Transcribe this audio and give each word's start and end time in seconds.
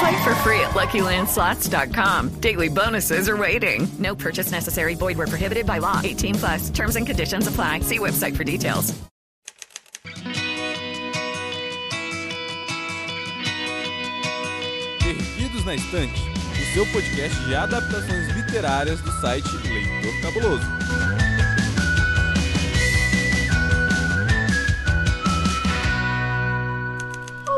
Play 0.00 0.24
for 0.24 0.34
free 0.36 0.60
at 0.60 0.70
LuckyLandSlots.com. 0.70 2.40
Daily 2.40 2.70
bonuses 2.70 3.28
are 3.28 3.36
waiting. 3.36 3.86
No 3.98 4.14
purchase 4.14 4.50
necessary. 4.50 4.94
Void 4.94 5.18
where 5.18 5.26
prohibited 5.26 5.66
by 5.66 5.76
law. 5.78 6.00
18 6.02 6.34
plus. 6.36 6.70
Terms 6.70 6.96
and 6.96 7.06
conditions 7.06 7.46
apply. 7.46 7.80
See 7.80 7.98
website 7.98 8.34
for 8.34 8.44
details. 8.44 8.94
Perdidos 15.00 15.64
na 15.64 15.74
Estante, 15.74 16.20
o 16.60 16.74
seu 16.74 16.86
podcast 16.86 17.38
de 17.44 17.54
adaptações 17.54 18.28
literárias 18.36 19.00
do 19.00 19.12
site 19.20 19.48
Leitor 19.68 20.20
Cabuloso. 20.22 20.66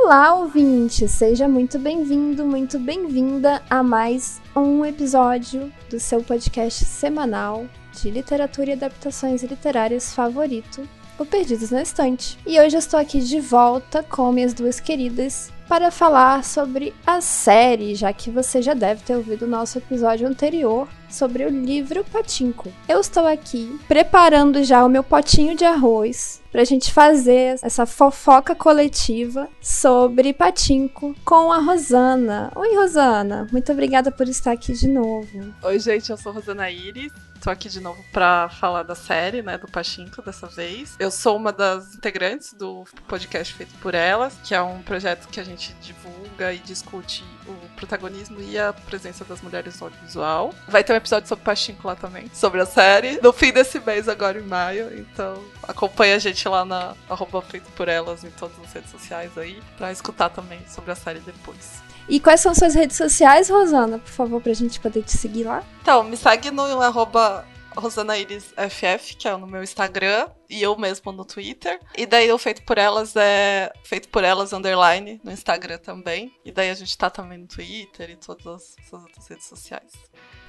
Olá, 0.05 0.35
ouvinte! 0.35 1.07
Seja 1.07 1.47
muito 1.47 1.79
bem-vindo, 1.79 2.45
muito 2.45 2.77
bem-vinda 2.77 3.63
a 3.71 3.85
mais 3.85 4.43
um 4.55 4.85
episódio 4.85 5.73
do 5.89 6.01
seu 6.01 6.21
podcast 6.25 6.85
semanal 6.85 7.67
de 7.93 8.11
literatura 8.11 8.71
e 8.71 8.73
adaptações 8.73 9.45
literárias 9.45 10.13
favorito, 10.13 10.89
o 11.17 11.25
Perdidos 11.25 11.71
na 11.71 11.83
Estante. 11.83 12.37
E 12.45 12.61
hoje 12.61 12.75
eu 12.75 12.81
estou 12.81 12.99
aqui 12.99 13.21
de 13.21 13.39
volta 13.39 14.03
com 14.03 14.33
minhas 14.33 14.53
duas 14.53 14.81
queridas 14.81 15.53
para 15.69 15.93
falar 15.93 16.43
sobre 16.43 16.93
a 17.07 17.21
série, 17.21 17.95
já 17.95 18.13
que 18.13 18.29
você 18.29 18.61
já 18.61 18.75
deve 18.75 19.05
ter 19.05 19.15
ouvido 19.15 19.45
o 19.45 19.49
nosso 19.49 19.79
episódio 19.79 20.27
anterior 20.27 20.89
sobre 21.13 21.45
o 21.45 21.49
livro 21.49 22.05
Patinco. 22.05 22.73
Eu 22.89 23.01
estou 23.01 23.27
aqui 23.27 23.79
preparando 23.87 24.65
já 24.65 24.85
o 24.85 24.89
meu 24.89 25.05
potinho 25.05 25.57
de 25.57 25.65
arroz 25.65 26.43
pra 26.51 26.65
gente 26.65 26.93
fazer 26.93 27.59
essa 27.63 27.87
fofoca 27.87 28.55
coletiva 28.55 29.49
sobre 29.61 30.33
Patinco 30.33 31.15
com 31.25 31.53
a 31.53 31.59
Rosana. 31.59 32.53
Oi, 32.55 32.77
Rosana. 32.77 33.47
Muito 33.51 33.73
obrigada 33.73 34.11
por 34.11 34.29
estar 34.29 34.53
aqui 34.53 34.73
de 34.73 34.89
novo. 34.89 35.55
Oi, 35.63 35.79
gente, 35.79 36.11
eu 36.11 36.17
sou 36.17 36.33
Rosana 36.33 36.71
Iris. 36.71 37.13
Tô 37.43 37.51
aqui 37.51 37.69
de 37.69 37.81
novo 37.81 38.01
pra 38.13 38.49
falar 38.49 38.85
da 38.85 38.95
série, 38.95 39.43
né, 39.43 39.59
do 39.59 39.67
Pachinko 39.67 40.23
dessa 40.23 40.47
vez. 40.47 40.95
Eu 40.97 41.11
sou 41.11 41.37
uma 41.37 41.53
das 41.53 41.97
integrantes 41.97 42.53
do 42.53 42.85
podcast 43.09 43.53
feito 43.53 43.75
por 43.81 43.97
elas, 43.97 44.35
que 44.45 44.55
é 44.55 44.63
um 44.63 44.81
projeto 44.83 45.27
que 45.27 45.41
a 45.41 45.45
gente 45.45 45.75
divulga 45.83 46.53
e 46.53 46.59
discute 46.59 47.25
o 47.47 47.55
protagonismo 47.77 48.41
e 48.41 48.59
a 48.59 48.73
presença 48.73 49.25
das 49.25 49.41
mulheres 49.41 49.79
no 49.79 49.87
audiovisual. 49.87 50.55
Vai 50.69 50.85
ter 50.85 50.93
um 50.93 50.97
episódio 50.97 51.29
sobre 51.29 51.45
Pachinko 51.45 51.87
lá 51.87 51.95
também, 51.95 52.31
sobre 52.33 52.61
a 52.61 52.67
série, 52.67 53.21
no 53.23 53.33
fim 53.33 53.53
desse 53.53 53.81
mês, 53.81 54.09
agora 54.09 54.39
em 54.39 54.43
maio. 54.43 54.97
Então 54.99 55.43
acompanha 55.63 56.17
a 56.17 56.19
gente 56.19 56.47
lá 56.49 56.65
na 56.65 56.95
arroba 57.09 57.43
feito 57.43 57.71
por 57.73 57.89
elas 57.89 58.25
em 58.25 58.31
todas 58.31 58.59
as 58.61 58.73
redes 58.73 58.91
sociais 58.91 59.37
aí, 59.37 59.61
pra 59.77 59.93
escutar 59.93 60.29
também 60.29 60.61
sobre 60.69 60.91
a 60.91 60.95
série 60.95 61.21
depois. 61.21 61.83
E 62.09 62.19
quais 62.19 62.41
são 62.41 62.55
suas 62.55 62.75
redes 62.75 62.97
sociais, 62.97 63.49
Rosana? 63.49 63.99
Por 63.99 64.11
favor, 64.11 64.41
pra 64.43 64.53
gente 64.53 64.81
poder 64.81 65.03
te 65.03 65.17
seguir 65.17 65.45
lá. 65.45 65.63
Então, 65.81 66.03
me 66.03 66.17
segue 66.17 66.51
no 66.51 66.81
arroba 66.81 67.45
RosanaIrisFF, 67.77 69.17
que 69.17 69.29
é 69.29 69.37
no 69.37 69.47
meu 69.47 69.63
Instagram, 69.63 70.29
e 70.49 70.63
eu 70.63 70.77
mesmo 70.77 71.13
no 71.13 71.25
Twitter. 71.25 71.81
E 71.97 72.07
daí 72.07 72.31
o 72.31 72.39
Feito 72.39 72.63
por 72.63 72.79
Elas 72.79 73.15
é 73.17 73.73
Feito 73.85 74.09
por 74.09 74.25
Elas 74.25 74.53
Underline 74.53 75.21
no 75.25 75.31
Instagram 75.31 75.79
também. 75.79 76.33
E 76.45 76.53
daí 76.53 76.71
a 76.71 76.75
gente 76.75 76.97
tá 76.97 77.11
também 77.11 77.39
no 77.39 77.47
Twitter 77.47 78.11
e 78.11 78.17
todas 78.17 78.77
as 78.79 78.93
outras 78.93 79.29
redes 79.29 79.47
sociais. 79.47 79.93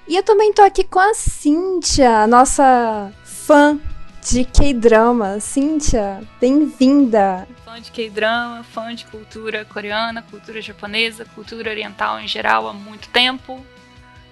E 0.08 0.18
eu 0.18 0.24
também 0.24 0.52
tô 0.52 0.62
aqui 0.62 0.84
com 0.84 1.00
a 1.00 1.14
Cíntia, 1.14 2.28
nossa 2.28 3.14
fã 3.24 3.80
de 4.30 4.44
K-drama. 4.46 5.40
Cíntia, 5.40 6.22
bem-vinda! 6.40 7.48
Fã 7.64 7.80
de 7.80 7.92
K-drama, 7.92 8.64
fã 8.64 8.94
de 8.94 9.06
cultura 9.06 9.66
coreana, 9.66 10.22
cultura 10.22 10.62
japonesa, 10.62 11.26
cultura 11.34 11.70
oriental 11.70 12.20
em 12.20 12.28
geral 12.28 12.68
há 12.68 12.74
muito 12.74 13.10
tempo, 13.10 13.66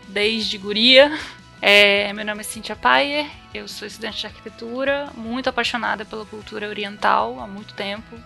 desde 0.09 0.57
guria. 0.57 1.17
É, 1.61 2.11
meu 2.13 2.25
nome 2.25 2.41
é 2.41 2.43
Cynthia 2.43 2.75
Payer, 2.75 3.29
eu 3.53 3.67
sou 3.67 3.87
estudante 3.87 4.21
de 4.21 4.25
arquitetura, 4.25 5.11
muito 5.15 5.47
apaixonada 5.47 6.03
pela 6.03 6.25
cultura 6.25 6.67
oriental 6.67 7.39
há 7.39 7.45
muito 7.45 7.75
tempo 7.75 8.19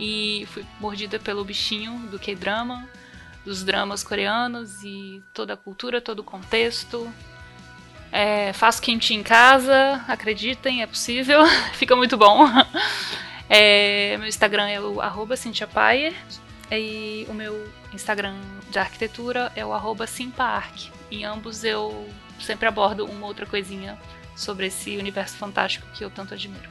e 0.00 0.48
fui 0.50 0.64
mordida 0.80 1.18
pelo 1.18 1.44
bichinho 1.44 1.98
do 2.10 2.18
K-drama, 2.18 2.88
dos 3.44 3.62
dramas 3.62 4.02
coreanos 4.02 4.82
e 4.82 5.22
toda 5.34 5.52
a 5.52 5.56
cultura, 5.56 6.00
todo 6.00 6.20
o 6.20 6.24
contexto. 6.24 7.12
É, 8.10 8.54
faço 8.54 8.80
quentinho 8.80 9.20
em 9.20 9.22
casa, 9.22 10.02
acreditem, 10.08 10.82
é 10.82 10.86
possível, 10.86 11.44
fica 11.74 11.94
muito 11.94 12.16
bom. 12.16 12.46
É, 13.50 14.16
meu 14.16 14.26
Instagram 14.26 14.68
é 14.68 14.80
o 14.80 14.98
arroba 14.98 15.34
Payer 15.74 16.14
e 16.70 17.26
o 17.28 17.34
meu 17.34 17.70
Instagram 17.92 18.34
de 18.70 18.78
arquitetura 18.78 19.52
é 19.54 19.62
o 19.62 19.74
Simpark. 20.06 20.90
Em 21.10 21.26
ambos 21.26 21.64
eu 21.64 22.08
sempre 22.42 22.66
abordo 22.66 23.04
uma 23.04 23.26
outra 23.26 23.46
coisinha 23.46 23.98
sobre 24.36 24.66
esse 24.66 24.96
universo 24.96 25.36
fantástico 25.36 25.86
que 25.94 26.04
eu 26.04 26.10
tanto 26.10 26.34
admiro. 26.34 26.68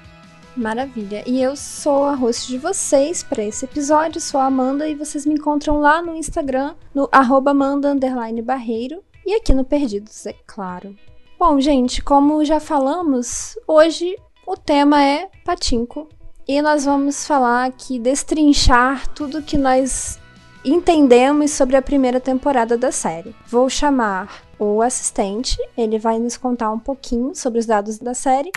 Maravilha. 0.56 1.24
E 1.26 1.42
eu 1.42 1.56
sou 1.56 2.06
a 2.06 2.16
host 2.16 2.48
de 2.48 2.58
vocês 2.58 3.24
para 3.24 3.44
esse 3.44 3.66
episódio, 3.66 4.20
sou 4.20 4.40
a 4.40 4.46
Amanda 4.46 4.88
e 4.88 4.96
vocês 4.96 5.26
me 5.26 5.36
encontram 5.36 5.80
lá 5.80 6.02
no 6.02 6.16
Instagram, 6.16 6.76
no 6.94 7.08
arroba 7.12 7.52
Amanda 7.52 7.96
Barreiro 8.44 9.02
e 9.26 9.36
aqui 9.36 9.54
no 9.54 9.64
Perdidos, 9.64 10.26
é 10.26 10.36
claro. 10.46 10.96
Bom, 11.40 11.60
gente, 11.60 12.04
como 12.04 12.44
já 12.44 12.60
falamos, 12.60 13.58
hoje 13.68 14.16
o 14.46 14.58
tema 14.58 15.02
é 15.04 15.30
Patinco. 15.46 16.10
E 16.48 16.62
nós 16.62 16.86
vamos 16.86 17.26
falar 17.26 17.66
aqui, 17.66 17.98
destrinchar 17.98 19.08
tudo 19.10 19.42
que 19.42 19.58
nós 19.58 20.20
entendemos 20.64 21.52
sobre 21.52 21.76
a 21.76 21.82
primeira 21.82 22.20
temporada 22.20 22.78
da 22.78 22.92
série. 22.92 23.36
Vou 23.48 23.70
chamar 23.70 24.44
o 24.60 24.82
assistente, 24.82 25.58
ele 25.76 25.98
vai 25.98 26.20
nos 26.20 26.38
contar 26.38 26.72
um 26.72 26.80
pouquinho 26.80 27.34
sobre 27.34 27.60
os 27.60 27.66
dados 27.66 27.98
da 27.98 28.14
série. 28.14 28.52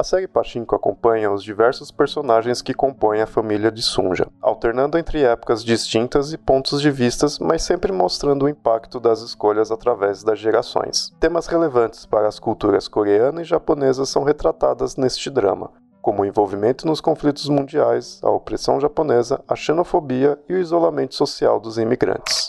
A 0.00 0.02
série 0.02 0.26
Pachinko 0.26 0.74
acompanha 0.74 1.30
os 1.30 1.44
diversos 1.44 1.90
personagens 1.90 2.62
que 2.62 2.72
compõem 2.72 3.20
a 3.20 3.26
família 3.26 3.70
de 3.70 3.82
Sunja, 3.82 4.28
alternando 4.40 4.96
entre 4.96 5.22
épocas 5.22 5.62
distintas 5.62 6.32
e 6.32 6.38
pontos 6.38 6.80
de 6.80 6.90
vistas, 6.90 7.38
mas 7.38 7.62
sempre 7.62 7.92
mostrando 7.92 8.46
o 8.46 8.48
impacto 8.48 8.98
das 8.98 9.20
escolhas 9.20 9.70
através 9.70 10.22
das 10.22 10.38
gerações. 10.38 11.12
Temas 11.20 11.46
relevantes 11.46 12.06
para 12.06 12.26
as 12.26 12.38
culturas 12.38 12.88
coreana 12.88 13.42
e 13.42 13.44
japonesa 13.44 14.06
são 14.06 14.24
retratadas 14.24 14.96
neste 14.96 15.28
drama, 15.28 15.70
como 16.00 16.22
o 16.22 16.26
envolvimento 16.26 16.86
nos 16.86 17.00
conflitos 17.00 17.48
mundiais, 17.48 18.20
a 18.22 18.30
opressão 18.30 18.80
japonesa, 18.80 19.42
a 19.46 19.54
xenofobia 19.54 20.38
e 20.48 20.54
o 20.54 20.58
isolamento 20.58 21.14
social 21.14 21.60
dos 21.60 21.78
imigrantes. 21.78 22.46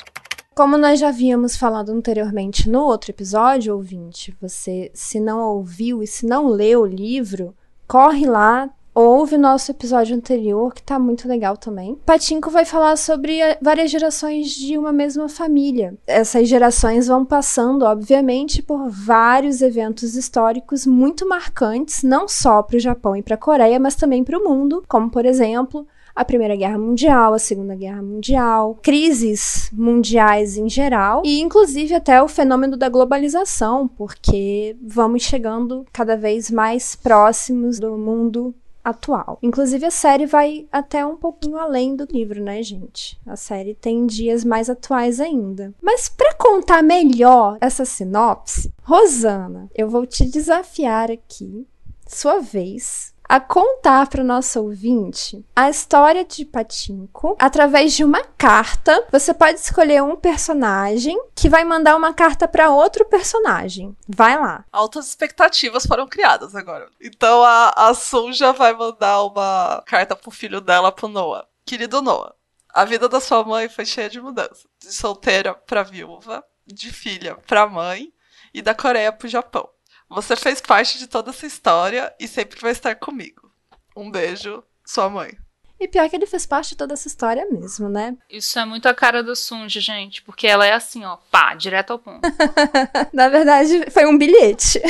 Como 0.53 0.77
nós 0.77 1.00
já 1.00 1.09
havíamos 1.09 1.56
falado 1.56 1.92
anteriormente 1.92 2.69
no 2.69 2.81
outro 2.81 3.12
episódio, 3.12 3.74
ouvinte, 3.74 4.36
você, 4.42 4.92
se 4.94 5.19
não 5.19 5.39
ouviu 5.39 6.03
e 6.03 6.07
se 6.07 6.25
não 6.25 6.48
leu 6.48 6.81
o 6.81 6.86
livro, 6.86 7.56
corre 7.88 8.25
lá, 8.25 8.69
ouve 8.93 9.35
o 9.35 9.39
nosso 9.39 9.71
episódio 9.71 10.15
anterior, 10.15 10.73
que 10.73 10.83
tá 10.83 10.99
muito 10.99 11.27
legal 11.27 11.57
também. 11.57 11.97
Patinco 12.05 12.49
vai 12.49 12.65
falar 12.65 12.97
sobre 12.97 13.39
várias 13.61 13.89
gerações 13.89 14.49
de 14.49 14.77
uma 14.77 14.91
mesma 14.91 15.29
família. 15.29 15.95
Essas 16.05 16.47
gerações 16.47 17.07
vão 17.07 17.25
passando, 17.25 17.83
obviamente, 17.83 18.61
por 18.61 18.89
vários 18.89 19.61
eventos 19.61 20.15
históricos 20.15 20.85
muito 20.85 21.27
marcantes, 21.27 22.03
não 22.03 22.27
só 22.27 22.61
para 22.61 22.77
o 22.77 22.79
Japão 22.79 23.15
e 23.15 23.21
para 23.21 23.35
a 23.35 23.38
Coreia, 23.38 23.79
mas 23.79 23.95
também 23.95 24.23
para 24.23 24.38
o 24.38 24.43
mundo, 24.43 24.83
como 24.88 25.09
por 25.09 25.25
exemplo 25.25 25.88
a 26.13 26.25
Primeira 26.25 26.55
Guerra 26.55 26.77
Mundial, 26.77 27.33
a 27.33 27.39
Segunda 27.39 27.75
Guerra 27.75 28.01
Mundial, 28.01 28.77
crises 28.81 29.69
mundiais 29.71 30.57
em 30.57 30.69
geral 30.69 31.21
e 31.25 31.39
inclusive 31.39 31.95
até 31.95 32.21
o 32.21 32.27
fenômeno 32.27 32.75
da 32.75 32.89
globalização, 32.89 33.88
porque 33.88 34.75
vamos 34.81 35.23
chegando 35.23 35.85
cada 35.91 36.17
vez 36.17 36.51
mais 36.51 36.95
próximos 36.95 37.79
do 37.79 37.97
mundo 37.97 38.53
atual. 38.83 39.37
Inclusive 39.41 39.85
a 39.85 39.91
série 39.91 40.25
vai 40.25 40.67
até 40.71 41.05
um 41.05 41.15
pouquinho 41.15 41.57
além 41.57 41.95
do 41.95 42.05
livro, 42.05 42.41
né, 42.43 42.61
gente? 42.63 43.19
A 43.25 43.35
série 43.35 43.73
tem 43.73 44.05
dias 44.05 44.43
mais 44.43 44.69
atuais 44.69 45.19
ainda. 45.19 45.73
Mas 45.81 46.09
para 46.09 46.33
contar 46.35 46.81
melhor 46.83 47.57
essa 47.61 47.85
sinopse, 47.85 48.71
Rosana, 48.83 49.69
eu 49.75 49.89
vou 49.89 50.05
te 50.05 50.25
desafiar 50.25 51.11
aqui, 51.11 51.67
sua 52.07 52.39
vez, 52.39 53.13
a 53.31 53.39
contar 53.39 54.09
para 54.09 54.19
o 54.19 54.25
nosso 54.25 54.61
ouvinte 54.61 55.45
a 55.55 55.69
história 55.69 56.25
de 56.25 56.43
Patinco 56.43 57.37
através 57.39 57.93
de 57.93 58.03
uma 58.03 58.21
carta. 58.37 59.07
Você 59.09 59.33
pode 59.33 59.57
escolher 59.57 60.03
um 60.03 60.17
personagem 60.17 61.17
que 61.33 61.47
vai 61.47 61.63
mandar 61.63 61.95
uma 61.95 62.13
carta 62.13 62.45
para 62.45 62.71
outro 62.71 63.05
personagem. 63.05 63.95
Vai 64.05 64.37
lá. 64.37 64.65
Altas 64.69 65.07
expectativas 65.07 65.85
foram 65.85 66.09
criadas 66.09 66.53
agora. 66.57 66.89
Então 66.99 67.41
a, 67.41 67.69
a 67.73 67.93
Sunja 67.93 68.51
vai 68.51 68.73
mandar 68.73 69.23
uma 69.23 69.81
carta 69.85 70.13
pro 70.13 70.29
filho 70.29 70.59
dela, 70.59 70.91
pro 70.91 71.07
Noah. 71.07 71.47
Querido 71.65 72.01
Noah, 72.01 72.35
a 72.73 72.83
vida 72.83 73.07
da 73.07 73.21
sua 73.21 73.45
mãe 73.45 73.69
foi 73.69 73.85
cheia 73.85 74.09
de 74.09 74.19
mudanças. 74.19 74.67
De 74.77 74.91
solteira 74.91 75.53
para 75.53 75.83
viúva, 75.83 76.43
de 76.67 76.91
filha 76.91 77.37
para 77.47 77.65
mãe 77.65 78.11
e 78.53 78.61
da 78.61 78.75
Coreia 78.75 79.13
pro 79.13 79.29
Japão. 79.29 79.69
Você 80.11 80.35
fez 80.35 80.59
parte 80.59 80.99
de 80.99 81.07
toda 81.07 81.29
essa 81.29 81.45
história 81.45 82.13
e 82.19 82.27
sempre 82.27 82.59
vai 82.59 82.73
estar 82.73 82.95
comigo. 82.95 83.49
Um 83.95 84.11
beijo, 84.11 84.61
sua 84.85 85.09
mãe. 85.09 85.37
E 85.79 85.87
pior 85.87 86.07
que 86.09 86.15
ele 86.15 86.27
fez 86.27 86.45
parte 86.45 86.71
de 86.71 86.75
toda 86.75 86.93
essa 86.93 87.07
história 87.07 87.47
mesmo, 87.49 87.89
né? 87.89 88.15
Isso 88.29 88.59
é 88.59 88.65
muito 88.65 88.87
a 88.87 88.93
cara 88.93 89.23
do 89.23 89.35
Sunji, 89.35 89.79
gente, 89.79 90.21
porque 90.21 90.45
ela 90.45 90.63
é 90.65 90.73
assim, 90.73 91.03
ó, 91.05 91.17
pá, 91.31 91.55
direto 91.55 91.91
ao 91.91 91.97
ponto. 91.97 92.21
Na 93.11 93.29
verdade, 93.29 93.89
foi 93.89 94.05
um 94.05 94.15
bilhete. 94.17 94.79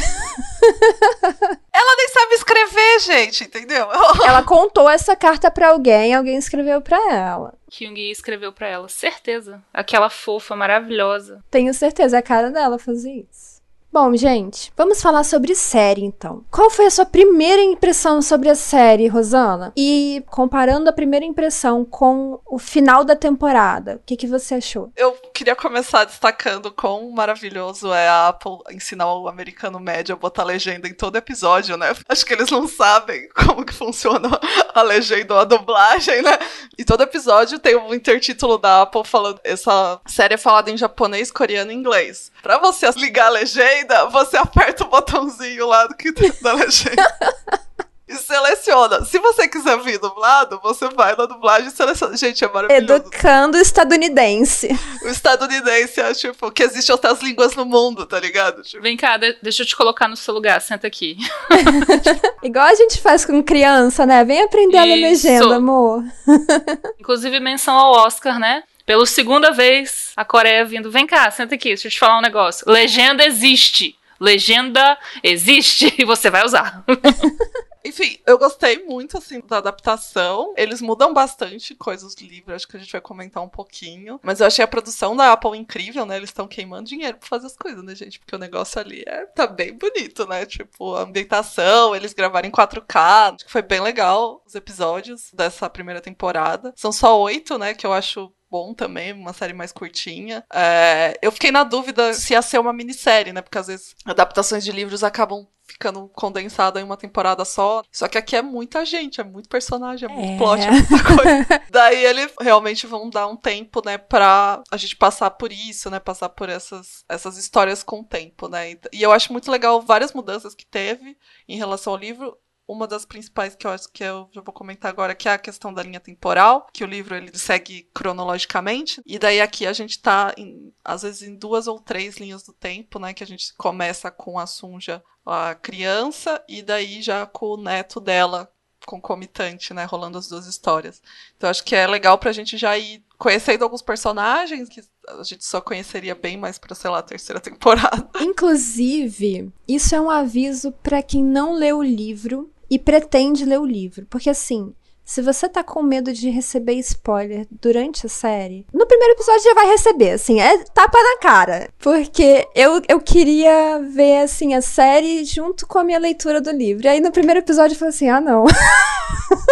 ela 1.72 1.96
nem 1.96 2.10
sabe 2.10 2.34
escrever, 2.34 3.00
gente, 3.00 3.44
entendeu? 3.44 3.88
ela 4.26 4.44
contou 4.44 4.90
essa 4.90 5.16
carta 5.16 5.50
para 5.52 5.70
alguém, 5.70 6.14
alguém 6.16 6.36
escreveu 6.36 6.82
para 6.82 6.98
ela. 7.14 7.54
Kyung 7.70 8.10
escreveu 8.10 8.52
para 8.52 8.68
ela, 8.68 8.90
certeza. 8.90 9.64
Aquela 9.72 10.10
fofa 10.10 10.56
maravilhosa. 10.58 11.42
Tenho 11.50 11.74
certeza, 11.74 12.18
é 12.18 12.20
a 12.20 12.24
cara 12.24 12.50
dela 12.50 12.78
fazer 12.78 13.26
isso. 13.32 13.61
Bom, 13.94 14.16
gente, 14.16 14.72
vamos 14.78 15.02
falar 15.02 15.26
sobre 15.26 15.54
série 15.54 16.02
então. 16.02 16.46
Qual 16.50 16.70
foi 16.70 16.86
a 16.86 16.90
sua 16.90 17.06
primeira 17.06 17.62
impressão 17.62 18.22
sobre 18.22 18.48
a 18.48 18.56
série, 18.56 19.10
Rosana? 19.10 19.74
E 19.76 20.24
comparando 20.28 20.90
a 20.90 20.94
primeira 20.94 21.26
impressão 21.26 21.84
com 21.84 22.40
o 22.46 22.58
final 22.58 23.04
da 23.04 23.18
temporada, 23.18 23.98
o 23.98 24.00
que, 24.06 24.16
que 24.16 24.28
você 24.28 24.56
achou? 24.56 24.94
Eu 24.96 25.12
queria 25.34 25.58
começar 25.58 26.06
destacando 26.06 26.72
quão 26.72 27.12
maravilhoso 27.12 27.92
é 27.92 28.08
a 28.08 28.30
Apple 28.30 28.60
ensinar 28.72 29.14
o 29.14 29.28
americano 29.28 29.78
médio 29.78 30.16
a 30.16 30.18
botar 30.18 30.46
legenda 30.46 30.88
em 30.88 30.94
todo 30.94 31.18
episódio, 31.18 31.76
né? 31.76 31.94
Acho 32.08 32.26
que 32.26 32.32
eles 32.32 32.50
não 32.50 32.70
sabem 32.70 33.28
como 33.36 33.66
que 33.66 33.74
funciona 33.74 34.40
a 34.74 34.82
legenda 34.84 35.34
ou 35.34 35.40
a 35.42 35.44
dublagem, 35.44 36.22
né? 36.22 36.40
E 36.78 36.86
todo 36.86 37.04
episódio 37.04 37.60
tem 37.60 37.76
um 37.76 37.94
intertítulo 37.94 38.58
da 38.58 38.84
Apple 38.84 39.04
falando 39.04 39.42
essa 39.44 40.00
série 40.08 40.36
é 40.36 40.38
falada 40.38 40.72
em 40.72 40.78
japonês, 40.78 41.30
coreano 41.30 41.74
e 41.74 41.76
inglês. 41.76 42.32
Pra 42.42 42.58
você 42.58 42.90
ligar 42.92 43.28
a 43.28 43.30
legenda 43.30 44.06
você 44.10 44.38
aperta 44.38 44.84
o 44.84 44.90
botãozinho 44.90 45.68
lá 45.68 45.88
do 45.88 45.96
que 45.96 46.12
da 46.42 46.54
legenda. 46.54 47.16
e 48.12 48.18
seleciona. 48.18 49.06
Se 49.06 49.18
você 49.20 49.48
quiser 49.48 49.80
vir 49.80 49.98
dublado, 49.98 50.60
você 50.62 50.90
vai 50.90 51.16
na 51.16 51.26
dublagem 51.26 51.70
e 51.70 51.72
seleciona. 51.72 52.18
Gente, 52.18 52.44
é 52.44 52.48
maravilhoso. 52.52 52.94
Educando 52.94 53.58
o 53.58 53.62
estadunidense. 53.62 54.70
O 55.04 55.08
estadunidense 55.08 56.02
é 56.02 56.14
tipo 56.14 56.52
que 56.52 56.64
existem 56.64 56.94
outras 56.94 57.22
línguas 57.22 57.56
no 57.56 57.66
mundo, 57.66 58.06
tá 58.06 58.20
ligado? 58.20 58.62
Tipo... 58.64 58.84
Vem 58.84 58.98
cá, 58.98 59.18
deixa 59.42 59.64
eu 59.64 59.66
te 59.66 59.76
colocar 59.76 60.08
no 60.08 60.18
seu 60.18 60.34
lugar, 60.34 60.62
senta 60.62 60.88
aqui. 60.88 61.18
Igual 62.44 62.66
a 62.66 62.76
gente 62.76 63.00
faz 63.00 63.26
com 63.26 63.42
criança, 63.42 64.06
né? 64.06 64.24
Vem 64.26 64.44
aprender 64.44 64.78
Isso. 64.78 65.28
a 65.28 65.40
legenda, 65.40 65.56
amor. 65.56 66.04
Inclusive 67.00 67.40
menção 67.40 67.76
ao 67.76 67.94
Oscar, 68.06 68.38
né? 68.38 68.64
Pela 68.92 69.06
segunda 69.06 69.52
vez, 69.52 70.12
a 70.18 70.26
Coreia 70.26 70.66
vindo, 70.66 70.92
vem 70.92 71.08
cá, 71.08 71.32
senta 71.32 71.56
aqui, 71.56 71.70
deixa 71.70 71.88
eu 71.88 71.92
te 71.94 71.98
falar 71.98 72.18
um 72.18 72.22
negócio. 72.22 72.70
Legenda 72.70 73.26
existe. 73.26 73.98
Legenda 74.20 75.00
existe 75.24 75.96
e 75.98 76.04
você 76.04 76.30
vai 76.30 76.44
usar. 76.44 76.84
Enfim, 77.86 78.20
eu 78.28 78.38
gostei 78.38 78.84
muito, 78.84 79.18
assim, 79.18 79.42
da 79.48 79.60
adaptação. 79.60 80.54
Eles 80.58 80.82
mudam 80.82 81.14
bastante 81.14 81.74
coisas 81.74 82.14
do 82.14 82.26
livro, 82.26 82.54
acho 82.54 82.68
que 82.68 82.76
a 82.76 82.80
gente 82.82 82.92
vai 82.92 83.00
comentar 83.00 83.42
um 83.42 83.48
pouquinho. 83.48 84.20
Mas 84.22 84.42
eu 84.42 84.48
achei 84.48 84.64
a 84.64 84.68
produção 84.68 85.16
da 85.16 85.32
Apple 85.32 85.58
incrível, 85.58 86.06
né? 86.06 86.18
Eles 86.18 86.30
estão 86.30 86.46
queimando 86.46 86.90
dinheiro 86.90 87.18
pra 87.18 87.30
fazer 87.30 87.48
as 87.48 87.56
coisas, 87.56 87.82
né, 87.86 87.96
gente? 87.96 88.20
Porque 88.20 88.36
o 88.36 88.40
negócio 88.40 88.78
ali 88.78 89.06
é, 89.08 89.26
tá 89.28 89.48
bem 89.48 89.74
bonito, 89.74 90.28
né? 90.28 90.46
Tipo, 90.46 90.96
a 90.96 91.04
ambientação, 91.04 91.96
eles 91.96 92.12
gravaram 92.14 92.46
em 92.46 92.52
4K. 92.52 93.36
Acho 93.36 93.46
que 93.46 93.52
foi 93.52 93.62
bem 93.62 93.80
legal 93.80 94.44
os 94.46 94.54
episódios 94.54 95.32
dessa 95.32 95.70
primeira 95.70 96.02
temporada. 96.02 96.74
São 96.76 96.92
só 96.92 97.18
oito, 97.22 97.58
né? 97.58 97.74
Que 97.74 97.88
eu 97.88 97.94
acho 97.94 98.32
bom 98.52 98.74
também, 98.74 99.14
uma 99.14 99.32
série 99.32 99.54
mais 99.54 99.72
curtinha. 99.72 100.44
É, 100.54 101.18
eu 101.22 101.32
fiquei 101.32 101.52
na 101.52 101.64
dúvida 101.64 102.14
se 102.14 102.34
ia 102.34 102.42
ser 102.42 102.60
uma 102.60 102.74
minissérie, 102.74 103.32
né? 103.32 103.42
Porque 103.42 103.58
às 103.58 103.68
vezes 103.68 103.96
adaptações 104.06 104.66
de 104.66 104.74
livros 104.74 105.06
acabam 105.06 105.48
ficando 105.72 106.10
condensada 106.10 106.82
em 106.82 106.84
uma 106.84 106.98
temporada 106.98 107.46
só. 107.46 107.82
Só 107.90 108.08
que 108.10 108.18
aqui 108.18 108.36
é 108.36 108.42
muita 108.42 108.86
gente, 108.86 109.22
é 109.22 109.24
muito 109.24 109.48
personagem, 109.48 110.10
é 110.10 110.14
muito 110.14 110.34
é. 110.34 110.38
plot, 110.38 110.62
é 110.62 110.72
muita 110.72 111.04
coisa. 111.16 111.64
Daí 111.70 112.06
eles 112.06 112.34
realmente 112.40 112.86
vão 112.86 113.10
dar 113.10 113.28
um 113.28 113.38
tempo, 113.38 113.82
né, 113.86 113.98
pra 113.98 114.62
a 114.70 114.78
gente 114.78 114.98
passar 114.98 115.32
por 115.32 115.52
isso, 115.52 115.90
né, 115.90 116.00
passar 116.00 116.30
por 116.30 116.50
essas, 116.50 117.06
essas 117.08 117.38
histórias 117.38 117.84
com 117.84 118.02
o 118.02 118.04
tempo, 118.04 118.50
né. 118.50 118.72
E 118.92 119.02
eu 119.02 119.12
acho 119.12 119.32
muito 119.32 119.50
legal 119.50 119.82
várias 119.82 120.12
mudanças 120.12 120.54
que 120.54 120.66
teve 120.66 121.18
em 121.48 121.58
relação 121.58 121.94
ao 121.94 122.00
livro 122.00 122.38
uma 122.68 122.88
das 122.88 123.06
principais 123.06 123.56
que 123.56 123.68
eu 123.68 123.72
acho 123.72 123.92
que 123.92 124.04
eu 124.04 124.30
já 124.32 124.42
vou 124.42 124.54
comentar 124.54 124.90
agora, 124.90 125.16
que 125.16 125.28
é 125.28 125.34
a 125.34 125.38
questão 125.38 125.74
da 125.74 125.84
linha 125.84 126.00
temporal, 126.00 126.68
que 126.74 126.84
o 126.84 126.88
livro 126.88 127.16
ele 127.16 127.38
segue 127.38 127.90
cronologicamente, 127.94 129.02
e 129.06 129.20
daí 129.20 129.42
aqui 129.42 129.66
a 129.66 129.74
gente 129.74 130.02
tá, 130.02 130.34
em, 130.38 130.74
às 130.84 131.02
vezes, 131.02 131.24
em 131.24 131.36
duas 131.36 131.68
ou 131.68 131.80
três 131.80 132.18
linhas 132.18 132.44
do 132.44 132.54
tempo, 132.54 133.00
né, 133.00 133.14
que 133.14 133.24
a 133.24 133.28
gente 133.28 133.54
começa 133.56 134.10
com 134.10 134.40
a 134.40 134.46
Sunja, 134.46 135.04
a 135.26 135.56
criança, 135.56 136.44
e 136.48 136.62
daí 136.62 137.02
já 137.02 137.26
com 137.26 137.48
o 137.48 137.58
neto 137.58 138.00
dela, 138.00 138.52
concomitante, 138.86 139.74
né, 139.74 139.86
rolando 139.86 140.18
as 140.18 140.28
duas 140.28 140.48
histórias. 140.48 141.02
Então 141.38 141.50
acho 141.50 141.64
que 141.64 141.76
é 141.76 141.86
legal 141.86 142.18
pra 142.18 142.32
gente 142.32 142.58
já 142.58 142.78
ir 142.78 143.04
conhecendo 143.18 143.64
alguns 143.64 143.82
personagens 143.82 144.68
que 144.68 144.82
a 145.08 145.24
gente 145.24 145.46
só 145.46 145.60
conheceria 145.62 146.16
bem 146.16 146.38
mais 146.38 146.58
pra, 146.58 146.76
sei 146.76 146.90
lá, 146.90 147.00
a 147.00 147.04
terceira 147.04 147.40
temporada. 147.42 148.10
Inclusive, 148.20 149.52
isso 149.68 149.96
é 149.96 150.02
um 150.02 150.10
aviso 150.10 150.72
para 150.84 151.02
quem 151.02 151.24
não 151.24 151.54
leu 151.54 151.80
o 151.80 151.84
livro 151.84 152.50
e 152.70 152.80
pretende 152.80 153.46
ler 153.46 153.60
o 153.60 153.66
livro. 153.66 154.06
Porque 154.10 154.30
assim, 154.30 154.74
se 155.04 155.22
você 155.22 155.50
tá 155.50 155.62
com 155.64 155.84
medo 155.84 156.14
de 156.14 156.30
receber 156.30 156.76
spoiler 156.76 157.46
durante 157.52 158.06
a 158.06 158.10
série, 158.10 158.66
no 158.74 158.86
primeiro 158.86 159.14
episódio 159.14 159.44
já 159.44 159.54
vai 159.54 159.68
receber, 159.68 160.12
assim, 160.12 160.40
é 160.40 160.64
tapa 160.66 160.98
na 160.98 161.18
cara. 161.18 161.70
Porque 161.80 162.48
eu, 162.56 162.82
eu 162.88 163.02
queria 163.02 163.80
ver, 163.80 164.20
assim, 164.22 164.54
a 164.54 164.62
série 164.62 165.26
junto 165.26 165.68
com 165.68 165.80
a 165.80 165.84
minha 165.84 166.00
leitura 166.00 166.40
do 166.40 166.52
livro. 166.52 166.86
E 166.86 166.88
aí 166.88 167.02
no 167.02 167.12
primeiro 167.12 167.40
episódio 167.40 167.74
eu 167.76 167.80
falei 167.80 167.94
assim: 167.94 168.08
ah, 168.08 168.22
não. 168.22 168.46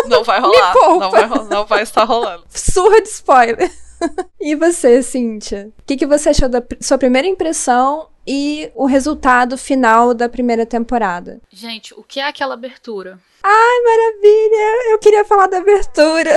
Não 0.07 0.23
vai 0.23 0.39
rolar. 0.41 0.73
Não 0.73 1.11
vai, 1.11 1.27
não 1.27 1.65
vai 1.65 1.83
estar 1.83 2.05
rolando. 2.05 2.45
Surra 2.49 3.01
de 3.01 3.09
spoiler. 3.09 3.71
e 4.39 4.55
você, 4.55 5.01
Cíntia? 5.01 5.71
O 5.79 5.83
que, 5.85 5.97
que 5.97 6.05
você 6.05 6.29
achou 6.29 6.49
da 6.49 6.63
sua 6.79 6.97
primeira 6.97 7.27
impressão 7.27 8.07
e 8.27 8.71
o 8.75 8.85
resultado 8.85 9.57
final 9.57 10.13
da 10.13 10.29
primeira 10.29 10.63
temporada. 10.63 11.41
Gente, 11.49 11.95
o 11.95 12.03
que 12.03 12.19
é 12.19 12.27
aquela 12.27 12.53
abertura? 12.53 13.19
Ai, 13.41 13.83
maravilha! 13.83 14.91
Eu 14.91 14.99
queria 14.99 15.25
falar 15.25 15.47
da 15.47 15.57
abertura. 15.57 16.31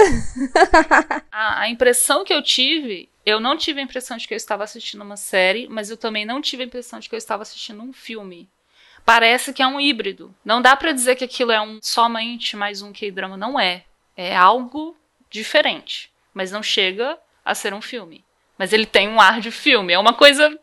a, 1.30 1.60
a 1.60 1.68
impressão 1.68 2.24
que 2.24 2.32
eu 2.32 2.42
tive 2.42 3.10
eu 3.24 3.38
não 3.38 3.56
tive 3.56 3.80
a 3.80 3.84
impressão 3.84 4.16
de 4.16 4.26
que 4.26 4.34
eu 4.34 4.36
estava 4.36 4.64
assistindo 4.64 5.02
uma 5.02 5.16
série, 5.16 5.68
mas 5.68 5.90
eu 5.90 5.96
também 5.96 6.24
não 6.24 6.40
tive 6.40 6.64
a 6.64 6.66
impressão 6.66 6.98
de 6.98 7.08
que 7.08 7.14
eu 7.14 7.18
estava 7.18 7.42
assistindo 7.42 7.80
um 7.82 7.92
filme. 7.92 8.48
Parece 9.04 9.52
que 9.52 9.62
é 9.62 9.66
um 9.66 9.80
híbrido. 9.80 10.34
Não 10.44 10.60
dá 10.60 10.74
para 10.74 10.92
dizer 10.92 11.16
que 11.16 11.24
aquilo 11.24 11.52
é 11.52 11.60
um 11.60 11.78
somente 11.80 12.56
mais 12.56 12.82
um 12.82 12.92
K-drama, 12.92 13.36
não 13.36 13.58
é. 13.58 13.84
É 14.16 14.36
algo 14.36 14.96
diferente, 15.30 16.10
mas 16.34 16.50
não 16.50 16.62
chega 16.62 17.16
a 17.44 17.54
ser 17.54 17.74
um 17.74 17.82
filme. 17.82 18.24
Mas 18.58 18.72
ele 18.72 18.86
tem 18.86 19.08
um 19.08 19.20
ar 19.20 19.40
de 19.40 19.50
filme, 19.50 19.92
é 19.92 19.98
uma 19.98 20.14
coisa 20.14 20.56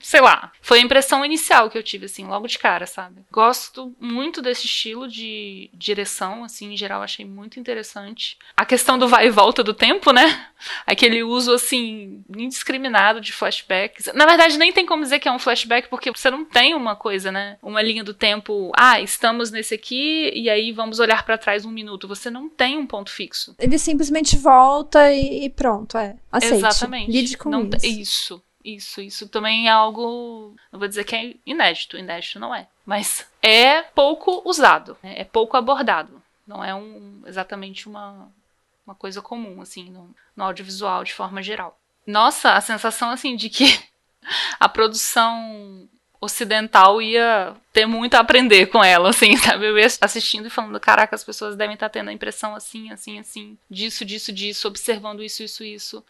sei 0.00 0.20
lá, 0.20 0.52
foi 0.60 0.78
a 0.78 0.82
impressão 0.82 1.24
inicial 1.24 1.70
que 1.70 1.78
eu 1.78 1.82
tive, 1.82 2.06
assim, 2.06 2.26
logo 2.26 2.46
de 2.46 2.58
cara, 2.58 2.86
sabe? 2.86 3.22
Gosto 3.30 3.94
muito 4.00 4.42
desse 4.42 4.66
estilo 4.66 5.08
de 5.08 5.70
direção, 5.74 6.44
assim, 6.44 6.72
em 6.72 6.76
geral, 6.76 7.02
achei 7.02 7.24
muito 7.24 7.58
interessante. 7.60 8.38
A 8.56 8.64
questão 8.64 8.98
do 8.98 9.08
vai 9.08 9.26
e 9.26 9.30
volta 9.30 9.62
do 9.62 9.74
tempo, 9.74 10.12
né? 10.12 10.48
Aquele 10.86 11.22
uso, 11.22 11.52
assim, 11.52 12.24
indiscriminado 12.36 13.20
de 13.20 13.32
flashbacks. 13.32 14.10
Na 14.14 14.26
verdade, 14.26 14.58
nem 14.58 14.72
tem 14.72 14.86
como 14.86 15.02
dizer 15.02 15.18
que 15.18 15.28
é 15.28 15.32
um 15.32 15.38
flashback, 15.38 15.88
porque 15.88 16.10
você 16.10 16.30
não 16.30 16.44
tem 16.44 16.74
uma 16.74 16.96
coisa, 16.96 17.30
né? 17.30 17.58
Uma 17.62 17.82
linha 17.82 18.04
do 18.04 18.14
tempo, 18.14 18.72
ah, 18.76 19.00
estamos 19.00 19.50
nesse 19.50 19.74
aqui, 19.74 20.30
e 20.34 20.48
aí 20.48 20.72
vamos 20.72 20.98
olhar 20.98 21.24
para 21.24 21.38
trás 21.38 21.64
um 21.64 21.70
minuto. 21.70 22.08
Você 22.08 22.30
não 22.30 22.48
tem 22.48 22.78
um 22.78 22.86
ponto 22.86 23.10
fixo. 23.10 23.54
Ele 23.58 23.78
simplesmente 23.78 24.36
volta 24.36 25.12
e 25.12 25.48
pronto, 25.50 25.96
é. 25.96 26.16
Aceite. 26.30 26.56
Exatamente. 26.56 27.10
Lide 27.10 27.36
com 27.36 27.48
não, 27.48 27.68
isso. 27.76 27.86
Isso, 27.86 28.42
isso, 28.66 29.00
isso 29.00 29.28
também 29.28 29.68
é 29.68 29.70
algo. 29.70 30.54
Não 30.72 30.78
vou 30.78 30.88
dizer 30.88 31.04
que 31.04 31.14
é 31.14 31.34
inédito, 31.46 31.96
inédito 31.96 32.40
não 32.40 32.54
é. 32.54 32.66
Mas 32.84 33.26
é 33.40 33.82
pouco 33.82 34.42
usado, 34.44 34.96
né? 35.02 35.14
é 35.16 35.24
pouco 35.24 35.56
abordado. 35.56 36.22
Não 36.46 36.62
é 36.62 36.74
um, 36.74 37.22
exatamente 37.26 37.88
uma, 37.88 38.30
uma 38.86 38.94
coisa 38.94 39.22
comum, 39.22 39.60
assim, 39.60 39.90
no, 39.90 40.14
no 40.36 40.44
audiovisual 40.44 41.04
de 41.04 41.12
forma 41.12 41.42
geral. 41.42 41.78
Nossa, 42.06 42.52
a 42.52 42.60
sensação, 42.60 43.10
assim, 43.10 43.34
de 43.36 43.50
que 43.50 43.64
a 44.58 44.68
produção 44.68 45.88
ocidental 46.20 47.00
ia 47.02 47.54
ter 47.72 47.86
muito 47.86 48.14
a 48.14 48.20
aprender 48.20 48.66
com 48.66 48.82
ela, 48.82 49.10
assim, 49.10 49.36
sabe? 49.38 49.66
Eu 49.66 49.78
ia 49.78 49.86
assistindo 50.00 50.46
e 50.46 50.50
falando, 50.50 50.78
caraca, 50.80 51.14
as 51.14 51.24
pessoas 51.24 51.56
devem 51.56 51.74
estar 51.74 51.88
tendo 51.88 52.10
a 52.10 52.12
impressão 52.12 52.54
assim, 52.54 52.90
assim, 52.90 53.18
assim, 53.18 53.58
disso, 53.70 54.04
disso, 54.04 54.32
disso, 54.32 54.68
observando 54.68 55.22
isso, 55.22 55.42
isso, 55.42 55.64
isso. 55.64 56.04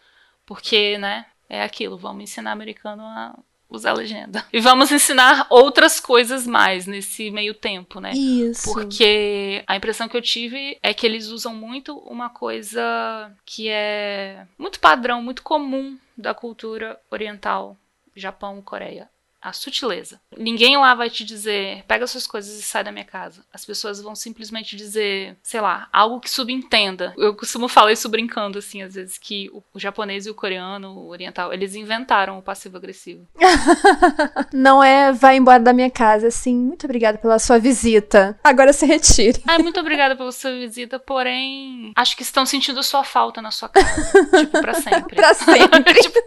Porque, 0.45 0.97
né, 0.97 1.25
é 1.49 1.63
aquilo, 1.63 1.97
vamos 1.97 2.23
ensinar 2.23 2.51
americano 2.51 3.03
a 3.03 3.37
usar 3.69 3.93
legenda. 3.93 4.45
E 4.51 4.59
vamos 4.59 4.91
ensinar 4.91 5.45
outras 5.49 5.99
coisas 5.99 6.47
mais 6.47 6.85
nesse 6.85 7.29
meio 7.29 7.53
tempo, 7.53 7.99
né? 7.99 8.11
Isso. 8.13 8.71
Porque 8.71 9.63
a 9.67 9.75
impressão 9.75 10.07
que 10.07 10.15
eu 10.15 10.21
tive 10.21 10.77
é 10.81 10.93
que 10.93 11.05
eles 11.05 11.27
usam 11.27 11.53
muito 11.53 11.97
uma 11.99 12.29
coisa 12.29 13.31
que 13.45 13.67
é 13.69 14.45
muito 14.57 14.79
padrão, 14.79 15.21
muito 15.21 15.43
comum 15.43 15.97
da 16.17 16.33
cultura 16.33 16.99
oriental, 17.11 17.77
Japão, 18.15 18.61
Coreia 18.61 19.09
a 19.47 19.53
sutileza. 19.53 20.19
Ninguém 20.37 20.77
lá 20.77 20.93
vai 20.93 21.09
te 21.09 21.23
dizer, 21.23 21.83
pega 21.87 22.05
suas 22.07 22.27
coisas 22.27 22.59
e 22.59 22.61
sai 22.61 22.83
da 22.83 22.91
minha 22.91 23.05
casa. 23.05 23.43
As 23.53 23.65
pessoas 23.65 24.01
vão 24.01 24.15
simplesmente 24.15 24.75
dizer, 24.75 25.37
sei 25.41 25.61
lá, 25.61 25.87
algo 25.91 26.19
que 26.19 26.29
subentenda. 26.29 27.13
Eu 27.17 27.35
costumo 27.35 27.67
falar 27.67 27.91
isso 27.93 28.09
brincando, 28.09 28.59
assim, 28.59 28.81
às 28.81 28.95
vezes, 28.95 29.17
que 29.17 29.49
o, 29.53 29.63
o 29.73 29.79
japonês 29.79 30.25
e 30.25 30.29
o 30.29 30.35
coreano, 30.35 30.91
o 30.91 31.09
oriental, 31.09 31.53
eles 31.53 31.75
inventaram 31.75 32.37
o 32.37 32.41
passivo-agressivo. 32.41 33.27
Não 34.53 34.83
é 34.83 35.11
vai 35.11 35.37
embora 35.37 35.63
da 35.63 35.73
minha 35.73 35.89
casa, 35.89 36.27
assim, 36.27 36.55
muito 36.55 36.85
obrigada 36.85 37.17
pela 37.17 37.39
sua 37.39 37.57
visita. 37.57 38.37
Agora 38.43 38.73
se 38.73 38.85
retire. 38.85 39.41
Ai, 39.47 39.59
muito 39.59 39.79
obrigada 39.79 40.15
pela 40.15 40.31
sua 40.31 40.51
visita, 40.51 40.99
porém, 40.99 41.91
acho 41.95 42.15
que 42.15 42.23
estão 42.23 42.45
sentindo 42.45 42.81
sua 42.83 43.03
falta 43.03 43.41
na 43.41 43.51
sua 43.51 43.69
casa. 43.69 44.11
tipo, 44.37 44.61
pra 44.61 44.73
sempre. 44.73 45.15
pra 45.15 45.33
sempre. 45.33 45.93
tipo, 46.01 46.19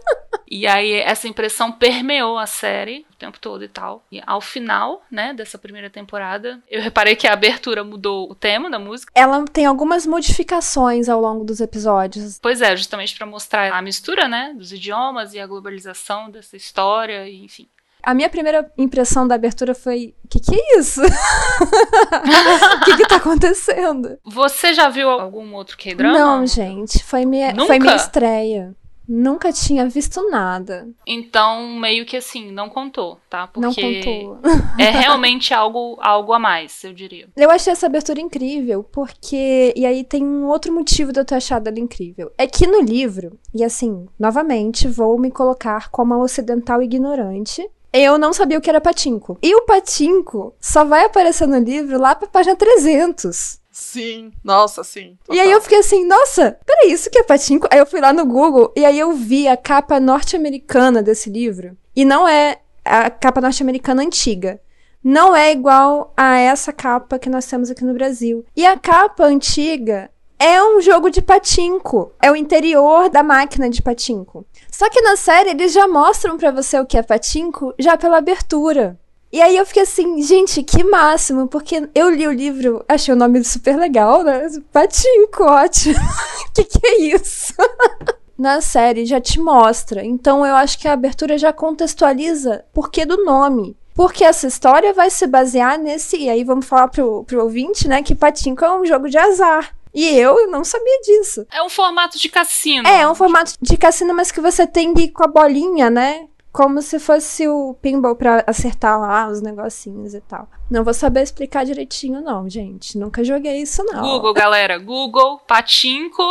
e 0.51 0.67
aí 0.67 0.95
essa 0.95 1.29
impressão 1.29 1.71
permeou 1.71 2.37
a 2.37 2.45
série 2.45 3.05
o 3.09 3.15
tempo 3.15 3.39
todo 3.39 3.63
e 3.63 3.69
tal. 3.69 4.03
E 4.11 4.21
ao 4.27 4.41
final, 4.41 5.01
né, 5.09 5.33
dessa 5.33 5.57
primeira 5.57 5.89
temporada, 5.89 6.61
eu 6.69 6.81
reparei 6.81 7.15
que 7.15 7.25
a 7.25 7.31
abertura 7.31 7.85
mudou 7.85 8.29
o 8.29 8.35
tema 8.35 8.69
da 8.69 8.77
música. 8.77 9.13
Ela 9.15 9.45
tem 9.45 9.65
algumas 9.65 10.05
modificações 10.05 11.07
ao 11.07 11.21
longo 11.21 11.45
dos 11.45 11.61
episódios. 11.61 12.37
Pois 12.41 12.61
é, 12.61 12.75
justamente 12.75 13.15
para 13.15 13.25
mostrar 13.25 13.71
a 13.71 13.81
mistura, 13.81 14.27
né, 14.27 14.53
dos 14.57 14.73
idiomas 14.73 15.33
e 15.33 15.39
a 15.39 15.47
globalização 15.47 16.29
dessa 16.29 16.57
história, 16.57 17.29
e, 17.29 17.45
enfim. 17.45 17.69
A 18.03 18.13
minha 18.13 18.29
primeira 18.29 18.69
impressão 18.77 19.27
da 19.27 19.35
abertura 19.35 19.75
foi: 19.75 20.15
que 20.29 20.39
que 20.39 20.55
é 20.55 20.79
isso? 20.79 21.01
O 21.01 21.05
que 22.83 22.97
que 22.97 23.07
tá 23.07 23.17
acontecendo? 23.17 24.17
Você 24.25 24.73
já 24.73 24.89
viu 24.89 25.07
algum 25.07 25.53
outro 25.53 25.77
K-drama? 25.77 26.17
Não, 26.17 26.47
gente, 26.47 27.03
foi 27.03 27.25
minha, 27.25 27.51
Nunca? 27.53 27.67
foi 27.67 27.79
minha 27.79 27.95
estreia. 27.95 28.75
Nunca 29.13 29.51
tinha 29.51 29.89
visto 29.89 30.29
nada. 30.29 30.87
Então, 31.05 31.67
meio 31.77 32.05
que 32.05 32.15
assim, 32.15 32.49
não 32.49 32.69
contou, 32.69 33.19
tá? 33.29 33.45
Porque 33.45 33.59
Não 33.59 33.73
contou. 33.73 34.39
é 34.79 34.89
realmente 34.89 35.53
algo, 35.53 35.97
algo 35.99 36.31
a 36.31 36.39
mais, 36.39 36.81
eu 36.85 36.93
diria. 36.93 37.27
Eu 37.35 37.51
achei 37.51 37.73
essa 37.73 37.87
abertura 37.87 38.21
incrível, 38.21 38.85
porque. 38.85 39.73
E 39.75 39.85
aí 39.85 40.05
tem 40.05 40.23
um 40.25 40.47
outro 40.47 40.73
motivo 40.73 41.11
de 41.11 41.19
eu 41.19 41.25
ter 41.25 41.35
achado 41.35 41.67
ela 41.67 41.77
incrível. 41.77 42.31
É 42.37 42.47
que 42.47 42.65
no 42.65 42.79
livro, 42.81 43.37
e 43.53 43.65
assim, 43.65 44.07
novamente, 44.17 44.87
vou 44.87 45.19
me 45.19 45.29
colocar 45.29 45.89
como 45.89 46.13
a 46.13 46.17
ocidental 46.17 46.81
ignorante. 46.81 47.69
Eu 47.91 48.17
não 48.17 48.31
sabia 48.31 48.57
o 48.57 48.61
que 48.61 48.69
era 48.69 48.79
patinco. 48.79 49.37
E 49.41 49.53
o 49.53 49.65
patinco 49.65 50.55
só 50.61 50.85
vai 50.85 51.03
aparecer 51.03 51.45
no 51.45 51.59
livro 51.59 51.99
lá 51.99 52.15
pra 52.15 52.29
página 52.29 52.55
300. 52.55 53.59
Sim, 53.81 54.31
nossa, 54.43 54.83
sim. 54.83 55.17
E 55.27 55.39
aí 55.39 55.49
eu 55.51 55.59
fiquei 55.59 55.79
assim, 55.79 56.05
nossa, 56.05 56.55
peraí, 56.63 56.91
isso 56.91 57.09
que 57.09 57.17
é 57.17 57.23
patinco? 57.23 57.67
Aí 57.71 57.79
eu 57.79 57.85
fui 57.85 57.99
lá 57.99 58.13
no 58.13 58.27
Google 58.27 58.71
e 58.75 58.85
aí 58.85 58.97
eu 58.97 59.11
vi 59.13 59.47
a 59.47 59.57
capa 59.57 59.99
norte-americana 59.99 61.01
desse 61.01 61.31
livro. 61.31 61.75
E 61.95 62.05
não 62.05 62.27
é 62.27 62.59
a 62.85 63.09
capa 63.09 63.41
norte-americana 63.41 64.03
antiga. 64.03 64.61
Não 65.03 65.35
é 65.35 65.51
igual 65.51 66.13
a 66.15 66.37
essa 66.37 66.71
capa 66.71 67.17
que 67.17 67.27
nós 67.27 67.47
temos 67.47 67.71
aqui 67.71 67.83
no 67.83 67.95
Brasil. 67.95 68.45
E 68.55 68.67
a 68.67 68.77
capa 68.77 69.25
antiga 69.25 70.11
é 70.37 70.63
um 70.63 70.79
jogo 70.79 71.09
de 71.09 71.21
patinco. 71.21 72.13
É 72.21 72.31
o 72.31 72.35
interior 72.35 73.09
da 73.09 73.23
máquina 73.23 73.67
de 73.67 73.81
patinco. 73.81 74.45
Só 74.71 74.89
que 74.89 75.01
na 75.01 75.15
série 75.15 75.49
eles 75.49 75.73
já 75.73 75.87
mostram 75.87 76.37
pra 76.37 76.51
você 76.51 76.79
o 76.79 76.85
que 76.85 76.99
é 76.99 77.01
patinco 77.03 77.73
já 77.79 77.97
pela 77.97 78.19
abertura. 78.19 79.00
E 79.31 79.41
aí 79.41 79.55
eu 79.55 79.65
fiquei 79.65 79.83
assim, 79.83 80.21
gente, 80.21 80.61
que 80.61 80.83
máximo, 80.83 81.47
porque 81.47 81.87
eu 81.95 82.09
li 82.09 82.27
o 82.27 82.33
livro, 82.33 82.83
achei 82.87 83.13
o 83.13 83.17
nome 83.17 83.41
super 83.45 83.77
legal, 83.77 84.23
né? 84.23 84.45
Patinco, 84.73 85.43
ótimo. 85.43 85.95
que 86.53 86.65
que 86.65 86.85
é 86.85 87.01
isso? 87.15 87.53
Na 88.37 88.59
série 88.59 89.05
já 89.05 89.21
te 89.21 89.39
mostra. 89.39 90.03
Então 90.03 90.45
eu 90.45 90.55
acho 90.55 90.77
que 90.77 90.87
a 90.87 90.93
abertura 90.93 91.37
já 91.37 91.53
contextualiza 91.53 92.65
porquê 92.73 93.05
do 93.05 93.23
nome. 93.23 93.77
Porque 93.93 94.23
essa 94.23 94.47
história 94.47 94.93
vai 94.93 95.09
se 95.09 95.27
basear 95.27 95.77
nesse. 95.77 96.17
E 96.17 96.29
aí 96.29 96.43
vamos 96.43 96.65
falar 96.65 96.87
pro, 96.87 97.23
pro 97.23 97.43
ouvinte, 97.43 97.87
né? 97.87 98.01
Que 98.01 98.15
Patinco 98.15 98.65
é 98.65 98.79
um 98.79 98.85
jogo 98.85 99.09
de 99.09 99.17
azar. 99.17 99.75
E 99.93 100.07
eu 100.07 100.49
não 100.49 100.63
sabia 100.63 101.01
disso. 101.01 101.45
É 101.51 101.61
um 101.61 101.69
formato 101.69 102.17
de 102.17 102.29
cassino. 102.29 102.87
É, 102.87 103.01
é 103.01 103.07
um 103.07 103.13
formato 103.13 103.53
de 103.61 103.77
cassino, 103.77 104.13
mas 104.13 104.31
que 104.31 104.39
você 104.39 104.65
tem 104.65 104.93
que 104.93 105.03
ir 105.03 105.09
com 105.09 105.23
a 105.23 105.27
bolinha, 105.27 105.89
né? 105.89 106.27
Como 106.51 106.81
se 106.81 106.99
fosse 106.99 107.47
o 107.47 107.73
pinball 107.81 108.15
pra 108.15 108.43
acertar 108.45 108.99
lá 108.99 109.27
os 109.27 109.41
negocinhos 109.41 110.13
e 110.13 110.21
tal. 110.21 110.49
Não 110.69 110.83
vou 110.83 110.93
saber 110.93 111.21
explicar 111.21 111.63
direitinho, 111.65 112.21
não, 112.21 112.49
gente. 112.49 112.97
Nunca 112.97 113.23
joguei 113.23 113.61
isso, 113.61 113.83
não. 113.85 114.01
Google, 114.01 114.33
galera. 114.33 114.77
Google, 114.77 115.39
patinco, 115.47 116.23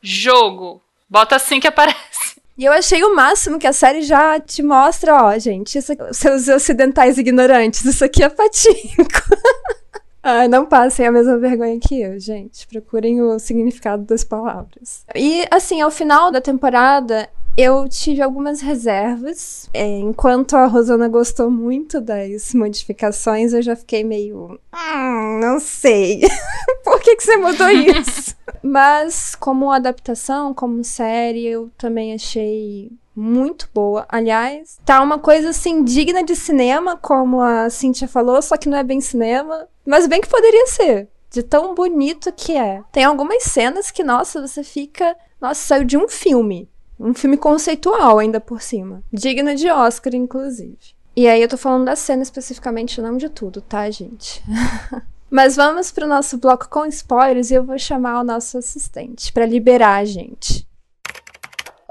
jogo. 0.00 0.80
Bota 1.08 1.36
assim 1.36 1.58
que 1.58 1.66
aparece. 1.66 2.40
E 2.56 2.64
eu 2.64 2.72
achei 2.72 3.02
o 3.02 3.16
máximo 3.16 3.58
que 3.58 3.66
a 3.66 3.72
série 3.72 4.02
já 4.02 4.38
te 4.38 4.62
mostra, 4.62 5.24
ó, 5.24 5.36
gente, 5.38 5.76
isso 5.76 5.92
aqui, 5.92 6.14
seus 6.14 6.46
ocidentais 6.46 7.18
ignorantes, 7.18 7.84
isso 7.84 8.04
aqui 8.04 8.22
é 8.22 8.28
patinco. 8.28 9.04
Ai, 10.22 10.48
não 10.48 10.64
passem 10.64 11.06
a 11.06 11.12
mesma 11.12 11.36
vergonha 11.36 11.78
que 11.78 12.00
eu, 12.00 12.18
gente. 12.18 12.66
Procurem 12.68 13.20
o 13.20 13.38
significado 13.38 14.04
das 14.04 14.24
palavras. 14.24 15.04
E, 15.14 15.44
assim, 15.50 15.82
ao 15.82 15.90
final 15.90 16.30
da 16.30 16.40
temporada, 16.40 17.28
eu 17.56 17.88
tive 17.88 18.20
algumas 18.20 18.60
reservas. 18.60 19.68
É, 19.72 19.86
enquanto 19.98 20.56
a 20.56 20.66
Rosana 20.66 21.08
gostou 21.08 21.50
muito 21.50 22.00
das 22.00 22.52
modificações, 22.52 23.52
eu 23.52 23.62
já 23.62 23.76
fiquei 23.76 24.02
meio. 24.02 24.58
Hum, 24.74 25.38
não 25.40 25.60
sei. 25.60 26.22
Por 26.84 27.00
que, 27.00 27.16
que 27.16 27.22
você 27.22 27.36
mudou 27.36 27.68
isso? 27.70 28.34
Mas, 28.62 29.34
como 29.34 29.70
adaptação, 29.70 30.52
como 30.52 30.82
série, 30.82 31.46
eu 31.46 31.70
também 31.78 32.14
achei 32.14 32.90
muito 33.14 33.68
boa. 33.72 34.04
Aliás, 34.08 34.78
tá 34.84 35.00
uma 35.00 35.18
coisa 35.18 35.50
assim 35.50 35.84
digna 35.84 36.24
de 36.24 36.34
cinema, 36.34 36.96
como 36.96 37.40
a 37.40 37.70
Cintia 37.70 38.08
falou, 38.08 38.42
só 38.42 38.56
que 38.56 38.68
não 38.68 38.78
é 38.78 38.82
bem 38.82 39.00
cinema, 39.00 39.68
mas 39.86 40.06
bem 40.06 40.20
que 40.20 40.28
poderia 40.28 40.66
ser. 40.66 41.08
De 41.30 41.42
tão 41.42 41.74
bonito 41.74 42.32
que 42.32 42.56
é. 42.56 42.82
Tem 42.92 43.04
algumas 43.04 43.42
cenas 43.44 43.90
que, 43.90 44.04
nossa, 44.04 44.40
você 44.40 44.62
fica. 44.62 45.16
Nossa, 45.40 45.66
saiu 45.66 45.84
de 45.84 45.96
um 45.96 46.08
filme. 46.08 46.68
Um 46.98 47.14
filme 47.14 47.36
conceitual 47.36 48.18
ainda 48.18 48.40
por 48.40 48.62
cima. 48.62 49.02
Digna 49.12 49.54
de 49.54 49.68
Oscar, 49.70 50.14
inclusive. 50.14 50.94
E 51.16 51.28
aí 51.28 51.40
eu 51.40 51.48
tô 51.48 51.56
falando 51.56 51.84
da 51.84 51.96
cena 51.96 52.22
especificamente, 52.22 53.00
não 53.00 53.16
de 53.16 53.28
tudo, 53.28 53.60
tá, 53.60 53.88
gente? 53.90 54.42
Mas 55.30 55.56
vamos 55.56 55.90
pro 55.90 56.06
nosso 56.06 56.38
bloco 56.38 56.68
com 56.68 56.86
spoilers 56.86 57.50
e 57.50 57.54
eu 57.54 57.64
vou 57.64 57.78
chamar 57.78 58.20
o 58.20 58.24
nosso 58.24 58.58
assistente 58.58 59.32
para 59.32 59.46
liberar 59.46 59.96
a 59.96 60.04
gente. 60.04 60.66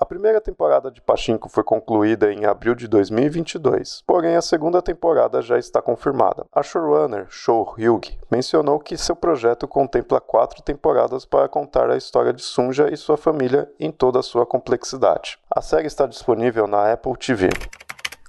A 0.04 0.06
primeira 0.06 0.42
temporada 0.42 0.92
de 0.92 1.00
Pachinko 1.00 1.48
foi 1.48 1.64
concluída 1.64 2.30
em 2.30 2.44
abril 2.44 2.76
de 2.76 2.90
2022, 2.90 4.04
porém 4.06 4.36
a 4.36 4.42
segunda 4.42 4.82
temporada 4.82 5.42
já 5.42 5.58
está 5.58 5.82
confirmada. 5.82 6.46
A 6.52 6.62
showrunner, 6.62 7.28
Shou 7.30 7.74
Hyuk, 7.78 8.20
mencionou 8.30 8.80
que 8.80 8.98
seu 8.98 9.16
projeto 9.16 9.66
contempla 9.66 10.20
quatro 10.20 10.62
temporadas 10.62 11.24
para 11.24 11.48
contar 11.48 11.90
a 11.90 11.96
história 11.96 12.34
de 12.34 12.42
Sunja 12.42 12.90
e 12.92 12.98
sua 12.98 13.16
família 13.16 13.72
em 13.80 13.94
toda 13.94 14.20
a 14.20 14.24
sua 14.24 14.46
complexidade. 14.46 15.40
A 15.50 15.62
série 15.62 15.88
está 15.88 16.06
disponível 16.06 16.68
na 16.68 16.92
Apple 16.92 17.16
TV. 17.16 17.48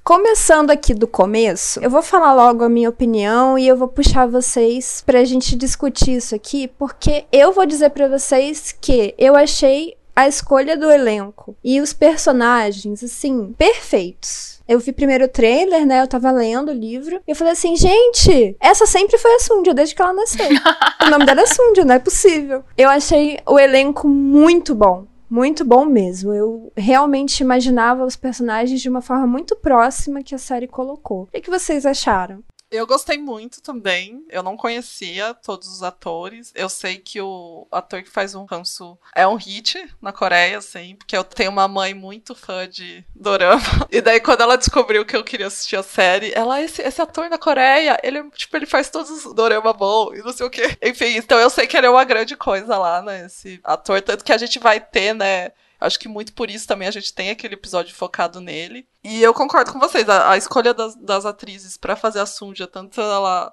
Começando 0.05 0.71
aqui 0.71 0.95
do 0.95 1.09
começo, 1.09 1.81
eu 1.83 1.91
vou 1.91 2.03
falar 2.03 2.35
logo 2.35 2.63
a 2.63 2.69
minha 2.69 2.89
opinião 2.89 3.59
e 3.59 3.67
eu 3.67 3.77
vou 3.77 3.89
puxar 3.89 4.29
vocês 4.29 5.03
pra 5.05 5.25
gente 5.25 5.57
discutir 5.57 6.13
isso 6.13 6.37
aqui, 6.37 6.69
porque 6.69 7.25
eu 7.33 7.53
vou 7.53 7.67
dizer 7.67 7.91
para 7.91 8.07
vocês 8.07 8.71
que 8.71 9.13
eu 9.19 9.35
achei 9.35 9.97
a 10.15 10.29
escolha 10.29 10.77
do 10.77 10.91
elenco 10.91 11.57
e 11.63 11.81
os 11.81 11.93
personagens, 11.93 13.03
assim, 13.03 13.55
perfeitos. 13.59 14.63
Eu 14.67 14.79
vi 14.79 14.93
primeiro 14.93 15.27
o 15.27 15.29
trailer, 15.29 15.87
né? 15.87 16.01
Eu 16.01 16.09
tava 16.09 16.31
lendo 16.31 16.71
o 16.71 16.75
livro. 16.75 17.21
E 17.27 17.31
eu 17.31 17.37
falei 17.37 17.53
assim, 17.53 17.77
gente, 17.77 18.57
essa 18.59 18.87
sempre 18.87 19.19
foi 19.19 19.35
a 19.35 19.41
Sundia, 19.41 19.75
desde 19.75 19.95
que 19.95 20.01
ela 20.01 20.13
nasceu. 20.13 20.49
o 21.07 21.11
nome 21.11 21.27
dela 21.27 21.43
é 21.43 21.47
Sundia, 21.47 21.85
não 21.85 21.95
é 21.95 21.99
possível. 21.99 22.65
Eu 22.77 22.89
achei 22.89 23.39
o 23.47 23.59
elenco 23.59 24.09
muito 24.09 24.75
bom. 24.75 25.07
Muito 25.29 25.65
bom 25.65 25.85
mesmo. 25.85 26.33
Eu 26.33 26.73
realmente 26.77 27.41
imaginava 27.41 28.05
os 28.05 28.17
personagens 28.17 28.81
de 28.81 28.89
uma 28.89 29.03
forma 29.03 29.27
muito 29.27 29.57
próxima 29.57 30.23
que 30.23 30.35
a 30.35 30.39
série 30.39 30.69
colocou. 30.69 31.23
O 31.23 31.27
que, 31.27 31.41
que 31.41 31.51
vocês 31.51 31.85
acharam? 31.85 32.43
Eu 32.75 32.87
gostei 32.87 33.17
muito 33.17 33.63
também. 33.63 34.25
Eu 34.29 34.43
não 34.43 34.57
conhecia 34.57 35.33
todos 35.35 35.69
os 35.69 35.83
atores. 35.83 36.53
Eu 36.55 36.69
sei 36.69 36.99
que 36.99 37.21
o 37.21 37.67
ator 37.71 38.03
que 38.03 38.11
faz 38.11 38.35
um 38.35 38.47
Hansu 38.51 38.99
é 39.15 39.27
um 39.27 39.37
hit 39.37 39.89
na 40.03 40.13
Coreia, 40.13 40.59
assim, 40.59 40.97
porque 40.97 41.17
eu 41.17 41.23
tenho 41.23 41.51
uma 41.51 41.69
mãe 41.69 41.95
muito 41.95 42.35
fã 42.35 42.69
de 42.69 43.05
dorama. 43.15 43.63
E 43.91 44.01
daí, 44.01 44.21
quando 44.21 44.41
ela 44.41 44.57
descobriu 44.57 45.05
que 45.05 45.17
eu 45.17 45.23
queria 45.23 45.47
assistir 45.47 45.77
a 45.77 45.83
série, 45.83 46.33
ela, 46.35 46.61
esse, 46.61 46.83
esse 46.83 47.01
ator 47.01 47.31
na 47.31 47.39
Coreia, 47.39 47.99
ele, 48.03 48.29
tipo, 48.31 48.57
ele 48.57 48.67
faz 48.67 48.91
todos 48.91 49.25
os 49.25 49.35
dorama 49.35 49.73
bom 49.73 50.13
e 50.13 50.19
não 50.19 50.33
sei 50.33 50.47
o 50.47 50.51
quê. 50.51 50.77
Enfim, 50.83 51.17
então 51.17 51.39
eu 51.39 51.49
sei 51.51 51.67
que 51.67 51.77
ele 51.77 51.87
é 51.87 51.91
uma 51.91 52.05
grande 52.05 52.37
coisa 52.37 52.77
lá, 52.77 53.01
né? 53.03 53.27
Esse 53.27 53.61
ator. 53.63 54.03
Tanto 54.03 54.25
que 54.25 54.33
a 54.33 54.39
gente 54.39 54.59
vai 54.59 54.81
ter, 54.81 55.15
né? 55.15 55.53
Acho 55.85 55.99
que 55.99 56.09
muito 56.09 56.33
por 56.33 56.51
isso 56.51 56.67
também 56.67 56.89
a 56.89 56.91
gente 56.91 57.13
tem 57.13 57.29
aquele 57.29 57.55
episódio 57.55 57.95
focado 57.95 58.41
nele. 58.41 58.89
E 59.03 59.23
eu 59.23 59.35
concordo 59.35 59.71
com 59.71 59.79
vocês, 59.79 60.09
a, 60.09 60.31
a 60.31 60.37
escolha 60.37 60.73
das, 60.73 60.95
das 60.97 61.27
atrizes 61.27 61.77
para 61.77 61.95
fazer 61.95 62.21
a 62.21 62.27
Sunja, 62.27 62.67
tanto 62.67 63.01
ela 63.03 63.53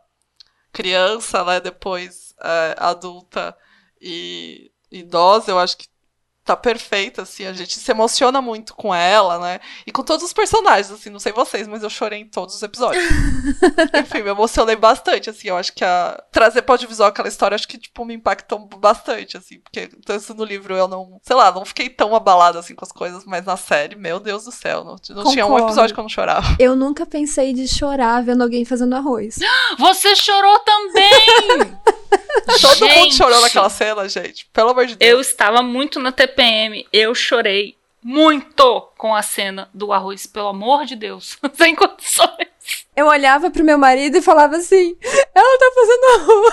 criança, 0.72 1.44
né, 1.44 1.60
depois 1.60 2.34
é, 2.42 2.76
adulta 2.78 3.54
e 4.00 4.72
idosa, 4.90 5.52
eu 5.52 5.60
acho 5.60 5.78
que 5.78 5.88
tá 6.44 6.56
perfeita, 6.56 7.22
assim, 7.22 7.46
a 7.46 7.54
gente 7.54 7.78
se 7.78 7.92
emociona 7.92 8.42
muito 8.42 8.74
com 8.74 8.94
ela, 8.94 9.38
né? 9.40 9.60
E 9.86 9.92
com 9.92 10.04
todos 10.04 10.26
os 10.26 10.34
personagens, 10.34 10.92
assim, 10.92 11.10
não 11.10 11.20
sei 11.20 11.32
vocês, 11.32 11.68
mas 11.68 11.84
eu 11.84 11.90
chorei 11.90 12.20
em 12.20 12.28
todos 12.28 12.56
os 12.56 12.64
episódios. 12.64 13.04
Enfim, 13.94 14.24
me 14.24 14.32
emocionei 14.32 14.76
bastante, 14.76 15.30
assim, 15.30 15.50
eu 15.50 15.58
acho 15.58 15.74
que 15.74 15.86
a 15.86 16.22
trazer 16.32 16.64
para 16.64 16.74
audiovisual 16.74 17.10
aquela 17.10 17.28
história, 17.28 17.54
acho 17.54 17.68
que, 17.68 17.78
tipo, 17.78 18.04
me 18.04 18.16
impactou 18.16 18.60
bastante, 18.60 19.38
assim, 19.38 19.60
porque 19.60 19.88
tanto 20.04 20.34
no 20.34 20.44
livro 20.44 20.76
eu 20.76 20.88
não, 20.88 21.20
sei 21.22 21.36
lá, 21.36 21.52
não 21.52 21.64
fiquei 21.64 21.90
tão 21.90 22.16
abalada, 22.16 22.60
assim, 22.60 22.74
com 22.74 22.86
as 22.86 22.92
coisas, 22.92 23.24
mas 23.26 23.46
na 23.46 23.56
série, 23.56 23.96
meu 23.96 24.20
Deus 24.20 24.46
do 24.46 24.52
céu, 24.52 24.84
não, 24.84 24.96
não 25.16 25.32
tinha 25.32 25.46
um 25.46 25.60
episódio 25.60 25.94
que 25.94 26.00
eu 26.00 26.04
não 26.04 26.10
chorava. 26.10 26.56
Eu 26.60 26.76
nunca 26.76 27.06
pensei 27.06 27.54
de 27.54 27.68
chorar 27.68 28.24
vendo 28.24 28.42
alguém 28.42 28.66
fazendo 28.66 28.96
arroz. 28.96 29.38
Você 29.78 30.16
chorou 30.16 30.58
também! 30.60 31.78
Todo 32.62 32.88
gente, 32.88 33.00
mundo 33.00 33.14
chorou 33.14 33.42
naquela 33.42 33.70
cena, 33.70 34.08
gente. 34.08 34.46
Pelo 34.54 34.70
amor 34.70 34.86
de 34.86 34.96
Deus. 34.96 35.12
Eu 35.12 35.22
estava 35.22 35.62
muito 35.62 36.00
na 36.00 36.12
TPM. 36.12 36.88
Eu 36.92 37.14
chorei 37.16 37.76
muito 38.04 38.82
com 38.98 39.16
a 39.16 39.22
cena 39.22 39.70
do 39.74 39.94
arroz, 39.94 40.26
pelo 40.26 40.48
amor 40.48 40.86
de 40.86 40.96
Deus. 40.96 41.38
Sem 41.54 41.76
condições. 41.76 42.50
Eu 42.96 43.08
olhava 43.08 43.50
pro 43.50 43.64
meu 43.64 43.78
marido 43.78 44.18
e 44.18 44.22
falava 44.22 44.56
assim: 44.58 44.96
ela 45.34 45.60
tá 45.60 45.72
fazendo 45.76 46.06
arroz. 46.16 46.52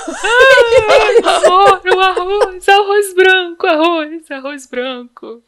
O 1.88 2.00
arroz, 2.00 2.68
arroz 2.68 3.14
branco, 3.14 3.66
arroz, 3.66 4.30
arroz 4.30 4.66
branco. 4.66 5.42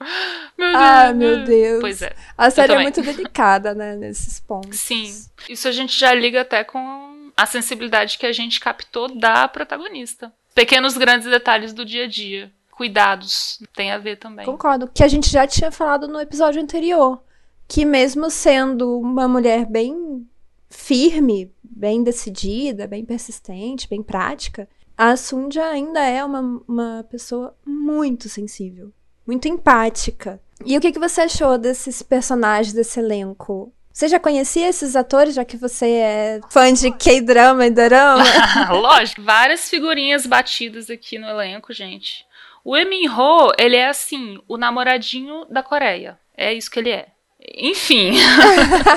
Meu 0.58 0.72
Deus. 0.72 0.82
Ah, 0.82 1.12
meu 1.12 1.44
Deus. 1.44 1.80
Pois 1.80 2.02
é. 2.02 2.12
A 2.36 2.50
série 2.50 2.72
é 2.72 2.78
muito 2.78 3.00
delicada, 3.02 3.74
né, 3.74 3.94
nesses 3.94 4.40
pontos. 4.40 4.80
Sim. 4.80 5.12
Isso 5.48 5.68
a 5.68 5.72
gente 5.72 5.98
já 5.98 6.12
liga 6.14 6.40
até 6.40 6.64
com 6.64 7.09
a 7.40 7.46
sensibilidade 7.46 8.18
que 8.18 8.26
a 8.26 8.32
gente 8.32 8.60
captou 8.60 9.08
da 9.08 9.48
protagonista. 9.48 10.30
Pequenos 10.54 10.98
grandes 10.98 11.26
detalhes 11.26 11.72
do 11.72 11.86
dia 11.86 12.04
a 12.04 12.06
dia. 12.06 12.52
Cuidados 12.70 13.58
tem 13.74 13.90
a 13.90 13.96
ver 13.96 14.16
também. 14.16 14.44
Concordo. 14.44 14.90
Que 14.92 15.02
a 15.02 15.08
gente 15.08 15.30
já 15.30 15.46
tinha 15.46 15.70
falado 15.70 16.06
no 16.06 16.20
episódio 16.20 16.60
anterior. 16.60 17.22
Que 17.66 17.86
mesmo 17.86 18.28
sendo 18.28 18.98
uma 18.98 19.26
mulher 19.26 19.64
bem 19.64 20.28
firme, 20.68 21.50
bem 21.62 22.02
decidida, 22.02 22.86
bem 22.86 23.06
persistente, 23.06 23.88
bem 23.88 24.02
prática, 24.02 24.68
a 24.96 25.16
Sunja 25.16 25.64
ainda 25.64 26.00
é 26.00 26.22
uma, 26.22 26.62
uma 26.68 27.06
pessoa 27.10 27.56
muito 27.64 28.28
sensível, 28.28 28.92
muito 29.26 29.48
empática. 29.48 30.38
E 30.62 30.76
o 30.76 30.80
que, 30.80 30.92
que 30.92 30.98
você 30.98 31.22
achou 31.22 31.56
desses 31.56 32.02
personagens, 32.02 32.74
desse 32.74 33.00
elenco? 33.00 33.72
Você 33.92 34.08
já 34.08 34.18
conhecia 34.18 34.68
esses 34.68 34.94
atores, 34.94 35.34
já 35.34 35.44
que 35.44 35.56
você 35.56 35.86
é 35.86 36.40
fã 36.48 36.72
de 36.72 36.90
K-drama 36.92 37.66
e 37.66 37.70
drama? 37.70 38.24
Lógico, 38.70 39.22
várias 39.22 39.68
figurinhas 39.68 40.26
batidas 40.26 40.88
aqui 40.88 41.18
no 41.18 41.28
elenco, 41.28 41.72
gente. 41.72 42.24
O 42.64 42.76
Emin 42.76 43.08
Ho, 43.08 43.52
ele 43.58 43.76
é 43.76 43.88
assim, 43.88 44.38
o 44.46 44.56
namoradinho 44.56 45.44
da 45.46 45.62
Coreia. 45.62 46.18
É 46.36 46.52
isso 46.52 46.70
que 46.70 46.78
ele 46.78 46.90
é. 46.90 47.08
Enfim. 47.56 48.12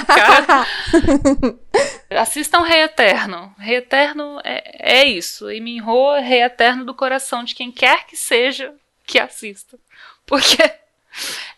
Cara, 0.06 0.68
assistam 2.22 2.62
Rei 2.62 2.84
Eterno. 2.84 3.54
Rei 3.58 3.78
Eterno 3.78 4.40
é, 4.44 5.02
é 5.02 5.06
isso. 5.06 5.50
E 5.50 5.62
Minho 5.62 6.14
é 6.16 6.22
Rei 6.22 6.44
Eterno 6.44 6.86
do 6.86 6.94
coração 6.94 7.44
de 7.44 7.56
quem 7.56 7.72
quer 7.72 8.06
que 8.06 8.18
seja 8.18 8.74
que 9.06 9.18
assista. 9.18 9.78
Porque, 10.26 10.72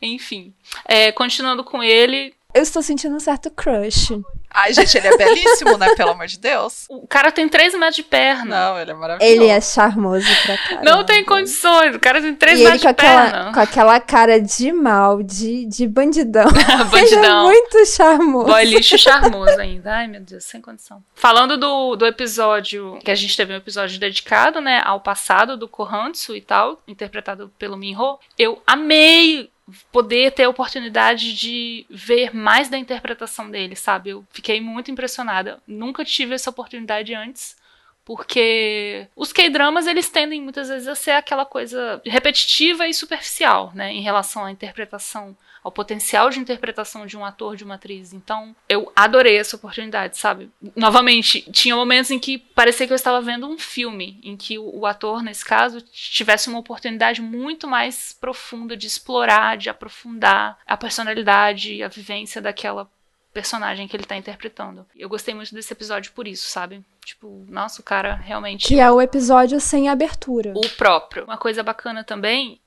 enfim. 0.01 0.53
É, 0.85 1.11
continuando 1.11 1.63
com 1.63 1.83
ele. 1.83 2.33
Eu 2.55 2.63
estou 2.63 2.81
sentindo 2.81 3.13
um 3.13 3.19
certo 3.19 3.51
crush. 3.51 4.17
Ai, 4.49 4.71
gente, 4.71 4.97
ele 4.97 5.09
é 5.09 5.17
belíssimo, 5.17 5.77
né? 5.77 5.93
Pelo 5.95 6.11
amor 6.11 6.27
de 6.27 6.39
Deus. 6.39 6.85
O 6.89 7.05
cara 7.05 7.29
tem 7.29 7.49
3 7.49 7.73
metros 7.73 7.97
de 7.97 8.03
perna. 8.03 8.45
Não, 8.45 8.79
ele 8.79 8.91
é 8.91 8.93
maravilhoso. 8.93 9.29
Ele 9.29 9.47
é 9.49 9.59
charmoso 9.59 10.25
pra 10.45 10.57
caramba. 10.57 10.89
Não 10.89 11.03
tem 11.03 11.25
condições. 11.25 11.93
O 11.93 11.99
cara 11.99 12.21
tem 12.21 12.33
3 12.33 12.59
metros 12.61 12.79
de 12.79 12.87
aquela, 12.87 13.29
perna. 13.29 13.53
com 13.53 13.59
aquela 13.59 13.99
cara 13.99 14.39
de 14.39 14.71
mal, 14.71 15.21
de, 15.21 15.65
de 15.65 15.85
bandidão. 15.85 16.45
bandidão. 16.89 17.51
Ele 17.51 17.57
é 17.57 17.61
muito 17.61 17.85
charmoso. 17.85 18.45
Boy 18.45 18.63
lixo 18.63 18.97
charmoso 18.97 19.59
ainda. 19.59 19.93
Ai, 19.93 20.07
meu 20.07 20.21
Deus, 20.21 20.45
sem 20.45 20.61
condição. 20.61 21.03
Falando 21.13 21.57
do, 21.57 21.97
do 21.97 22.05
episódio, 22.05 22.97
que 23.03 23.11
a 23.11 23.15
gente 23.15 23.35
teve 23.35 23.51
um 23.51 23.57
episódio 23.57 23.99
dedicado, 23.99 24.61
né, 24.61 24.81
ao 24.85 25.01
passado 25.01 25.57
do 25.57 25.67
Kohansu 25.67 26.33
e 26.33 26.39
tal, 26.39 26.81
interpretado 26.87 27.51
pelo 27.59 27.75
Minho, 27.75 28.17
eu 28.39 28.61
amei 28.65 29.49
poder 29.91 30.31
ter 30.31 30.43
a 30.43 30.49
oportunidade 30.49 31.33
de 31.33 31.85
ver 31.89 32.35
mais 32.35 32.69
da 32.69 32.77
interpretação 32.77 33.49
dele, 33.49 33.75
sabe? 33.75 34.11
Eu 34.11 34.25
fiquei 34.31 34.61
muito 34.61 34.91
impressionada. 34.91 35.59
Nunca 35.67 36.05
tive 36.05 36.35
essa 36.35 36.49
oportunidade 36.49 37.13
antes. 37.13 37.57
Porque 38.05 39.07
os 39.15 39.33
K-dramas, 39.33 39.87
eles 39.87 40.09
tendem 40.09 40.39
muitas 40.39 40.69
vezes 40.69 40.87
a 40.87 40.93
ser 40.93 41.11
aquela 41.11 41.43
coisa 41.43 41.99
repetitiva 42.05 42.87
e 42.87 42.93
superficial, 42.93 43.71
né, 43.73 43.91
em 43.91 44.01
relação 44.01 44.45
à 44.45 44.51
interpretação, 44.51 45.35
ao 45.65 45.71
potencial 45.71 46.29
de 46.29 46.39
interpretação 46.39 47.07
de 47.07 47.17
um 47.17 47.25
ator, 47.25 47.55
de 47.55 47.63
uma 47.63 47.73
atriz. 47.73 48.13
Então, 48.13 48.55
eu 48.69 48.91
adorei 48.95 49.35
essa 49.35 49.55
oportunidade, 49.55 50.15
sabe? 50.15 50.51
Novamente, 50.75 51.41
tinha 51.51 51.75
momentos 51.75 52.11
em 52.11 52.19
que 52.19 52.37
parecia 52.37 52.85
que 52.85 52.93
eu 52.93 52.95
estava 52.95 53.19
vendo 53.19 53.49
um 53.49 53.57
filme, 53.57 54.19
em 54.21 54.37
que 54.37 54.59
o, 54.59 54.81
o 54.81 54.85
ator, 54.85 55.23
nesse 55.23 55.43
caso, 55.43 55.81
tivesse 55.81 56.49
uma 56.49 56.59
oportunidade 56.59 57.19
muito 57.19 57.67
mais 57.67 58.15
profunda 58.21 58.77
de 58.77 58.85
explorar, 58.85 59.57
de 59.57 59.67
aprofundar 59.67 60.59
a 60.67 60.77
personalidade 60.77 61.73
e 61.73 61.81
a 61.81 61.87
vivência 61.87 62.39
daquela 62.39 62.87
personagem 63.33 63.87
que 63.87 63.97
ele 63.97 64.05
tá 64.05 64.15
interpretando. 64.15 64.85
Eu 64.95 65.09
gostei 65.09 65.33
muito 65.33 65.51
desse 65.51 65.73
episódio 65.73 66.11
por 66.11 66.27
isso, 66.27 66.47
sabe? 66.47 66.85
Tipo, 67.03 67.43
nossa, 67.49 67.81
o 67.81 67.83
cara 67.83 68.13
realmente. 68.13 68.67
Que 68.67 68.79
é 68.79 68.91
o 68.91 69.01
episódio 69.01 69.59
sem 69.59 69.89
abertura. 69.89 70.53
O 70.55 70.69
próprio. 70.77 71.23
Uma 71.23 71.39
coisa 71.39 71.63
bacana 71.63 72.03
também, 72.03 72.61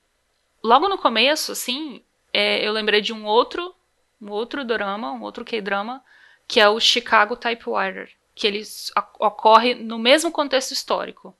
logo 0.61 0.89
no 0.89 0.97
começo, 0.97 1.53
assim, 1.53 2.03
é, 2.33 2.65
eu 2.65 2.71
lembrei 2.71 3.01
de 3.01 3.13
um 3.13 3.25
outro, 3.25 3.73
um 4.21 4.29
outro 4.29 4.63
drama, 4.63 5.11
um 5.11 5.21
outro 5.21 5.45
K-drama, 5.45 6.03
que 6.47 6.59
é 6.59 6.67
o 6.67 6.79
Chicago 6.79 7.35
Typewriter, 7.35 8.11
que 8.33 8.47
ele 8.47 8.63
ocorre 9.19 9.75
no 9.75 9.99
mesmo 9.99 10.31
contexto 10.31 10.71
histórico. 10.71 11.35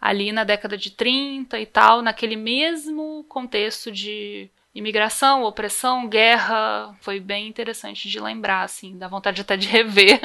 Ali 0.00 0.32
na 0.32 0.44
década 0.44 0.76
de 0.76 0.90
30 0.90 1.58
e 1.58 1.66
tal, 1.66 2.02
naquele 2.02 2.36
mesmo 2.36 3.24
contexto 3.28 3.90
de 3.90 4.50
imigração, 4.74 5.44
opressão, 5.44 6.08
guerra, 6.08 6.94
foi 7.00 7.20
bem 7.20 7.46
interessante 7.46 8.08
de 8.08 8.20
lembrar, 8.20 8.64
assim, 8.64 8.98
dá 8.98 9.06
vontade 9.08 9.40
até 9.40 9.56
de 9.56 9.68
rever 9.68 10.20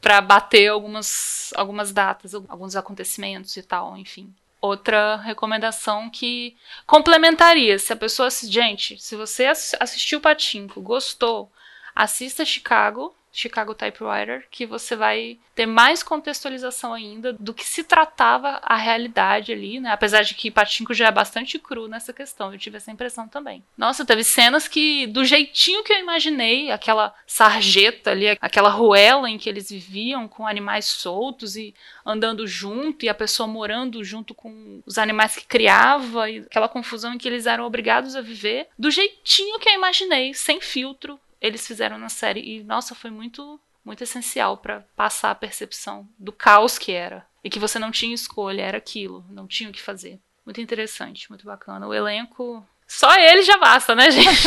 para 0.00 0.20
bater 0.20 0.68
algumas, 0.68 1.52
algumas 1.56 1.92
datas, 1.92 2.34
alguns 2.34 2.76
acontecimentos 2.76 3.56
e 3.56 3.62
tal, 3.62 3.96
enfim. 3.96 4.34
Outra 4.60 5.16
recomendação 5.16 6.08
que 6.08 6.56
complementaria, 6.86 7.78
se 7.78 7.92
a 7.92 7.96
pessoa, 7.96 8.28
gente, 8.30 8.98
se 8.98 9.14
você 9.14 9.46
assistiu 9.46 10.20
Patinco, 10.20 10.80
gostou, 10.80 11.52
assista 11.94 12.44
Chicago. 12.44 13.14
Chicago 13.36 13.74
Typewriter, 13.74 14.46
que 14.50 14.64
você 14.64 14.96
vai 14.96 15.38
ter 15.54 15.66
mais 15.66 16.02
contextualização 16.02 16.94
ainda 16.94 17.34
do 17.34 17.52
que 17.52 17.66
se 17.66 17.84
tratava 17.84 18.60
a 18.62 18.76
realidade 18.76 19.52
ali, 19.52 19.78
né? 19.78 19.92
Apesar 19.92 20.22
de 20.22 20.34
que 20.34 20.50
Patinco 20.50 20.94
já 20.94 21.08
é 21.08 21.12
bastante 21.12 21.58
cru 21.58 21.86
nessa 21.86 22.14
questão, 22.14 22.52
eu 22.52 22.58
tive 22.58 22.78
essa 22.78 22.90
impressão 22.90 23.28
também. 23.28 23.62
Nossa, 23.76 24.06
teve 24.06 24.24
cenas 24.24 24.66
que, 24.66 25.06
do 25.06 25.22
jeitinho 25.22 25.84
que 25.84 25.92
eu 25.92 25.98
imaginei, 25.98 26.70
aquela 26.70 27.14
sarjeta 27.26 28.10
ali, 28.10 28.30
aquela 28.40 28.70
ruela 28.70 29.28
em 29.28 29.36
que 29.36 29.50
eles 29.50 29.68
viviam 29.68 30.26
com 30.26 30.46
animais 30.46 30.86
soltos 30.86 31.56
e 31.56 31.74
andando 32.06 32.46
junto, 32.46 33.04
e 33.04 33.08
a 33.08 33.14
pessoa 33.14 33.46
morando 33.46 34.02
junto 34.02 34.34
com 34.34 34.80
os 34.86 34.96
animais 34.96 35.36
que 35.36 35.46
criava, 35.46 36.30
e 36.30 36.38
aquela 36.38 36.68
confusão 36.68 37.12
em 37.12 37.18
que 37.18 37.28
eles 37.28 37.44
eram 37.44 37.64
obrigados 37.64 38.16
a 38.16 38.22
viver, 38.22 38.68
do 38.78 38.90
jeitinho 38.90 39.58
que 39.58 39.68
eu 39.68 39.74
imaginei, 39.74 40.32
sem 40.32 40.60
filtro, 40.60 41.20
eles 41.40 41.66
fizeram 41.66 41.98
na 41.98 42.08
série. 42.08 42.40
E, 42.40 42.64
nossa, 42.64 42.94
foi 42.94 43.10
muito, 43.10 43.60
muito 43.84 44.02
essencial 44.02 44.56
para 44.56 44.80
passar 44.96 45.30
a 45.30 45.34
percepção 45.34 46.08
do 46.18 46.32
caos 46.32 46.78
que 46.78 46.92
era. 46.92 47.26
E 47.42 47.50
que 47.50 47.58
você 47.58 47.78
não 47.78 47.90
tinha 47.90 48.14
escolha, 48.14 48.62
era 48.62 48.78
aquilo, 48.78 49.24
não 49.30 49.46
tinha 49.46 49.70
o 49.70 49.72
que 49.72 49.80
fazer. 49.80 50.18
Muito 50.44 50.60
interessante, 50.60 51.28
muito 51.28 51.44
bacana. 51.44 51.86
O 51.86 51.94
elenco. 51.94 52.64
Só 52.88 53.12
ele 53.16 53.42
já 53.42 53.58
basta, 53.58 53.96
né, 53.96 54.10
gente? 54.12 54.42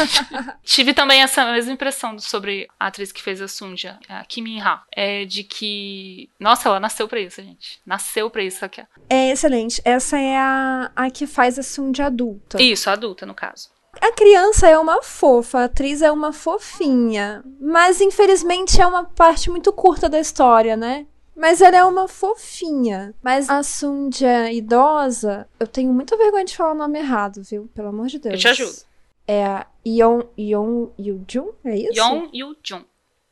Tive 0.63 0.93
também 0.93 1.21
essa 1.21 1.45
mesma 1.52 1.73
impressão 1.73 2.17
sobre 2.19 2.69
a 2.80 2.88
atriz 2.88 3.12
que 3.12 3.21
fez 3.21 3.41
a 3.41 3.49
Sunja, 3.49 3.99
a 4.08 4.23
Kim 4.23 4.43
Min-ha, 4.43 4.84
é 4.93 5.25
de 5.25 5.43
que, 5.43 6.30
nossa, 6.39 6.69
ela 6.69 6.80
nasceu 6.80 7.06
para 7.06 7.19
isso, 7.19 7.41
gente. 7.41 7.82
Nasceu 7.86 8.30
para 8.30 8.41
isso 8.41 8.63
aqui. 8.63 8.82
É 9.10 9.32
excelente. 9.32 9.82
Essa 9.84 10.17
é 10.17 10.38
a, 10.38 10.89
a 10.95 11.12
que 11.12 11.28
faz 11.28 11.60
a 11.60 11.63
Sunja 11.63 12.06
adulta. 12.06 12.62
Isso, 12.62 12.89
adulta, 12.89 13.25
no 13.25 13.34
caso. 13.34 13.69
A 14.01 14.12
criança 14.13 14.67
é 14.67 14.77
uma 14.77 15.01
fofa, 15.01 15.59
a 15.59 15.63
atriz 15.65 16.01
é 16.01 16.12
uma 16.12 16.31
fofinha. 16.31 17.43
Mas 17.59 18.01
infelizmente 18.01 18.81
é 18.81 18.88
uma 18.88 19.03
parte 19.03 19.49
muito 19.49 19.71
curta 19.73 20.07
da 20.07 20.19
história, 20.19 20.77
né? 20.77 21.05
Mas 21.35 21.62
ela 21.62 21.77
é 21.77 21.83
uma 21.85 22.07
fofinha. 22.07 23.13
Mas 23.23 23.49
a 23.49 23.63
Sundia 23.63 24.51
idosa, 24.51 25.47
eu 25.59 25.65
tenho 25.65 25.93
muita 25.93 26.17
vergonha 26.17 26.43
de 26.43 26.55
falar 26.55 26.73
o 26.73 26.77
nome 26.77 26.99
errado, 26.99 27.41
viu? 27.43 27.69
Pelo 27.73 27.89
amor 27.89 28.07
de 28.07 28.19
Deus. 28.19 28.33
Eu 28.33 28.39
te 28.39 28.47
ajudo. 28.49 28.77
É 29.25 29.45
a 29.45 29.65
Yeon, 29.88 30.23
Yeon 30.38 30.89
Yoo-jun, 30.99 31.51
é 31.63 31.77
isso? 31.77 31.93
Yeon 31.93 32.29
Yoo-jun. 32.33 32.83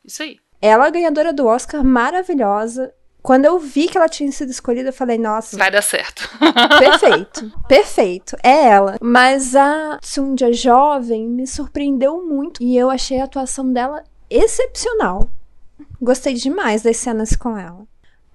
Isso 0.04 0.22
aí. 0.22 0.38
Ela, 0.60 0.90
ganhadora 0.90 1.32
do 1.32 1.46
Oscar, 1.46 1.84
maravilhosa. 1.84 2.92
Quando 3.22 3.44
eu 3.44 3.58
vi 3.58 3.88
que 3.88 3.98
ela 3.98 4.08
tinha 4.08 4.30
sido 4.30 4.50
escolhida, 4.50 4.88
eu 4.88 4.92
falei, 4.92 5.18
nossa. 5.18 5.56
Vai 5.56 5.70
dar 5.70 5.82
certo. 5.82 6.28
Perfeito. 6.78 7.52
perfeito. 7.68 8.36
É 8.42 8.66
ela. 8.68 8.96
Mas 9.00 9.54
a 9.54 9.98
Sundia 10.02 10.52
jovem 10.52 11.28
me 11.28 11.46
surpreendeu 11.46 12.24
muito. 12.24 12.62
E 12.62 12.76
eu 12.76 12.88
achei 12.90 13.20
a 13.20 13.24
atuação 13.24 13.72
dela 13.72 14.02
excepcional. 14.30 15.28
Gostei 16.00 16.34
demais 16.34 16.82
das 16.82 16.96
cenas 16.96 17.34
com 17.34 17.56
ela. 17.56 17.86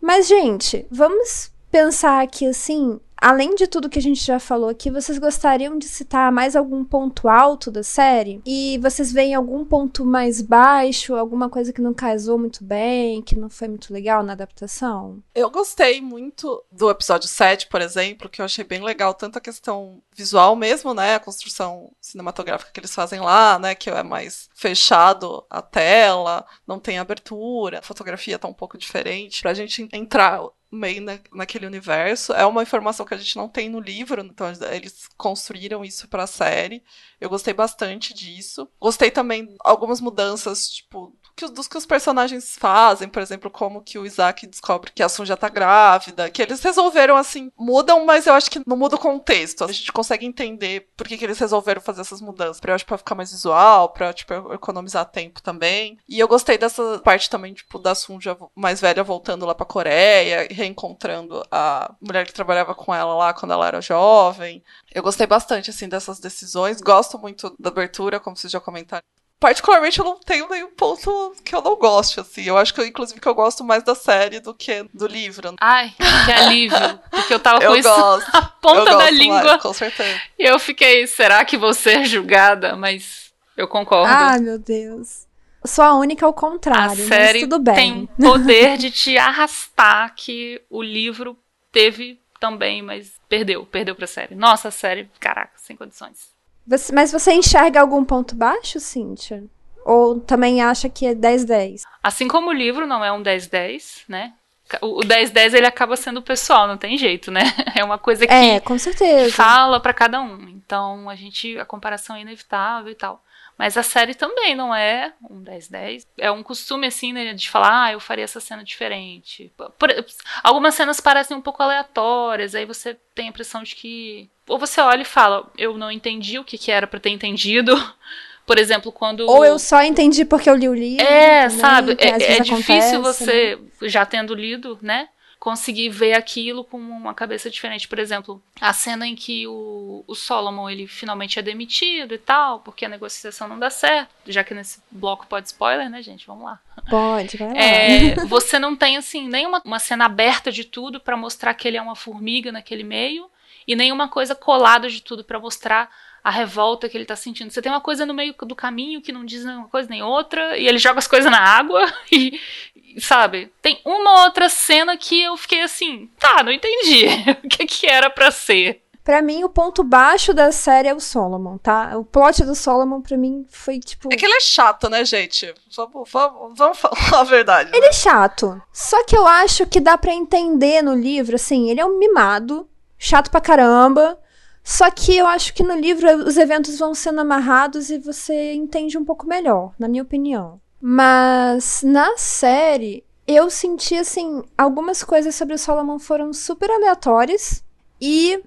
Mas, 0.02 0.28
gente, 0.28 0.86
vamos 0.92 1.52
pensar 1.72 2.22
aqui 2.22 2.46
assim 2.46 3.00
além 3.24 3.56
de 3.56 3.68
tudo 3.68 3.90
que 3.90 3.98
a 3.98 4.02
gente 4.02 4.22
já 4.22 4.38
falou 4.38 4.68
aqui, 4.68 4.92
vocês 4.92 5.18
gostariam 5.18 5.78
de 5.78 5.88
citar 5.88 6.30
mais 6.30 6.58
algum 6.58 6.84
ponto 6.84 7.30
alto 7.30 7.72
da 7.72 7.82
série? 7.82 8.42
E 8.46 8.78
vocês 8.80 9.14
veem 9.14 9.34
algum 9.34 9.64
ponto 9.64 10.04
mais 10.04 10.42
baixo, 10.42 11.16
alguma 11.16 11.50
coisa 11.50 11.72
que 11.72 11.82
não 11.82 11.94
casou 11.94 12.38
muito 12.38 12.66
bem, 12.66 13.22
que 13.22 13.40
não 13.40 13.50
foi 13.50 13.70
muito 13.70 13.94
legal 13.94 14.24
na 14.24 14.34
adaptação? 14.34 15.24
Eu 15.34 15.50
gostei 15.50 16.02
muito 16.02 16.62
do 16.70 16.90
episódio 16.90 17.30
7, 17.30 17.68
por 17.68 17.82
exemplo, 17.82 18.28
que 18.28 18.42
eu 18.42 18.46
achei 18.46 18.66
bem 18.66 18.84
legal, 18.84 19.14
tanto 19.14 19.38
a 19.38 19.42
questão 19.42 20.02
visual 20.14 20.54
mesmo, 20.56 20.94
né, 20.94 21.16
a 21.16 21.20
construção 21.20 21.92
cinematográfica 22.02 22.72
que 22.74 22.80
eles 22.80 22.94
fazem 22.94 23.22
lá, 23.22 23.58
né, 23.58 23.74
que 23.74 23.90
é 23.90 24.04
mais 24.04 24.50
fechado 24.64 25.46
a 25.50 25.62
tela, 25.62 26.46
não 26.66 26.80
tem 26.80 26.98
abertura, 26.98 27.80
a 27.80 27.82
fotografia 27.82 28.40
tá 28.40 28.48
um 28.48 28.54
pouco 28.54 28.78
diferente, 28.78 29.42
pra 29.42 29.54
gente 29.54 29.90
entrar 29.92 30.42
meio 30.72 31.02
na, 31.02 31.20
naquele 31.34 31.68
universo. 31.68 32.32
É 32.32 32.46
uma 32.46 32.64
informação 32.64 33.06
que 33.06 33.14
a 33.14 33.18
gente 33.18 33.36
não 33.36 33.50
tem 33.50 33.70
no 33.70 33.82
livro, 33.82 34.22
então 34.22 34.48
eles 34.72 35.10
construíram 35.18 35.84
isso 35.84 36.08
para 36.08 36.24
a 36.24 36.28
série. 36.28 36.82
Eu 37.20 37.30
gostei 37.30 37.54
bastante 37.54 38.14
disso. 38.14 38.68
Gostei 38.80 39.12
também 39.12 39.56
algumas 39.60 40.00
mudanças, 40.00 40.70
tipo, 40.70 41.14
que, 41.36 41.48
dos 41.48 41.68
que 41.68 41.78
os 41.78 41.86
personagens 41.86 42.56
fazem, 42.58 43.08
por 43.08 43.22
exemplo, 43.22 43.50
como 43.50 43.82
que 43.82 43.98
o 43.98 44.06
Isaac 44.06 44.46
descobre 44.48 44.92
que 44.92 45.04
a 45.04 45.10
Sun 45.10 45.26
já 45.26 45.38
tá 45.38 45.50
grávida, 45.50 46.30
que 46.30 46.42
eles 46.42 46.62
resolveram 46.62 47.16
assim, 47.16 47.52
mudam, 47.58 48.06
mas 48.06 48.28
eu 48.28 48.34
acho 48.34 48.52
que 48.52 48.62
não 48.68 48.78
muda 48.78 48.96
o 48.96 49.00
contexto. 49.00 49.64
A 49.64 49.72
gente 49.72 49.92
consegue 49.92 50.26
entender 50.26 50.92
por 50.96 51.08
que, 51.08 51.18
que 51.18 51.26
eles 51.26 51.40
resolveram 51.40 51.82
fazer 51.82 52.02
essas 52.02 52.22
mudanças. 52.22 52.60
Pra, 52.60 52.72
eu 52.72 52.76
acho, 52.76 52.86
pra 52.86 52.98
ficar 52.98 53.16
mais 53.16 53.32
visual, 53.32 53.90
pra 53.90 54.14
tipo, 54.14 54.34
economizar 54.54 55.06
tempo 55.06 55.42
também. 55.42 55.98
E 56.08 56.20
eu 56.20 56.28
gostei 56.28 56.58
dessa 56.58 57.00
parte 57.00 57.30
também, 57.30 57.54
tipo, 57.54 57.80
da 57.80 57.96
Sun 57.96 58.20
já 58.20 58.36
mais 58.56 58.80
velha 58.82 59.04
voltando 59.04 59.46
lá 59.46 59.56
pra 59.56 59.66
Coreia, 59.66 60.48
reencontrando 60.50 61.46
a 61.52 61.94
mulher 62.02 62.26
que 62.26 62.34
trabalhava 62.34 62.74
com 62.76 62.94
ela 62.94 63.14
lá 63.16 63.34
quando 63.34 63.52
ela 63.52 63.68
era 63.68 63.82
jovem. 63.82 64.64
Eu 64.94 65.04
gostei 65.04 65.28
bastante, 65.28 65.70
assim, 65.70 65.88
dessas 65.88 66.20
decisões. 66.20 66.82
Gosto 66.82 67.18
muito 67.18 67.56
da 67.60 67.70
abertura, 67.70 68.20
como 68.20 68.36
vocês 68.36 68.52
já 68.52 68.60
comentaram 68.60 69.04
particularmente 69.44 70.00
eu 70.00 70.06
não 70.06 70.18
tenho 70.22 70.48
nenhum 70.48 70.72
ponto 70.72 71.36
que 71.44 71.54
eu 71.54 71.62
não 71.62 71.76
goste, 71.76 72.18
assim. 72.18 72.44
Eu 72.44 72.58
acho 72.58 72.74
que, 72.74 72.82
inclusive, 72.82 73.20
que 73.20 73.28
eu 73.28 73.36
gosto 73.36 73.62
mais 73.62 73.84
da 73.84 73.94
série 73.94 74.40
do 74.40 74.54
que 74.54 74.86
do 74.94 75.06
livro. 75.06 75.54
Ai, 75.60 75.94
que 75.98 76.32
alívio. 76.32 77.00
Porque 77.12 77.34
eu 77.34 77.40
tava 77.42 77.60
com 77.60 77.66
eu 77.66 77.76
isso 77.76 77.90
gosto. 77.90 78.32
na 78.32 78.42
ponta 78.42 78.86
da 78.86 78.94
gosto 79.00 79.14
língua. 79.14 79.44
Mais, 79.44 79.62
com 79.62 79.74
certeza. 79.74 80.22
E 80.40 80.46
eu 80.46 80.58
fiquei, 80.60 81.06
será 81.08 81.44
que 81.44 81.58
você 81.58 81.90
é 81.96 82.06
julgada? 82.06 82.78
Mas 82.78 83.23
eu 83.58 83.68
concordo. 83.68 84.12
Ah, 84.14 84.38
meu 84.40 84.58
Deus. 84.60 85.26
Sou 85.66 85.84
a 85.84 85.94
única 85.96 86.26
ao 86.26 86.34
contrário, 86.34 86.92
a 87.06 87.08
série 87.08 87.40
tudo 87.42 87.58
bem. 87.60 87.76
tem 87.76 88.10
poder 88.22 88.78
de 88.78 88.92
te 88.92 89.18
arrastar 89.18 90.14
que 90.16 90.62
o 90.70 90.82
livro 90.84 91.38
teve 91.72 92.20
também, 92.40 92.82
mas 92.82 93.14
perdeu, 93.30 93.66
perdeu 93.66 93.96
pra 93.96 94.06
série. 94.06 94.36
Nossa, 94.36 94.68
a 94.68 94.72
série, 94.72 95.10
caraca, 95.22 95.54
sem 95.58 95.76
condições. 95.78 96.34
Você- 96.68 96.94
mas 96.94 97.12
você 97.14 97.32
enxerga 97.34 97.80
algum 97.80 98.04
ponto 98.04 98.36
baixo, 98.36 98.80
Cíntia? 98.82 99.44
Ou 99.86 100.20
também 100.20 100.62
acha 100.62 100.90
que 100.90 101.06
é 101.06 101.14
10-10? 101.16 101.84
Assim 102.02 102.28
como 102.28 102.50
o 102.50 102.54
livro 102.54 102.86
não 102.86 103.04
é 103.04 103.12
um 103.12 103.22
10-10, 103.22 104.04
né? 104.08 104.34
O 104.82 105.00
o 105.00 105.04
10-10 105.04 105.54
ele 105.54 105.68
acaba 105.68 105.96
sendo 105.96 106.22
pessoal, 106.22 106.68
não 106.68 106.78
tem 106.78 106.98
jeito, 106.98 107.32
né? 107.32 107.42
É 107.82 107.84
uma 107.84 107.98
coisa 107.98 108.26
que 108.28 108.34
É, 108.34 108.60
com 108.60 108.78
certeza. 108.78 109.32
fala 109.34 109.80
pra 109.80 109.94
cada 109.94 110.22
um. 110.22 110.42
Então 110.50 111.10
a 111.10 111.16
gente 111.16 111.58
a 111.60 111.66
comparação 111.66 112.16
é 112.18 112.22
inevitável 112.22 112.92
e 112.92 112.96
tal. 112.96 113.22
Mas 113.58 113.78
a 113.78 113.84
série 113.84 114.16
também 114.16 114.56
não 114.56 114.74
é 114.74 115.14
um 115.30 115.42
10-10. 115.44 116.06
É 116.18 116.32
um 116.32 116.42
costume, 116.44 116.88
assim, 116.88 117.14
né, 117.14 117.34
de 117.34 117.50
falar, 117.50 117.86
ah, 117.86 117.92
eu 117.94 118.00
faria 118.00 118.24
essa 118.24 118.40
cena 118.40 118.64
diferente. 118.64 119.52
Por- 119.78 120.06
algumas 120.44 120.76
cenas 120.76 121.00
parecem 121.00 121.38
um 121.38 121.42
pouco 121.42 121.62
aleatórias, 121.62 122.56
aí 122.56 122.66
você 122.66 122.98
tem 123.14 123.26
a 123.26 123.30
impressão 123.30 123.64
de 123.64 123.76
que. 123.76 124.30
Ou 124.48 124.58
você 124.58 124.82
olha 124.82 125.04
e 125.04 125.06
fala, 125.06 125.50
eu 125.58 125.78
não 125.78 125.92
entendi 125.92 126.38
o 126.40 126.44
que, 126.44 126.58
que 126.58 126.72
era 126.72 126.88
pra 126.88 127.00
ter 127.00 127.10
entendido. 127.10 127.74
Por 128.46 128.58
exemplo, 128.58 128.92
quando. 128.92 129.22
Ou 129.22 129.46
eu 129.46 129.58
só 129.58 129.82
entendi 129.82 130.26
porque 130.26 130.50
eu 130.50 130.56
li 130.56 130.68
o 130.68 130.74
livro. 130.74 131.06
É, 131.06 131.44
também, 131.44 131.60
sabe? 131.60 131.96
É, 131.98 132.10
é 132.10 132.18
vezes 132.18 132.38
difícil 132.44 132.64
acontece, 132.74 132.98
você, 132.98 133.56
né? 133.56 133.90
já 133.90 134.06
tendo 134.06 134.36
lido, 134.36 134.78
né? 134.82 135.08
Conseguir 135.44 135.90
ver 135.90 136.14
aquilo 136.14 136.64
com 136.64 136.78
uma 136.78 137.14
cabeça 137.14 137.50
diferente. 137.50 137.86
Por 137.86 138.00
exemplo, 138.00 138.42
a 138.62 138.72
cena 138.72 139.06
em 139.06 139.14
que 139.14 139.46
o, 139.46 140.02
o 140.08 140.16
Solomon 140.16 140.70
ele 140.70 140.88
finalmente 140.88 141.38
é 141.38 141.42
demitido 141.42 142.14
e 142.14 142.18
tal, 142.18 142.62
porque 142.62 142.86
a 142.86 142.88
negociação 142.88 143.46
não 143.46 143.60
dá 143.60 143.70
certo. 143.70 144.10
Já 144.26 144.42
que 144.42 144.54
nesse 144.54 144.82
bloco 144.90 145.28
pode 145.28 145.48
spoiler, 145.48 145.90
né, 145.90 146.02
gente? 146.02 146.26
Vamos 146.26 146.46
lá. 146.46 146.62
Pode, 146.90 147.36
vai 147.36 147.50
lá. 147.50 147.60
É, 147.60 148.16
você 148.26 148.58
não 148.58 148.74
tem, 148.74 148.96
assim, 148.96 149.28
nenhuma 149.28 149.62
uma 149.66 149.80
cena 149.80 150.06
aberta 150.06 150.50
de 150.50 150.64
tudo 150.64 150.98
pra 151.02 151.18
mostrar 151.18 151.54
que 151.56 151.68
ele 151.68 151.76
é 151.76 151.82
uma 151.82 151.94
formiga 151.94 152.50
naquele 152.50 152.86
meio, 152.86 153.30
e 153.68 153.76
nenhuma 153.76 154.08
coisa 154.08 154.34
colada 154.34 154.90
de 154.90 155.02
tudo 155.02 155.26
pra 155.26 155.42
mostrar 155.42 155.90
a 156.24 156.32
revolta 156.32 156.88
que 156.88 156.98
ele 156.98 157.06
tá 157.06 157.16
sentindo. 157.16 157.52
Você 157.52 157.62
tem 157.62 157.72
uma 157.72 157.82
coisa 157.82 158.06
no 158.06 158.14
meio 158.14 158.34
do 158.34 158.56
caminho 158.56 159.02
que 159.02 159.12
não 159.12 159.26
diz 159.26 159.44
nenhuma 159.44 159.68
coisa 159.68 159.90
nem 159.90 160.02
outra, 160.02 160.58
e 160.58 160.68
ele 160.68 160.78
joga 160.78 161.00
as 161.00 161.08
coisas 161.08 161.30
na 161.30 161.40
água, 161.40 161.86
e, 162.12 162.40
e, 162.76 163.02
sabe? 163.02 163.52
Tem 163.62 163.82
uma 163.84 164.24
outra 164.24 164.48
cena 164.48 164.96
que 164.96 165.22
eu 165.22 165.36
fiquei 165.36 165.62
assim, 165.62 166.10
tá, 166.18 166.42
não 166.44 166.52
entendi 166.52 167.06
o 167.44 167.50
que 167.50 167.66
que 167.66 167.88
era 167.88 168.10
pra 168.10 168.32
ser. 168.32 168.82
Pra 169.04 169.22
mim, 169.22 169.44
o 169.44 169.50
ponto 169.50 169.84
baixo 169.84 170.34
da 170.34 170.50
série 170.54 170.88
é 170.88 170.94
o 170.94 171.00
Solomon, 171.00 171.58
tá? 171.58 171.92
O 171.98 172.06
plot 172.06 172.46
do 172.46 172.56
Solomon, 172.56 173.02
pra 173.02 173.18
mim, 173.18 173.46
foi 173.50 173.78
tipo. 173.78 174.08
É 174.10 174.16
que 174.16 174.26
ele 174.26 174.34
é 174.34 174.40
chato, 174.40 174.90
né, 174.90 175.04
gente? 175.04 175.54
Vamos, 175.76 176.10
vamos, 176.10 176.58
vamos 176.58 176.78
falar 176.80 177.20
a 177.20 177.24
verdade. 177.26 177.70
né? 177.70 177.78
Ele 177.78 177.88
é 177.88 177.92
chato. 177.92 178.62
Só 178.72 179.04
que 179.04 179.18
eu 179.18 179.28
acho 179.28 179.66
que 179.68 179.82
dá 179.82 179.98
pra 179.98 180.14
entender 180.14 180.82
no 180.82 180.96
livro, 180.96 181.36
assim, 181.36 181.70
ele 181.70 181.82
é 181.82 181.86
um 181.86 182.00
mimado, 182.00 182.66
chato 182.98 183.30
pra 183.30 183.42
caramba. 183.42 184.18
Só 184.64 184.90
que 184.90 185.16
eu 185.16 185.28
acho 185.28 185.54
que 185.54 185.62
no 185.62 185.76
livro 185.76 186.08
os 186.26 186.38
eventos 186.38 186.80
vão 186.80 186.96
sendo 186.96 187.20
amarrados 187.20 187.90
e 187.90 187.98
você 187.98 188.54
entende 188.54 188.98
um 188.98 189.04
pouco 189.04 189.28
melhor, 189.28 189.74
na 189.78 189.90
minha 189.90 190.04
opinião. 190.04 190.62
Mas 190.82 191.82
na 191.84 192.18
série, 192.18 193.04
eu 193.28 193.50
senti, 193.50 193.96
assim, 193.96 194.42
algumas 194.58 195.04
coisas 195.04 195.36
sobre 195.36 195.54
o 195.56 195.60
Solomon 195.60 196.00
foram 196.00 196.34
super 196.34 196.70
aleatórias. 196.72 197.64
E, 198.02 198.42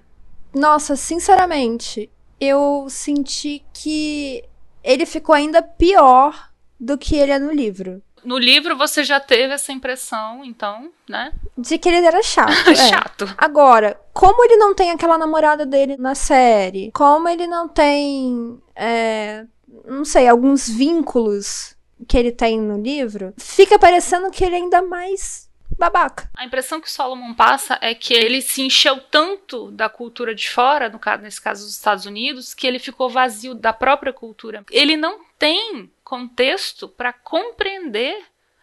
nossa, 0.53 0.95
sinceramente, 0.95 2.11
eu 2.39 2.87
senti 2.89 3.63
que 3.73 4.43
ele 4.83 5.05
ficou 5.05 5.33
ainda 5.33 5.61
pior 5.61 6.51
do 6.79 6.97
que 6.97 7.15
ele 7.15 7.31
é 7.31 7.39
no 7.39 7.51
livro. 7.51 8.01
No 8.27 8.37
livro 8.37 8.75
você 8.75 9.05
já 9.05 9.21
teve 9.21 9.53
essa 9.53 9.71
impressão, 9.71 10.43
então, 10.43 10.91
né? 11.07 11.31
De 11.57 11.77
que 11.77 11.87
ele 11.87 12.05
era 12.05 12.21
chato. 12.21 12.51
é. 12.69 12.75
Chato. 12.75 13.33
Agora, 13.37 13.97
como 14.11 14.43
ele 14.43 14.57
não 14.57 14.75
tem 14.75 14.91
aquela 14.91 15.17
namorada 15.17 15.65
dele 15.65 15.95
na 15.95 16.13
série, 16.13 16.91
como 16.91 17.29
ele 17.29 17.47
não 17.47 17.69
tem, 17.69 18.61
é, 18.75 19.45
não 19.85 20.03
sei, 20.03 20.27
alguns 20.27 20.67
vínculos 20.67 21.73
que 22.05 22.17
ele 22.17 22.33
tem 22.33 22.59
no 22.59 22.81
livro, 22.81 23.33
fica 23.37 23.79
parecendo 23.79 24.29
que 24.29 24.43
ele 24.43 24.55
é 24.55 24.59
ainda 24.59 24.81
mais 24.81 25.49
babaca. 25.77 26.29
A 26.35 26.43
impressão 26.43 26.81
que 26.81 26.87
o 26.87 26.91
Solomon 26.91 27.33
passa 27.33 27.77
é 27.81 27.95
que 27.95 28.13
ele 28.13 28.41
se 28.41 28.61
encheu 28.61 28.99
tanto 28.99 29.71
da 29.71 29.87
cultura 29.87 30.35
de 30.35 30.49
fora, 30.49 30.89
no 30.89 30.99
caso, 30.99 31.23
nesse 31.23 31.41
caso 31.41 31.63
dos 31.63 31.75
Estados 31.75 32.05
Unidos, 32.05 32.53
que 32.53 32.67
ele 32.67 32.77
ficou 32.77 33.09
vazio 33.09 33.55
da 33.55 33.71
própria 33.71 34.11
cultura. 34.11 34.65
Ele 34.69 34.97
não 34.97 35.19
tem 35.39 35.89
contexto 36.07 36.87
para 36.87 37.11
compreender 37.11 38.17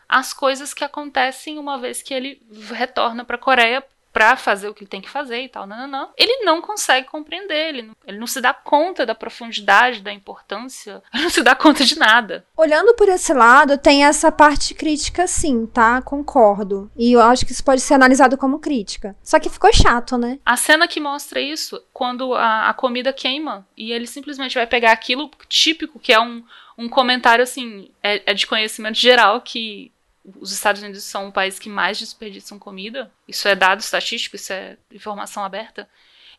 as 0.08 0.32
coisas 0.32 0.72
que 0.72 0.82
acontecem 0.82 1.58
uma 1.58 1.78
vez 1.78 2.00
que 2.00 2.14
ele 2.14 2.40
retorna 2.72 3.22
para 3.22 3.36
a 3.36 3.38
Coreia 3.38 3.84
para 4.14 4.36
fazer 4.36 4.68
o 4.68 4.72
que 4.72 4.84
ele 4.84 4.90
tem 4.90 5.00
que 5.00 5.10
fazer 5.10 5.42
e 5.42 5.48
tal, 5.48 5.66
não, 5.66 5.76
não, 5.76 5.88
não. 5.88 6.08
Ele 6.16 6.44
não 6.44 6.62
consegue 6.62 7.08
compreender, 7.08 7.68
ele 7.68 7.82
não, 7.82 7.96
ele 8.06 8.16
não 8.16 8.28
se 8.28 8.40
dá 8.40 8.54
conta 8.54 9.04
da 9.04 9.14
profundidade, 9.14 10.00
da 10.00 10.12
importância, 10.12 11.02
ele 11.12 11.24
não 11.24 11.30
se 11.30 11.42
dá 11.42 11.54
conta 11.54 11.84
de 11.84 11.98
nada. 11.98 12.46
Olhando 12.56 12.94
por 12.94 13.08
esse 13.08 13.34
lado, 13.34 13.76
tem 13.76 14.06
essa 14.06 14.30
parte 14.30 14.72
crítica 14.72 15.26
sim, 15.26 15.66
tá? 15.66 16.00
Concordo. 16.00 16.90
E 16.96 17.12
eu 17.12 17.20
acho 17.20 17.44
que 17.44 17.52
isso 17.52 17.64
pode 17.64 17.80
ser 17.80 17.94
analisado 17.94 18.38
como 18.38 18.60
crítica. 18.60 19.16
Só 19.22 19.38
que 19.40 19.50
ficou 19.50 19.72
chato, 19.74 20.16
né? 20.16 20.38
A 20.46 20.56
cena 20.56 20.88
que 20.88 21.00
mostra 21.00 21.40
isso, 21.40 21.82
quando 21.92 22.34
a, 22.34 22.70
a 22.70 22.74
comida 22.74 23.12
queima 23.12 23.66
e 23.76 23.90
ele 23.90 24.06
simplesmente 24.06 24.54
vai 24.54 24.66
pegar 24.66 24.92
aquilo 24.92 25.28
típico, 25.48 25.98
que 25.98 26.12
é 26.12 26.20
um, 26.20 26.44
um 26.76 26.88
comentário 26.88 27.42
assim, 27.42 27.90
é, 28.02 28.22
é 28.26 28.34
de 28.34 28.46
conhecimento 28.46 28.98
geral 28.98 29.40
que 29.40 29.92
os 30.40 30.52
Estados 30.52 30.82
Unidos 30.82 31.04
são 31.04 31.28
o 31.28 31.32
país 31.32 31.58
que 31.58 31.68
mais 31.68 31.98
desperdiçam 31.98 32.58
comida. 32.58 33.10
Isso 33.28 33.46
é 33.46 33.54
dado 33.54 33.80
estatístico, 33.80 34.36
isso 34.36 34.52
é 34.52 34.76
informação 34.92 35.44
aberta. 35.44 35.88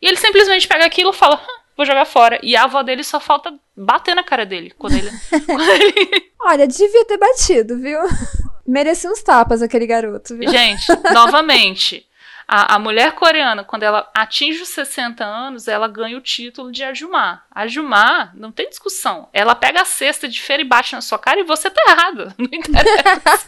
E 0.02 0.08
ele 0.08 0.18
simplesmente 0.18 0.68
pega 0.68 0.86
aquilo 0.86 1.12
e 1.12 1.14
fala, 1.14 1.36
"Hã, 1.36 1.48
vou 1.78 1.86
jogar 1.86 2.06
fora. 2.06 2.40
E 2.42 2.56
a 2.56 2.64
avó 2.64 2.82
dele 2.84 3.04
só 3.04 3.20
falta 3.20 3.54
bater 3.76 4.16
na 4.16 4.24
cara 4.24 4.46
dele 4.46 4.74
quando 4.78 4.94
ele. 4.98 5.10
quando 5.46 5.70
ele- 5.72 6.32
Olha, 6.42 6.68
devia 6.68 7.06
ter 7.06 7.18
batido, 7.18 7.78
viu? 7.80 8.00
Merecia 8.68 9.12
uns 9.12 9.22
tapas 9.22 9.62
aquele 9.62 9.86
garoto, 9.86 10.36
viu? 10.36 10.50
Gente, 10.50 10.86
novamente. 11.14 12.06
A, 12.48 12.76
a 12.76 12.80
mulher 12.80 13.14
coreana, 13.14 13.64
quando 13.64 13.84
ela 13.84 14.10
atinge 14.14 14.62
os 14.62 14.70
60 14.70 15.24
anos, 15.26 15.68
ela 15.68 15.88
ganha 15.88 16.18
o 16.18 16.22
título 16.22 16.72
de 16.72 16.84
Ajumá. 16.84 17.42
Ajumá, 17.50 18.32
não 18.36 18.52
tem 18.52 18.70
discussão. 18.70 19.28
Ela 19.34 19.56
pega 19.56 19.82
a 19.82 19.86
cesta 19.86 20.28
de 20.28 20.40
feira 20.42 20.62
e 20.62 20.66
bate 20.66 20.94
na 20.94 21.02
sua 21.02 21.18
cara 21.18 21.40
e 21.40 21.44
você 21.44 21.70
tá 21.72 21.82
errado. 21.88 22.34
Não 22.38 22.46
interessa. 22.52 23.48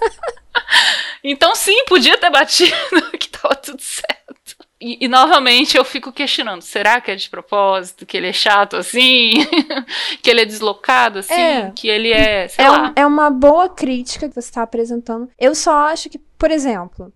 então, 1.24 1.54
sim, 1.56 1.86
podia 1.86 2.18
ter 2.18 2.30
batido, 2.30 2.76
que 3.20 3.30
tava 3.30 3.56
tudo 3.56 3.82
certo. 3.82 4.18
E, 4.80 5.06
e, 5.06 5.08
novamente 5.08 5.76
eu 5.76 5.84
fico 5.84 6.12
questionando: 6.12 6.62
será 6.62 7.02
que 7.02 7.10
é 7.10 7.16
de 7.16 7.30
propósito? 7.30 8.06
Que 8.06 8.16
ele 8.16 8.28
é 8.28 8.34
chato 8.34 8.76
assim? 8.78 9.32
que 10.22 10.30
ele 10.30 10.42
é 10.42 10.46
deslocado 10.46 11.20
assim? 11.20 11.34
É. 11.34 11.72
Que 11.76 11.88
ele 11.88 12.12
é. 12.12 12.48
Sei 12.48 12.64
É, 12.64 12.70
lá. 12.70 12.90
um- 12.90 12.94
é 12.96 13.06
uma 13.06 13.30
boa 13.32 13.70
crítica 13.70 14.28
que 14.30 14.36
você 14.36 14.40
está 14.50 14.62
apresentando. 14.62 15.30
Eu 15.40 15.56
só 15.56 15.88
acho 15.90 16.10
que, 16.10 16.20
por 16.20 16.52
exemplo, 16.52 17.12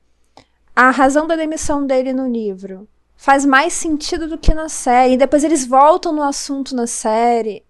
a 0.76 0.90
razão 0.90 1.28
da 1.28 1.36
demissão 1.36 1.86
dele 1.86 2.14
no 2.14 2.28
livro 2.28 2.88
faz 3.16 3.46
mais 3.46 3.74
sentido 3.74 4.28
do 4.28 4.38
que 4.38 4.54
na 4.54 4.68
série. 4.68 5.14
E 5.14 5.18
depois 5.18 5.44
eles 5.44 5.66
voltam 5.66 6.12
no 6.12 6.24
assunto 6.24 6.76
na 6.76 6.88
série. 6.88 7.64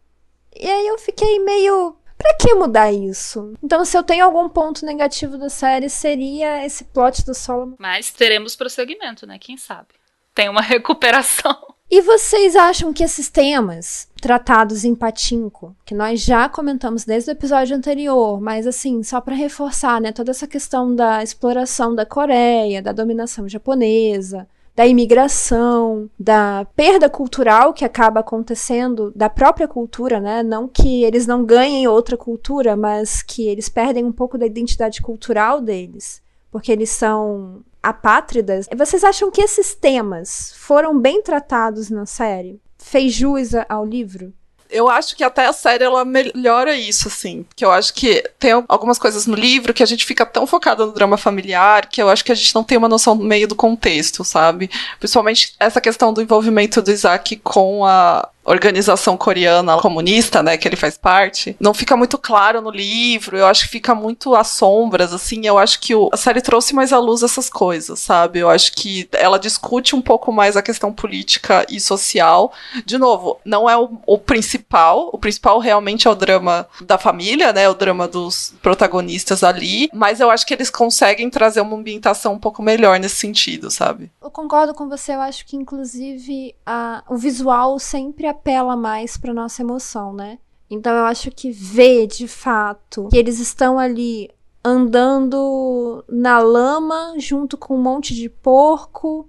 E 0.56 0.66
aí 0.66 0.88
eu 0.88 0.98
fiquei 0.98 1.40
meio. 1.40 1.96
Pra 2.18 2.36
que 2.36 2.54
mudar 2.54 2.92
isso? 2.92 3.54
Então, 3.64 3.84
se 3.84 3.98
eu 3.98 4.04
tenho 4.04 4.24
algum 4.24 4.48
ponto 4.48 4.86
negativo 4.86 5.38
da 5.38 5.50
série, 5.50 5.90
seria 5.90 6.64
esse 6.64 6.84
plot 6.84 7.26
do 7.26 7.34
Solomon. 7.34 7.76
Mas 7.80 8.12
teremos 8.12 8.56
prosseguimento, 8.56 9.26
né? 9.26 9.40
Quem 9.40 9.58
sabe? 9.58 9.90
Tem 10.34 10.48
uma 10.48 10.62
recuperação. 10.64 11.71
E 11.94 12.00
vocês 12.00 12.56
acham 12.56 12.94
que 12.94 13.04
esses 13.04 13.30
temas 13.30 14.08
tratados 14.22 14.86
em 14.86 14.96
Patinco, 14.96 15.76
que 15.86 15.94
nós 15.94 16.22
já 16.22 16.48
comentamos 16.48 17.04
desde 17.04 17.30
o 17.30 17.34
episódio 17.34 17.76
anterior, 17.76 18.40
mas 18.40 18.66
assim, 18.66 19.04
só 19.04 19.20
para 19.20 19.36
reforçar, 19.36 20.00
né, 20.00 20.14
toda 20.14 20.32
essa 20.32 20.48
questão 20.48 20.96
da 20.96 21.22
exploração 21.22 21.94
da 21.94 22.06
Coreia, 22.06 22.82
da 22.82 22.94
dominação 22.94 23.50
japonesa, 23.50 24.48
da 24.74 24.88
imigração, 24.88 26.10
da 26.18 26.66
perda 26.78 27.10
cultural 27.10 27.74
que 27.74 27.84
acaba 27.84 28.22
acontecendo 28.22 29.12
da 29.14 29.30
própria 29.30 29.68
cultura, 29.68 30.22
né? 30.22 30.42
Não 30.42 30.70
que 30.70 31.04
eles 31.04 31.28
não 31.28 31.44
ganhem 31.44 31.90
outra 31.90 32.16
cultura, 32.16 32.74
mas 32.74 33.22
que 33.22 33.50
eles 33.50 33.68
perdem 33.68 34.06
um 34.06 34.14
pouco 34.14 34.38
da 34.38 34.46
identidade 34.46 35.02
cultural 35.02 35.60
deles, 35.60 36.22
porque 36.50 36.72
eles 36.72 36.90
são 36.90 37.62
apátridas. 37.82 38.67
Vocês 38.76 39.04
acham 39.04 39.32
que 39.32 39.41
esses 39.41 39.74
temas 39.74 40.54
foram 40.58 41.00
bem 41.00 41.22
tratados 41.22 41.89
na 41.89 42.06
série? 42.06 42.60
Fez 42.78 43.13
jus 43.13 43.52
ao 43.70 43.86
livro? 43.86 44.34
Eu 44.72 44.88
acho 44.88 45.17
que 45.17 45.24
até 45.24 45.46
a 45.46 45.54
série 45.54 45.84
ela 45.84 46.06
melhora 46.06 46.74
isso, 46.74 47.10
assim. 47.10 47.44
Porque 47.44 47.65
eu 47.65 47.72
acho 47.72 47.94
que 47.94 48.24
tem 48.39 48.52
algumas 48.70 48.98
coisas 48.98 49.28
no 49.28 49.36
livro 49.36 49.74
que 49.74 49.84
a 49.84 49.86
gente 49.86 50.06
fica 50.06 50.26
tão 50.26 50.48
focada 50.48 50.86
no 50.86 50.94
drama 50.94 51.17
familiar 51.17 51.88
que 51.88 52.02
eu 52.02 52.10
acho 52.10 52.24
que 52.24 52.32
a 52.32 52.36
gente 52.36 52.56
não 52.56 52.63
tem 52.63 52.78
uma 52.78 52.88
noção 52.88 53.13
meio 53.13 53.50
do 53.50 53.56
contexto, 53.56 54.24
sabe? 54.24 54.70
Principalmente 54.98 55.56
essa 55.60 55.82
questão 55.82 56.13
do 56.13 56.22
envolvimento 56.22 56.82
do 56.82 56.89
Isaac 56.89 57.36
com 57.44 57.86
a 57.86 58.30
organização 58.44 59.16
coreana 59.18 59.78
comunista, 59.78 60.42
né, 60.44 60.58
que 60.58 60.68
ele 60.68 60.76
faz 60.76 60.98
parte, 60.98 61.56
não 61.60 61.74
fica 61.74 61.96
muito 61.96 62.18
claro 62.18 62.62
no 62.62 62.70
livro, 62.72 63.38
eu 63.38 63.46
acho 63.46 63.64
que 63.64 63.70
fica 63.70 63.94
muito 63.96 64.36
às 64.36 64.48
sombras, 64.48 65.14
assim, 65.14 65.46
eu 65.46 65.58
acho 65.58 65.80
que 65.80 65.94
o- 65.96 66.10
a 66.12 66.18
série 66.18 66.42
trouxe 66.42 66.74
mais 66.74 66.92
à 66.92 67.00
luz 67.00 67.24
essas 67.24 67.50
coisas, 67.50 68.00
sabe? 68.00 68.40
Eu 68.40 68.50
acho 68.50 68.72
que 68.74 69.08
ela 69.14 69.38
discute 69.40 69.96
um 69.96 70.02
pouco 70.02 70.32
mais 70.32 70.58
a 70.58 70.62
questão 70.62 70.92
política 70.92 71.66
e 71.70 71.80
social. 71.80 72.52
De 72.86 72.98
novo, 72.98 73.40
não 73.46 73.70
é 73.70 73.78
o, 73.78 73.98
o 74.06 74.18
principal, 74.18 75.10
o 75.14 75.18
principal 75.18 75.60
realmente 75.60 76.08
é 76.08 76.12
o 76.12 76.16
drama 76.16 76.68
da 76.82 76.98
família, 76.98 77.54
né, 77.54 77.70
o 77.70 77.74
drama 77.74 78.08
dos 78.08 78.54
protagonistas 78.62 79.44
ali, 79.44 79.90
mas 79.94 80.20
eu 80.20 80.30
acho 80.32 80.46
que 80.46 80.54
eles 80.54 80.70
conseguem 80.70 81.30
trazer 81.30 81.62
uma 81.62 81.76
ambientação 81.78 82.34
um 82.34 82.40
pouco 82.40 82.62
melhor 82.62 83.00
nesse 83.00 83.16
sentido, 83.18 83.70
sabe? 83.70 84.12
Eu 84.22 84.32
concordo 84.32 84.74
com 84.74 84.88
você, 84.90 85.14
eu 85.14 85.22
acho 85.22 85.46
que 85.46 85.56
inclusive 85.56 86.56
a- 86.66 87.04
o 87.10 87.18
visual 87.18 87.78
sempre 87.80 88.28
apela 88.32 88.76
mais 88.76 89.15
para 89.17 89.34
nossa 89.34 89.62
emoção, 89.62 90.13
né? 90.13 90.38
Então 90.70 90.94
eu 90.94 91.06
acho 91.06 91.30
que 91.32 91.52
ver 91.52 92.08
de 92.08 92.28
fato 92.28 93.08
que 93.10 93.17
eles 93.17 93.39
estão 93.39 93.78
ali 93.78 94.30
andando 94.63 96.04
na 96.10 96.39
lama 96.39 97.13
junto 97.17 97.58
com 97.58 97.76
um 97.76 97.82
monte 97.82 98.13
de 98.13 98.30
porco 98.30 99.28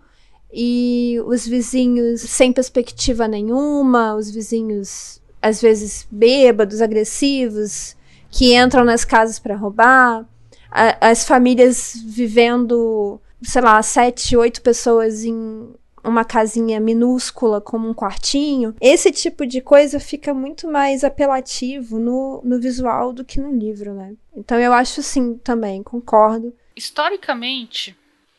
e 0.52 1.16
os 1.26 1.46
vizinhos 1.46 2.20
sem 2.20 2.52
perspectiva 2.52 3.26
nenhuma, 3.26 4.14
os 4.14 4.30
vizinhos 4.30 5.20
às 5.40 5.60
vezes 5.60 6.06
bêbados, 6.10 6.80
agressivos, 6.80 7.96
que 8.30 8.54
entram 8.54 8.84
nas 8.84 9.04
casas 9.04 9.38
para 9.38 9.56
roubar, 9.56 10.24
a- 10.70 11.10
as 11.10 11.24
famílias 11.24 11.94
vivendo, 12.04 13.20
sei 13.42 13.62
lá, 13.62 13.82
sete, 13.82 14.36
oito 14.36 14.62
pessoas 14.62 15.24
em 15.24 15.68
uma 16.04 16.24
casinha 16.24 16.80
minúscula 16.80 17.60
como 17.60 17.88
um 17.88 17.94
quartinho. 17.94 18.74
Esse 18.80 19.10
tipo 19.12 19.46
de 19.46 19.60
coisa 19.60 20.00
fica 20.00 20.34
muito 20.34 20.70
mais 20.70 21.04
apelativo 21.04 21.98
no, 21.98 22.40
no 22.44 22.60
visual 22.60 23.12
do 23.12 23.24
que 23.24 23.40
no 23.40 23.52
livro, 23.52 23.94
né? 23.94 24.14
Então 24.36 24.58
eu 24.58 24.72
acho 24.72 25.02
sim 25.02 25.38
também, 25.38 25.82
concordo. 25.82 26.54
Historicamente, 26.74 27.96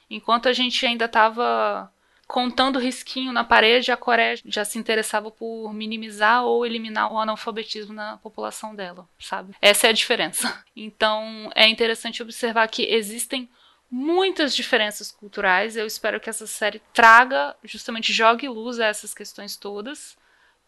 enquanto 0.09 0.49
a 0.49 0.53
gente 0.53 0.85
ainda 0.85 1.05
estava 1.05 1.91
contando 2.27 2.79
risquinho 2.79 3.31
na 3.31 3.43
parede, 3.43 3.91
a 3.91 3.97
Coreia 3.97 4.35
já 4.45 4.65
se 4.65 4.79
interessava 4.79 5.29
por 5.29 5.71
minimizar 5.71 6.43
ou 6.43 6.65
eliminar 6.65 7.13
o 7.13 7.19
analfabetismo 7.19 7.93
na 7.93 8.17
população 8.17 8.73
dela, 8.73 9.07
sabe? 9.19 9.53
Essa 9.61 9.87
é 9.87 9.89
a 9.91 9.93
diferença. 9.93 10.63
Então, 10.75 11.51
é 11.53 11.69
interessante 11.69 12.23
observar 12.23 12.67
que 12.67 12.81
existem 12.81 13.47
muitas 13.93 14.55
diferenças 14.55 15.11
culturais. 15.11 15.77
Eu 15.77 15.85
espero 15.85 16.19
que 16.19 16.27
essa 16.27 16.47
série 16.47 16.81
traga, 16.91 17.55
justamente 17.63 18.11
jogue 18.11 18.49
luz 18.49 18.79
a 18.79 18.87
essas 18.87 19.13
questões 19.13 19.55
todas 19.55 20.17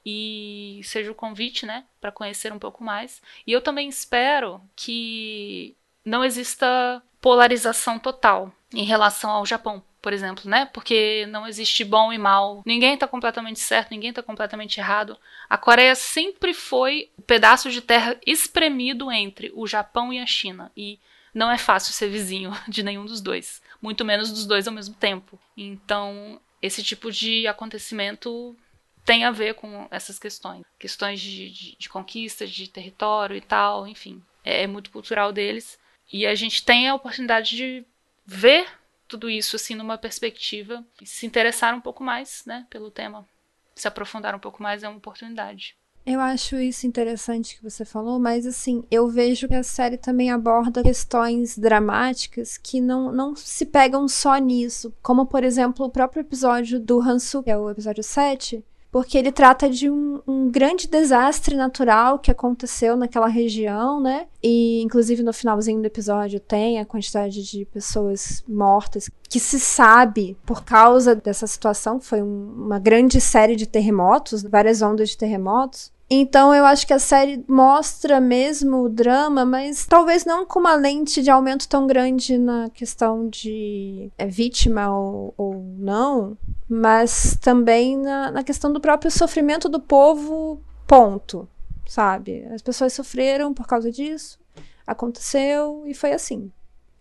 e 0.06 0.80
seja 0.84 1.12
o 1.12 1.16
convite, 1.16 1.66
né, 1.66 1.86
para 2.00 2.12
conhecer 2.12 2.54
um 2.54 2.60
pouco 2.60 2.84
mais. 2.84 3.24
E 3.48 3.52
eu 3.52 3.62
também 3.62 3.90
espero 3.90 4.62
que 4.76 5.76
não 6.06 6.24
exista 6.24 7.02
polarização 7.20 7.98
total 7.98 8.54
em 8.72 8.84
relação 8.84 9.32
ao 9.32 9.44
Japão, 9.44 9.84
por 10.00 10.14
exemplo, 10.14 10.48
né? 10.48 10.70
Porque 10.72 11.26
não 11.32 11.48
existe 11.48 11.84
bom 11.84 12.14
e 12.14 12.20
mal. 12.20 12.62
Ninguém 12.64 12.94
está 12.94 13.08
completamente 13.08 13.60
certo, 13.60 13.90
ninguém 13.90 14.12
está 14.12 14.22
completamente 14.22 14.80
errado. 14.80 15.18
A 15.50 15.58
Coreia 15.58 15.96
sempre 15.96 16.54
foi 16.54 17.10
um 17.18 17.24
pedaço 17.24 17.72
de 17.72 17.82
terra 17.82 18.16
espremido 18.24 19.12
entre 19.12 19.52
o 19.56 19.66
Japão 19.66 20.14
e 20.14 20.20
a 20.20 20.28
China. 20.28 20.72
E 20.78 21.00
não 21.36 21.52
é 21.52 21.58
fácil 21.58 21.94
ser 21.94 22.08
vizinho 22.08 22.52
de 22.68 22.82
nenhum 22.82 23.06
dos 23.06 23.20
dois, 23.20 23.62
muito 23.82 24.06
menos 24.06 24.32
dos 24.32 24.46
dois 24.46 24.68
ao 24.68 24.74
mesmo 24.74 24.96
tempo. 24.96 25.38
Então, 25.58 26.40
esse 26.62 26.82
tipo 26.82 27.12
de 27.12 27.46
acontecimento 27.46 28.56
tem 29.04 29.26
a 29.26 29.32
ver 29.32 29.54
com 29.56 29.86
essas 29.92 30.18
questões. 30.18 30.66
Questões 30.80 31.20
de, 31.20 31.50
de, 31.52 31.76
de 31.78 31.90
conquista, 31.90 32.48
de 32.48 32.70
território 32.70 33.36
e 33.36 33.42
tal, 33.42 33.86
enfim. 33.86 34.24
É, 34.44 34.64
é 34.64 34.68
muito 34.68 34.90
cultural 34.90 35.34
deles. 35.34 35.78
E 36.12 36.26
a 36.26 36.34
gente 36.34 36.64
tem 36.64 36.88
a 36.88 36.96
oportunidade 36.96 37.56
de 37.56 37.86
ver 38.26 38.68
tudo 39.08 39.30
isso 39.30 39.56
assim 39.56 39.76
numa 39.76 39.98
perspectiva 39.98 40.84
se 41.04 41.26
interessar 41.26 41.76
um 41.76 41.82
pouco 41.82 42.04
mais, 42.04 42.44
né, 42.46 42.66
pelo 42.70 42.90
tema. 42.90 43.28
Se 43.76 43.88
aprofundar 43.88 44.34
um 44.34 44.40
pouco 44.40 44.64
mais 44.64 44.84
é 44.84 44.88
uma 44.88 44.98
oportunidade. 44.98 45.76
Eu 46.06 46.20
acho 46.20 46.58
isso 46.58 46.86
interessante 46.86 47.58
que 47.58 47.64
você 47.64 47.84
falou, 47.84 48.20
mas 48.20 48.46
assim, 48.46 48.84
eu 48.92 49.08
vejo 49.08 49.48
que 49.48 49.56
a 49.56 49.64
série 49.64 49.98
também 49.98 50.30
aborda 50.30 50.84
questões 50.84 51.58
dramáticas 51.58 52.60
que 52.60 52.80
não, 52.80 53.12
não 53.12 53.36
se 53.36 53.66
pegam 53.66 54.08
só 54.08 54.38
nisso. 54.38 54.94
Como, 55.02 55.26
por 55.26 55.44
exemplo, 55.44 55.84
o 55.84 55.90
próprio 55.90 56.22
episódio 56.22 56.80
do 56.80 57.02
Hansu, 57.02 57.42
que 57.42 57.50
é 57.50 57.58
o 57.58 57.72
episódio 57.72 58.04
7, 58.04 58.64
porque 58.96 59.18
ele 59.18 59.32
trata 59.32 59.70
de 59.70 59.90
um, 59.90 60.22
um, 60.26 60.50
grande 60.50 60.88
desastre 60.88 61.56
natural 61.56 62.18
que 62.18 62.32
aconteceu 62.32 62.96
naquela 62.96 63.28
região, 63.28 64.00
né? 64.00 64.28
E 64.42 64.82
inclusive 64.84 65.22
no 65.22 65.34
finalzinho 65.34 65.82
do 65.82 65.86
episódio 65.88 66.40
tem 66.40 66.80
a 66.80 66.86
quantidade 66.86 67.44
de 67.44 67.66
pessoas 67.66 68.42
mortas 68.48 69.10
que 69.28 69.38
se 69.38 69.60
sabe 69.60 70.38
por 70.46 70.64
causa 70.64 71.14
dessa 71.14 71.46
situação, 71.46 72.00
foi 72.00 72.22
um, 72.22 72.54
uma 72.56 72.80
grande 72.80 73.20
série 73.20 73.58
de 73.58 73.66
terremotos, 73.66 74.44
várias 74.44 74.82
ondas 74.82 75.10
de 75.10 75.18
terremotos. 75.18 75.92
Então 76.10 76.54
eu 76.54 76.66
acho 76.66 76.86
que 76.86 76.94
a 76.94 77.00
série 77.00 77.44
mostra 77.48 78.20
mesmo 78.20 78.84
o 78.84 78.90
drama, 78.90 79.44
mas 79.44 79.88
talvez 79.88 80.24
não 80.24 80.46
com 80.46 80.60
uma 80.60 80.76
lente 80.76 81.22
de 81.22 81.32
aumento 81.32 81.68
tão 81.68 81.88
grande 81.88 82.38
na 82.38 82.70
questão 82.70 83.28
de 83.28 84.12
é 84.18 84.28
vítima 84.28 84.96
ou, 84.96 85.34
ou 85.36 85.56
não, 85.78 86.38
mas 86.70 87.36
também 87.42 87.98
na, 87.98 88.32
na 88.32 88.44
questão 88.44 88.72
do 88.72 88.80
próprio 88.80 89.10
sofrimento 89.10 89.68
do 89.68 89.80
povo, 89.80 90.62
ponto. 90.86 91.48
Sabe? 91.88 92.46
As 92.54 92.62
pessoas 92.62 92.94
sofreram 92.94 93.54
por 93.54 93.68
causa 93.68 93.92
disso, 93.92 94.40
aconteceu 94.86 95.84
e 95.88 95.94
foi 95.94 96.14
assim. 96.14 96.52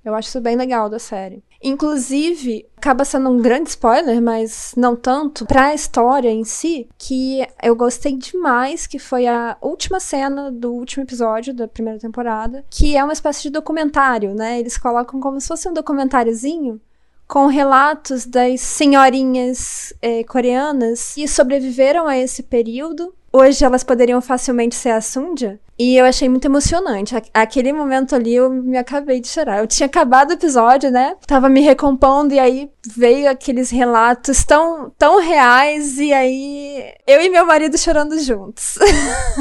Eu 0.04 0.14
acho 0.14 0.28
isso 0.28 0.40
bem 0.40 0.56
legal 0.56 0.90
da 0.90 0.98
série. 0.98 1.42
Inclusive, 1.62 2.66
acaba 2.76 3.06
sendo 3.06 3.30
um 3.30 3.40
grande 3.40 3.70
spoiler, 3.70 4.20
mas 4.20 4.74
não 4.76 4.94
tanto, 4.94 5.46
pra 5.46 5.74
história 5.74 6.30
em 6.30 6.44
si, 6.44 6.86
que 6.98 7.46
eu 7.62 7.74
gostei 7.74 8.16
demais, 8.16 8.86
que 8.86 8.98
foi 8.98 9.26
a 9.26 9.56
última 9.62 9.98
cena 9.98 10.52
do 10.52 10.74
último 10.74 11.04
episódio 11.04 11.54
da 11.54 11.66
primeira 11.66 11.98
temporada, 11.98 12.64
que 12.68 12.96
é 12.96 13.02
uma 13.02 13.14
espécie 13.14 13.44
de 13.44 13.50
documentário, 13.50 14.34
né? 14.34 14.60
Eles 14.60 14.76
colocam 14.76 15.18
como 15.20 15.40
se 15.40 15.48
fosse 15.48 15.68
um 15.68 15.72
documentáriozinho 15.72 16.78
com 17.26 17.46
relatos 17.46 18.26
das 18.26 18.60
senhorinhas 18.60 19.94
eh, 20.02 20.22
coreanas 20.24 21.14
que 21.14 21.26
sobreviveram 21.26 22.06
a 22.06 22.18
esse 22.18 22.42
período 22.42 23.14
hoje 23.34 23.64
elas 23.64 23.82
poderiam 23.82 24.20
facilmente 24.20 24.76
ser 24.76 24.90
a 24.90 25.00
Sunja. 25.00 25.58
E 25.78 25.96
eu 25.96 26.04
achei 26.04 26.28
muito 26.28 26.44
emocionante. 26.44 27.14
Aquele 27.32 27.72
momento 27.72 28.14
ali 28.14 28.34
eu 28.34 28.50
me 28.50 28.76
acabei 28.76 29.20
de 29.20 29.28
chorar. 29.28 29.58
Eu 29.58 29.66
tinha 29.66 29.86
acabado 29.86 30.30
o 30.30 30.34
episódio, 30.34 30.90
né? 30.90 31.16
Tava 31.26 31.48
me 31.48 31.60
recompondo 31.60 32.32
e 32.32 32.38
aí 32.38 32.70
veio 32.86 33.28
aqueles 33.28 33.70
relatos 33.70 34.44
tão, 34.44 34.90
tão 34.98 35.20
reais 35.20 35.98
e 35.98 36.12
aí 36.12 36.92
eu 37.06 37.20
e 37.20 37.28
meu 37.28 37.44
marido 37.44 37.76
chorando 37.76 38.18
juntos. 38.20 38.78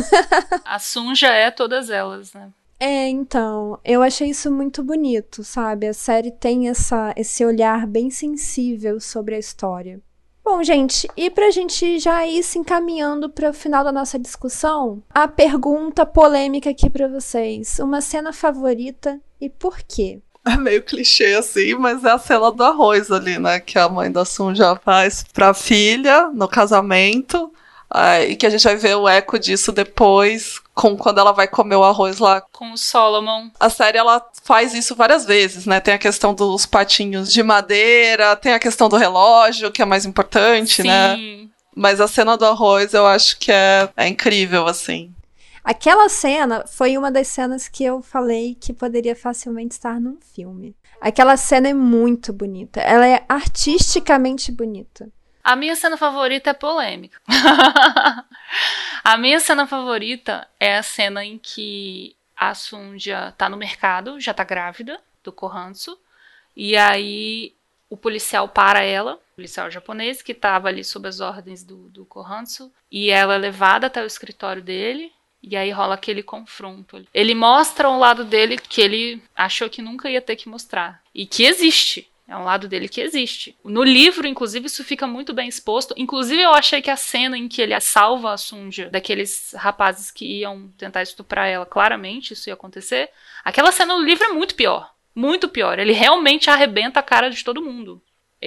a 0.65 0.79
Sunja 0.79 1.27
é 1.27 1.51
todas 1.51 1.89
elas, 1.89 2.33
né? 2.33 2.49
É, 2.79 3.07
então, 3.07 3.79
eu 3.85 4.01
achei 4.01 4.29
isso 4.29 4.51
muito 4.51 4.83
bonito, 4.83 5.41
sabe? 5.43 5.87
A 5.87 5.93
série 5.93 6.31
tem 6.31 6.67
essa, 6.67 7.13
esse 7.15 7.45
olhar 7.45 7.87
bem 7.87 8.09
sensível 8.09 8.99
sobre 8.99 9.35
a 9.35 9.39
história. 9.39 10.01
Bom, 10.43 10.61
gente, 10.61 11.07
e 11.15 11.29
pra 11.29 11.51
gente 11.51 11.97
já 11.99 12.27
ir 12.27 12.43
se 12.43 12.59
encaminhando 12.59 13.29
para 13.29 13.49
o 13.49 13.53
final 13.53 13.81
da 13.81 13.93
nossa 13.93 14.19
discussão, 14.19 15.01
a 15.09 15.25
pergunta 15.25 16.05
polêmica 16.05 16.69
aqui 16.69 16.89
para 16.89 17.07
vocês: 17.07 17.79
uma 17.79 18.01
cena 18.01 18.33
favorita 18.33 19.19
e 19.39 19.49
por 19.49 19.77
quê? 19.81 20.19
É 20.45 20.57
meio 20.57 20.83
clichê 20.83 21.35
assim, 21.35 21.73
mas 21.75 22.03
é 22.03 22.11
a 22.11 22.19
cena 22.19 22.51
do 22.51 22.61
arroz 22.61 23.09
ali, 23.09 23.39
né? 23.39 23.61
Que 23.61 23.79
a 23.79 23.87
mãe 23.87 24.11
da 24.11 24.25
Sun 24.25 24.53
já 24.53 24.75
faz 24.75 25.23
pra 25.23 25.53
filha 25.53 26.27
no 26.33 26.49
casamento. 26.49 27.49
Uh, 27.89 28.27
e 28.27 28.35
que 28.35 28.45
a 28.45 28.49
gente 28.49 28.63
vai 28.63 28.75
ver 28.75 28.95
o 28.95 29.07
eco 29.07 29.39
disso 29.39 29.71
depois, 29.71 30.59
com 30.73 30.97
quando 30.97 31.19
ela 31.19 31.31
vai 31.31 31.47
comer 31.47 31.75
o 31.75 31.83
arroz 31.83 32.19
lá. 32.19 32.41
Com 32.51 32.73
o 32.73 32.77
Solomon. 32.77 33.49
A 33.59 33.69
série, 33.69 33.97
ela 33.97 34.25
faz 34.43 34.73
isso 34.73 34.95
várias 34.95 35.25
vezes, 35.25 35.65
né? 35.65 35.79
Tem 35.79 35.93
a 35.93 35.99
questão 35.99 36.33
dos 36.33 36.65
patinhos 36.65 37.31
de 37.31 37.43
madeira, 37.43 38.35
tem 38.35 38.53
a 38.53 38.59
questão 38.59 38.89
do 38.89 38.97
relógio, 38.97 39.71
que 39.71 39.81
é 39.81 39.85
mais 39.85 40.05
importante, 40.05 40.83
né? 40.83 41.15
Sim. 41.15 41.43
né? 41.43 41.49
Mas 41.75 41.99
a 41.99 42.07
cena 42.07 42.37
do 42.37 42.45
arroz 42.45 42.93
eu 42.93 43.05
acho 43.05 43.37
que 43.39 43.51
é, 43.51 43.89
é 43.97 44.07
incrível, 44.07 44.67
assim. 44.67 45.13
Aquela 45.63 46.09
cena 46.09 46.65
foi 46.67 46.97
uma 46.97 47.09
das 47.09 47.27
cenas 47.27 47.67
que 47.67 47.83
eu 47.85 48.01
falei 48.01 48.55
que 48.59 48.73
poderia 48.73 49.15
facilmente 49.15 49.75
estar 49.75 49.99
num 49.99 50.17
filme. 50.35 50.75
Aquela 50.99 51.37
cena 51.37 51.69
é 51.69 51.73
muito 51.73 52.33
bonita. 52.33 52.81
Ela 52.81 53.07
é 53.07 53.23
artisticamente 53.29 54.51
bonita. 54.51 55.09
A 55.43 55.55
minha 55.55 55.75
cena 55.75 55.97
favorita 55.97 56.51
é 56.51 56.53
polêmica. 56.53 57.19
a 59.03 59.17
minha 59.17 59.39
cena 59.39 59.67
favorita 59.67 60.47
é 60.59 60.77
a 60.77 60.83
cena 60.83 61.25
em 61.25 61.37
que 61.37 62.15
a 62.35 62.55
Sunja 62.55 63.33
tá 63.37 63.49
no 63.49 63.57
mercado, 63.57 64.19
já 64.19 64.33
tá 64.33 64.43
grávida 64.43 65.01
do 65.23 65.31
Kohansu, 65.31 65.97
e 66.55 66.77
aí 66.77 67.53
o 67.89 67.97
policial 67.97 68.47
para 68.47 68.81
ela, 68.81 69.15
o 69.15 69.35
policial 69.35 69.69
japonês 69.69 70.21
que 70.21 70.31
estava 70.31 70.67
ali 70.67 70.83
sob 70.83 71.07
as 71.07 71.19
ordens 71.19 71.63
do, 71.63 71.89
do 71.89 72.05
Kohansu, 72.05 72.71
e 72.91 73.09
ela 73.09 73.35
é 73.35 73.37
levada 73.37 73.87
até 73.87 74.01
o 74.01 74.07
escritório 74.07 74.61
dele, 74.61 75.11
e 75.41 75.57
aí 75.57 75.71
rola 75.71 75.95
aquele 75.95 76.23
confronto. 76.23 77.05
Ele 77.13 77.35
mostra 77.35 77.89
um 77.89 77.99
lado 77.99 78.23
dele 78.23 78.57
que 78.57 78.79
ele 78.79 79.21
achou 79.35 79.69
que 79.69 79.81
nunca 79.81 80.09
ia 80.09 80.21
ter 80.21 80.37
que 80.37 80.47
mostrar. 80.47 81.03
E 81.13 81.25
que 81.25 81.43
existe. 81.43 82.09
É 82.27 82.37
um 82.37 82.43
lado 82.43 82.69
dele 82.69 82.87
que 82.87 83.01
existe. 83.01 83.57
No 83.65 83.83
livro, 83.83 84.25
inclusive, 84.25 84.67
isso 84.67 84.83
fica 84.83 85.05
muito 85.05 85.33
bem 85.33 85.49
exposto. 85.49 85.93
Inclusive, 85.97 86.41
eu 86.41 86.53
achei 86.53 86.81
que 86.81 86.89
a 86.89 86.95
cena 86.95 87.37
em 87.37 87.49
que 87.49 87.61
ele 87.61 87.77
salva 87.81 88.33
a 88.33 88.37
Sunja 88.37 88.89
daqueles 88.89 89.53
rapazes 89.57 90.09
que 90.09 90.39
iam 90.39 90.69
tentar 90.77 91.01
estuprar 91.01 91.49
ela, 91.49 91.65
claramente 91.65 92.33
isso 92.33 92.49
ia 92.49 92.53
acontecer. 92.53 93.09
Aquela 93.43 93.73
cena 93.73 93.93
no 93.93 94.03
livro 94.03 94.23
é 94.23 94.29
muito 94.29 94.55
pior. 94.55 94.93
Muito 95.13 95.49
pior. 95.49 95.77
Ele 95.77 95.91
realmente 95.91 96.49
arrebenta 96.49 97.01
a 97.01 97.03
cara 97.03 97.29
de 97.29 97.43
todo 97.43 97.61
mundo. 97.61 98.01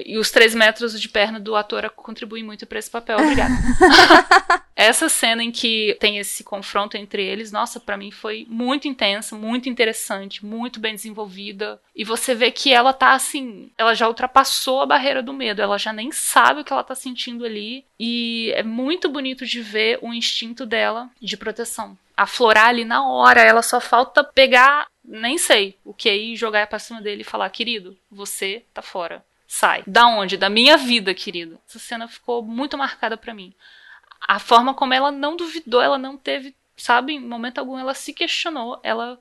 E 0.05 0.19
os 0.19 0.31
três 0.31 0.55
metros 0.55 1.01
de 1.01 1.09
perna 1.09 1.41
do 1.41 1.57
ator 1.57 1.89
contribuem 1.91 2.45
muito 2.45 2.67
para 2.67 2.79
esse 2.79 2.91
papel. 2.91 3.19
Obrigada. 3.19 3.55
Essa 4.77 5.09
cena 5.09 5.43
em 5.43 5.51
que 5.51 5.97
tem 5.99 6.19
esse 6.19 6.45
confronto 6.45 6.99
entre 6.99 7.25
eles, 7.25 7.51
nossa, 7.51 7.81
para 7.81 7.97
mim 7.97 8.11
foi 8.11 8.47
muito 8.47 8.87
intensa, 8.87 9.35
muito 9.35 9.71
interessante, 9.71 10.45
muito 10.45 10.79
bem 10.79 10.95
desenvolvida. 10.95 11.81
E 11.95 12.05
você 12.05 12.35
vê 12.35 12.51
que 12.51 12.75
ela 12.75 12.93
tá 12.93 13.15
assim, 13.15 13.71
ela 13.79 13.95
já 13.95 14.07
ultrapassou 14.07 14.83
a 14.83 14.87
barreira 14.87 15.23
do 15.23 15.33
medo, 15.33 15.63
ela 15.63 15.79
já 15.79 15.95
nem 15.95 16.13
sabe 16.13 16.61
o 16.61 16.65
que 16.65 16.75
ela 16.75 16.85
tá 16.85 16.95
sentindo 16.95 17.47
ali. 17.47 17.87
E 17.99 18.53
é 18.55 18.63
muito 18.63 19.09
bonito 19.09 19.47
de 19.47 19.63
ver 19.63 19.99
o 20.03 20.13
instinto 20.13 20.67
dela 20.67 21.09
de 21.23 21.39
proteção. 21.39 21.97
Aflorar 22.15 22.69
ali 22.69 22.85
na 22.85 23.09
hora, 23.09 23.41
ela 23.41 23.63
só 23.63 23.81
falta 23.81 24.23
pegar, 24.23 24.89
nem 25.03 25.39
sei, 25.39 25.75
o 25.87 25.95
que 25.95 26.11
aí 26.11 26.37
jogar 26.37 26.67
pra 26.67 26.79
cima 26.79 27.01
dele 27.01 27.23
e 27.23 27.25
falar: 27.25 27.49
querido, 27.49 27.97
você 28.11 28.63
tá 28.75 28.83
fora 28.83 29.25
sai. 29.47 29.83
Da 29.87 30.07
onde? 30.07 30.37
Da 30.37 30.49
minha 30.49 30.77
vida, 30.77 31.15
querido. 31.15 31.59
Essa 31.69 31.79
cena 31.79 32.09
ficou 32.09 32.43
muito 32.43 32.77
marcada 32.77 33.17
para 33.17 33.35
mim. 33.35 33.55
A 34.27 34.39
forma 34.39 34.75
como 34.75 34.95
ela 34.95 35.13
não 35.13 35.37
duvidou, 35.37 35.81
ela 35.81 35.99
não 35.99 36.17
teve, 36.17 36.55
sabe, 36.77 37.15
em 37.15 37.21
momento 37.21 37.59
algum 37.59 37.79
ela 37.79 37.95
se 37.95 38.13
questionou, 38.13 38.81
ela 38.83 39.19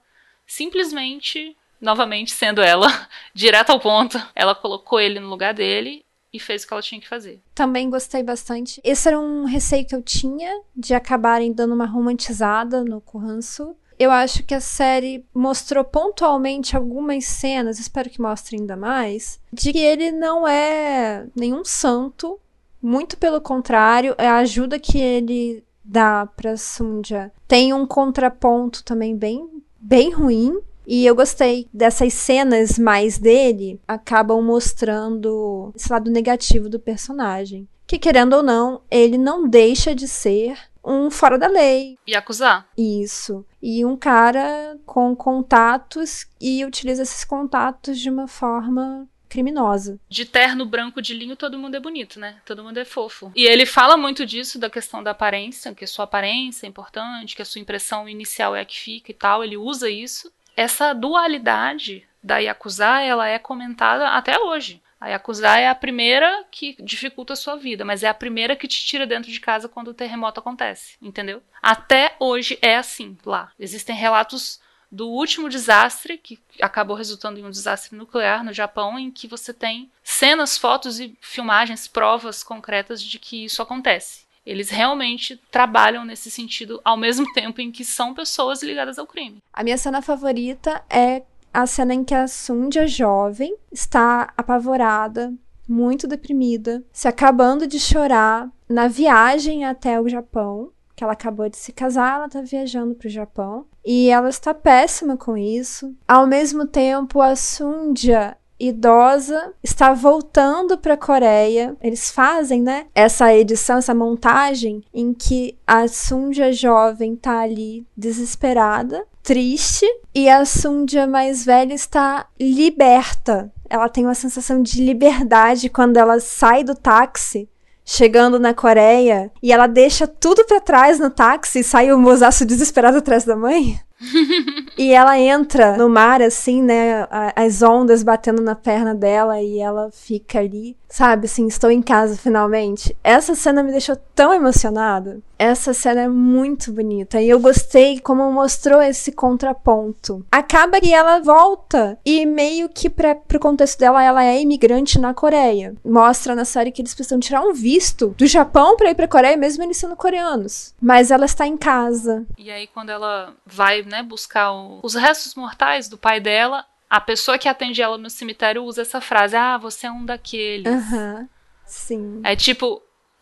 simplesmente, 0.48 1.56
novamente 1.80 2.32
sendo 2.32 2.62
ela, 2.62 2.88
direto 3.34 3.72
ao 3.72 3.80
ponto, 3.80 4.22
ela 4.34 4.56
colocou 4.56 5.00
ele 5.00 5.20
no 5.20 5.30
lugar 5.30 5.54
dele 5.54 6.06
e 6.36 6.40
fez 6.40 6.64
o 6.64 6.68
que 6.68 6.74
ela 6.74 6.82
tinha 6.82 7.00
que 7.00 7.08
fazer. 7.08 7.42
Também 7.54 7.90
gostei 7.90 8.22
bastante. 8.22 8.82
Esse 8.84 9.08
era 9.08 9.20
um 9.20 9.46
receio 9.46 9.86
que 9.86 9.96
eu 9.96 10.02
tinha 10.02 10.62
de 10.76 10.94
acabarem 10.94 11.54
dando 11.54 11.74
uma 11.74 11.86
romantizada 11.86 12.84
no 12.84 13.00
Kuhansu. 13.00 13.76
Eu 13.98 14.12
acho 14.12 14.44
que 14.44 14.54
a 14.54 14.60
série 14.60 15.26
mostrou 15.34 15.84
pontualmente 15.84 16.76
algumas 16.76 17.26
cenas, 17.26 17.80
espero 17.80 18.10
que 18.10 18.22
mostre 18.22 18.58
ainda 18.58 18.76
mais, 18.76 19.40
de 19.52 19.72
que 19.72 19.80
ele 19.80 20.12
não 20.12 20.48
é 20.48 21.26
nenhum 21.36 21.64
santo, 21.64 22.40
muito 22.82 23.18
pelo 23.18 23.40
contrário, 23.40 24.14
é 24.18 24.28
a 24.28 24.38
ajuda 24.38 24.78
que 24.78 25.00
ele 25.00 25.64
dá 25.86 26.26
para 26.26 26.58
Sunja 26.58 27.32
tem 27.48 27.74
um 27.74 27.86
contraponto 27.86 28.84
também 28.84 29.16
bem 29.16 29.48
bem 29.80 30.12
ruim. 30.12 30.60
E 30.88 31.04
eu 31.06 31.16
gostei 31.16 31.68
dessas 31.74 32.14
cenas 32.14 32.78
mais 32.78 33.18
dele 33.18 33.80
acabam 33.88 34.42
mostrando 34.44 35.72
esse 35.76 35.92
lado 35.92 36.12
negativo 36.12 36.70
do 36.70 36.80
personagem. 36.80 37.68
Que 37.88 37.98
querendo 37.98 38.34
ou 38.34 38.44
não, 38.44 38.82
ele 38.90 39.18
não 39.18 39.48
deixa 39.48 39.96
de 39.96 40.08
ser 40.08 40.58
um 40.86 41.10
fora 41.10 41.38
da 41.38 41.48
lei. 41.48 41.98
E 42.06 42.16
acusar. 42.16 42.68
Isso. 42.78 43.46
E 43.62 43.84
um 43.84 43.98
cara 43.98 44.78
com 44.86 45.16
contatos 45.16 46.28
e 46.40 46.64
utiliza 46.64 47.04
esses 47.04 47.24
contatos 47.24 48.00
de 48.00 48.10
uma 48.10 48.28
forma 48.28 49.08
criminosa. 49.28 50.00
De 50.08 50.24
terno 50.24 50.66
branco 50.66 51.02
de 51.02 51.14
linho, 51.14 51.36
todo 51.36 51.58
mundo 51.58 51.76
é 51.76 51.80
bonito, 51.80 52.20
né? 52.20 52.38
Todo 52.46 52.64
mundo 52.64 52.78
é 52.78 52.86
fofo. 52.86 53.32
E 53.36 53.46
ele 53.46 53.66
fala 53.66 53.98
muito 53.98 54.26
disso, 54.26 54.58
da 54.58 54.70
questão 54.70 55.04
da 55.04 55.12
aparência, 55.12 55.74
que 55.74 55.84
a 55.84 55.88
sua 55.88 56.06
aparência 56.06 56.66
é 56.66 56.70
importante, 56.70 57.36
que 57.36 57.42
a 57.42 57.46
sua 57.46 57.60
impressão 57.60 58.08
inicial 58.08 58.56
é 58.56 58.62
a 58.62 58.66
que 58.66 58.80
fica 58.80 59.12
e 59.12 59.16
tal. 59.16 59.44
Ele 59.44 59.58
usa 59.58 59.90
isso. 59.90 60.32
essa 60.56 60.94
dualidade 60.94 62.08
da 62.24 62.38
Yakuza, 62.38 63.02
ela 63.02 63.28
é 63.28 63.38
comentada 63.38 64.10
até 64.10 64.40
hoje. 64.40 64.82
A 65.06 65.10
Yakuza 65.10 65.60
é 65.60 65.70
a 65.70 65.76
primeira 65.76 66.46
que 66.50 66.76
dificulta 66.80 67.34
a 67.34 67.36
sua 67.36 67.56
vida, 67.56 67.86
mas 67.86 68.02
é 68.02 68.08
a 68.08 68.14
primeira 68.14 68.56
que 68.56 68.68
te 68.68 68.84
tira 68.84 69.06
dentro 69.06 69.32
de 69.32 69.40
casa 69.40 69.70
quando 69.70 69.90
o 69.90 69.94
terremoto 69.94 70.40
acontece, 70.40 70.96
entendeu? 71.00 71.44
Até 71.62 72.16
hoje 72.20 72.58
é 72.60 72.76
assim 72.76 73.16
lá. 73.24 73.52
Existem 73.60 73.96
relatos 73.96 74.60
do 74.92 75.08
último 75.08 75.48
desastre, 75.48 76.18
que 76.18 76.40
acabou 76.60 76.96
resultando 76.96 77.40
em 77.40 77.46
um 77.46 77.52
desastre 77.52 77.96
nuclear 77.96 78.44
no 78.44 78.52
Japão, 78.52 78.98
em 78.98 79.12
que 79.12 79.28
você 79.28 79.54
tem 79.54 79.92
cenas, 80.04 80.58
fotos 80.58 81.00
e 81.00 81.16
filmagens, 81.22 81.88
provas 81.88 82.42
concretas 82.42 83.00
de 83.00 83.20
que 83.20 83.46
isso 83.46 83.62
acontece. 83.62 84.26
Eles 84.44 84.72
realmente 84.72 85.40
trabalham 85.52 86.04
nesse 86.04 86.32
sentido 86.32 86.82
ao 86.84 86.98
mesmo 86.98 87.32
tempo 87.34 87.62
em 87.62 87.72
que 87.72 87.86
são 87.86 88.16
pessoas 88.16 88.64
ligadas 88.64 88.98
ao 88.98 89.06
crime. 89.06 89.38
A 89.54 89.64
minha 89.64 89.78
cena 89.78 90.02
favorita 90.02 90.84
é 90.90 91.22
a 91.56 91.66
cena 91.66 91.94
em 91.94 92.04
que 92.04 92.14
a 92.14 92.28
Sundia 92.28 92.86
jovem 92.86 93.56
está 93.72 94.34
apavorada, 94.36 95.34
muito 95.68 96.08
deprimida, 96.08 96.84
se 96.92 97.08
acabando 97.08 97.66
de 97.66 97.80
chorar 97.80 98.50
na 98.68 98.88
viagem 98.88 99.64
até 99.64 100.00
o 100.00 100.10
Japão 100.10 100.72
que 100.96 101.04
ela 101.04 101.14
acabou 101.14 101.50
de 101.50 101.58
se 101.58 101.74
casar, 101.74 102.16
ela 102.16 102.30
tá 102.30 102.42
viajando 102.42 102.96
pro 102.96 103.10
Japão 103.10 103.66
e 103.86 104.10
ela 104.10 104.30
está 104.30 104.54
péssima 104.54 105.18
com 105.18 105.36
isso. 105.36 105.94
Ao 106.08 106.26
mesmo 106.26 106.66
tempo, 106.66 107.20
a 107.20 107.36
Sundia 107.36 108.38
idosa 108.58 109.54
está 109.62 109.94
voltando 109.94 110.78
para 110.78 110.94
a 110.94 110.98
Coreia. 110.98 111.76
Eles 111.82 112.10
fazem, 112.10 112.62
né, 112.62 112.88
essa 112.96 113.34
edição, 113.36 113.78
essa 113.78 113.94
montagem 113.94 114.84
em 114.94 115.14
que 115.14 115.58
a 115.68 115.88
Sunja 115.88 116.54
jovem 116.54 117.16
tá 117.16 117.42
ali 117.42 117.86
desesperada, 117.98 119.06
triste, 119.26 119.86
e 120.14 120.30
a 120.30 120.46
Sunja 120.46 121.08
mais 121.08 121.44
velha 121.44 121.74
está 121.74 122.28
liberta. 122.40 123.52
Ela 123.68 123.90
tem 123.90 124.06
uma 124.06 124.14
sensação 124.14 124.62
de 124.62 124.82
liberdade 124.82 125.68
quando 125.68 125.98
ela 125.98 126.20
sai 126.20 126.64
do 126.64 126.76
táxi 126.76 127.50
chegando 127.86 128.40
na 128.40 128.54
Coreia 128.54 129.32
e 129.44 129.54
ela 129.54 129.68
deixa 129.68 130.08
tudo 130.08 130.44
para 130.46 130.60
trás 130.60 131.00
no 131.00 131.12
táxi 131.12 131.60
e 131.60 131.64
sai 131.64 131.94
o 131.94 132.00
moçaço 132.00 132.44
desesperado 132.44 132.98
atrás 132.98 133.24
da 133.24 133.36
mãe. 133.36 133.80
e 134.78 134.92
ela 134.92 135.18
entra 135.18 135.78
no 135.78 135.88
mar, 135.88 136.22
assim, 136.22 136.62
né? 136.62 137.08
As 137.36 137.62
ondas 137.62 138.04
batendo 138.04 138.42
na 138.42 138.56
perna 138.56 138.94
dela 138.94 139.42
e 139.42 139.60
ela 139.60 139.90
fica 139.92 140.40
ali, 140.40 140.76
sabe? 140.90 141.26
Assim, 141.26 141.48
estou 141.48 141.72
em 141.72 141.82
casa 141.82 142.18
finalmente. 142.18 142.96
Essa 143.04 143.36
cena 143.36 143.64
me 143.64 143.72
deixou 143.72 143.96
tão 144.14 144.34
emocionada. 144.34 145.20
Essa 145.38 145.74
cena 145.74 146.02
é 146.02 146.08
muito 146.08 146.72
bonita 146.72 147.22
e 147.22 147.30
eu 147.30 147.40
gostei 147.40 148.00
como 148.00 148.32
mostrou 148.32 148.82
esse 148.82 149.12
contraponto. 149.12 150.26
Acaba 150.32 150.80
que 150.80 150.94
ela 150.94 151.20
volta 151.20 152.00
e 152.06 152.26
meio 152.26 152.70
que 152.70 152.90
para 152.90 153.16
pro 153.16 153.40
contexto 153.40 153.80
dela 153.80 154.04
ela 154.04 154.24
é 154.24 154.42
imigrante 154.42 155.00
na 155.00 155.14
Coreia. 155.14 155.76
Mostra 155.84 156.36
na 156.36 156.46
série 156.46 156.72
que 156.72 156.82
eles 156.82 156.94
precisam 156.96 157.20
tirar 157.20 157.42
um 157.42 157.54
visto 157.54 158.16
do 158.18 158.26
Japão 158.26 158.78
para 158.78 158.92
ir 158.92 158.96
para 158.96 159.08
Coreia 159.08 159.36
mesmo 159.36 159.64
eles 159.64 159.78
sendo 159.78 159.96
coreanos. 159.96 160.74
Mas 160.82 161.12
ela 161.12 161.26
está 161.26 161.46
em 161.46 161.58
casa. 161.58 162.26
E 162.38 162.50
aí 162.50 162.68
quando 162.68 162.90
ela 162.90 163.34
vai, 163.46 163.82
né, 163.82 164.02
buscar 164.02 164.52
o, 164.54 164.80
os 164.82 164.96
restos 164.96 165.36
mortais 165.36 165.90
do 165.90 165.98
pai 165.98 166.20
dela, 166.20 166.66
a 166.90 167.02
pessoa 167.02 167.38
que 167.38 167.50
atende 167.50 167.82
ela 167.82 167.98
no 167.98 168.10
cemitério 168.10 168.64
usa 168.64 168.82
essa 168.84 169.02
frase: 169.02 169.36
"Ah, 169.36 169.58
você 169.58 169.88
é 169.88 169.92
um 169.92 170.06
daqueles". 170.06 170.66
Aham. 170.66 171.20
Uhum. 171.20 171.30
Sim. 171.66 172.22
É 172.24 172.36
tipo, 172.36 172.82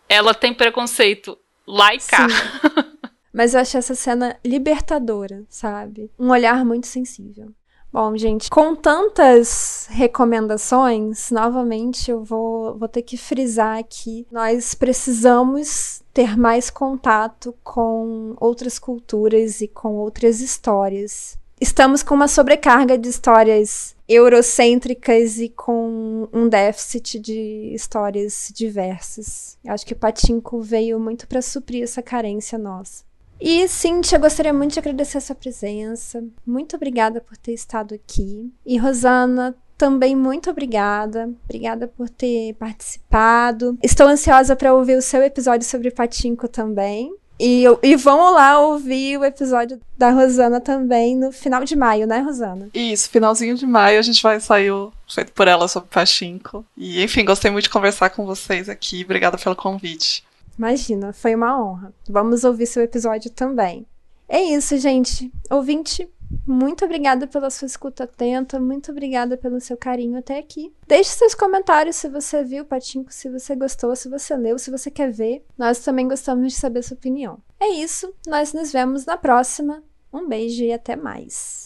ela 0.10 0.34
tem 0.34 0.54
preconceito 0.54 1.38
lá 1.68 1.94
e 1.94 2.00
cá. 2.00 2.28
Mas 3.34 3.54
eu 3.54 3.62
achei 3.62 3.80
essa 3.80 3.96
cena 3.96 4.38
libertadora, 4.46 5.44
sabe? 5.50 6.12
Um 6.20 6.30
olhar 6.30 6.64
muito 6.64 6.86
sensível. 6.86 7.52
Bom, 7.92 8.18
gente, 8.18 8.50
com 8.50 8.76
tantas 8.76 9.88
recomendações, 9.92 11.30
novamente 11.30 12.10
eu 12.10 12.24
vou, 12.24 12.76
vou 12.76 12.88
ter 12.88 13.04
que 13.04 13.18
frisar 13.18 13.78
aqui: 13.78 14.26
nós 14.32 14.74
precisamos 14.74 16.02
ter 16.12 16.36
mais 16.36 16.72
contato 16.72 17.56
com 17.64 18.36
outras 18.40 18.80
culturas 18.80 19.62
e 19.62 19.68
com 19.68 19.94
outras 19.94 20.42
histórias. 20.42 21.38
Estamos 21.60 22.04
com 22.04 22.16
uma 22.16 22.28
sobrecarga 22.28 22.98
de 22.98 23.10
histórias 23.10 23.96
eurocêntricas 24.08 25.40
e 25.40 25.50
com 25.50 26.28
um 26.34 26.50
déficit 26.50 27.20
de 27.20 27.72
histórias 27.74 28.52
diversas. 28.54 29.58
Acho 29.68 29.86
que 29.86 29.94
o 29.94 29.98
Patinco 29.98 30.60
veio 30.62 31.00
muito 31.00 31.28
para 31.28 31.42
suprir 31.42 31.84
essa 31.84 32.02
carência 32.02 32.58
nossa. 32.58 33.04
E 33.40 33.68
Cintia, 33.68 34.18
gostaria 34.18 34.54
muito 34.54 34.74
de 34.74 34.80
agradecer 34.80 35.18
a 35.18 35.22
sua 35.22 35.36
presença. 35.36 36.24
Muito 36.46 36.76
obrigada 36.76 37.20
por 37.20 37.36
ter 37.36 37.54
estado 37.54 37.94
aqui. 37.94 38.52
E 38.66 38.78
Rosana, 38.78 39.56
também 39.78 40.16
muito 40.16 40.50
obrigada. 40.50 41.30
Obrigada 41.44 41.88
por 41.88 42.10
ter 42.10 42.54
participado. 42.54 43.78
Estou 43.84 44.08
ansiosa 44.08 44.56
para 44.56 44.74
ouvir 44.74 44.98
o 44.98 45.02
seu 45.02 45.22
episódio 45.22 45.68
sobre 45.68 45.92
Patinco 45.92 46.48
também. 46.48 47.14
E, 47.40 47.66
e 47.82 47.96
vamos 47.96 48.34
lá 48.34 48.60
ouvir 48.60 49.18
o 49.18 49.26
episódio 49.26 49.80
da 49.98 50.12
Rosana 50.12 50.62
também 50.62 51.16
no 51.16 51.32
final 51.32 51.64
de 51.64 51.76
maio, 51.76 52.06
né, 52.06 52.20
Rosana? 52.20 52.70
Isso, 52.74 53.10
finalzinho 53.10 53.56
de 53.56 53.66
maio 53.66 54.00
a 54.00 54.02
gente 54.02 54.22
vai 54.22 54.40
sair 54.40 54.72
o 54.72 54.94
feito 55.10 55.32
por 55.32 55.48
ela 55.48 55.68
sobre 55.68 55.90
Pachinko. 55.90 56.66
E 56.78 57.04
enfim, 57.04 57.26
gostei 57.26 57.50
muito 57.52 57.66
de 57.66 57.70
conversar 57.70 58.10
com 58.12 58.26
vocês 58.26 58.70
aqui. 58.70 59.04
Obrigada 59.04 59.38
pelo 59.38 59.56
convite. 59.56 60.24
Imagina, 60.58 61.12
foi 61.12 61.34
uma 61.36 61.60
honra. 61.60 61.94
Vamos 62.08 62.44
ouvir 62.44 62.68
seu 62.68 62.84
episódio 62.84 63.32
também. 63.32 63.86
É 64.30 64.42
isso, 64.42 64.78
gente. 64.78 65.32
Ouvinte, 65.50 66.08
muito 66.46 66.86
obrigada 66.86 67.28
pela 67.28 67.50
sua 67.50 67.66
escuta 67.66 68.04
atenta, 68.04 68.60
muito 68.60 68.92
obrigada 68.92 69.38
pelo 69.38 69.60
seu 69.60 69.78
carinho 69.78 70.18
até 70.18 70.38
aqui. 70.38 70.74
Deixe 70.88 71.12
seus 71.12 71.34
comentários 71.34 71.96
se 71.96 72.10
você 72.10 72.44
viu 72.44 72.64
o 72.64 72.68
Patinco, 72.68 73.14
se 73.14 73.30
você 73.30 73.56
gostou, 73.56 73.96
se 73.96 74.10
você 74.10 74.36
leu, 74.36 74.58
se 74.58 74.72
você 74.72 74.92
quer 74.92 75.12
ver. 75.12 75.46
Nós 75.58 75.80
também 75.80 76.08
gostamos 76.08 76.54
de 76.54 76.60
saber 76.60 76.84
sua 76.84 76.96
opinião. 76.96 77.40
É 77.60 77.68
isso, 77.70 78.14
nós 78.28 78.54
nos 78.54 78.72
vemos 78.72 79.06
na 79.06 79.18
próxima. 79.18 79.84
Um 80.12 80.28
beijo 80.28 80.64
e 80.64 80.72
até 80.72 80.96
mais. 80.96 81.66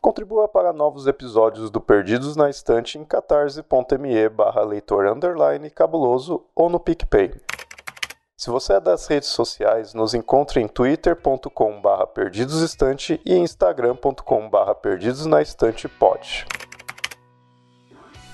Contribua 0.00 0.46
para 0.46 0.72
novos 0.72 1.08
episódios 1.08 1.68
do 1.68 1.80
Perdidos 1.80 2.36
na 2.36 2.48
Estante 2.48 2.96
em 2.96 3.04
catarse.me 3.04 4.28
barra 4.28 4.62
leitor 4.62 5.04
cabuloso 5.74 6.44
ou 6.54 6.70
no 6.70 6.78
PicPay. 6.78 7.34
Se 8.38 8.50
você 8.50 8.74
é 8.74 8.80
das 8.80 9.06
redes 9.06 9.30
sociais, 9.30 9.94
nos 9.94 10.12
encontre 10.12 10.60
em 10.60 10.68
twitter.com.br 10.68 12.06
perdidosestante 12.12 13.18
e 13.24 13.34
instagram.com.br 13.34 14.74
perdidosnaestantepod. 14.82 16.46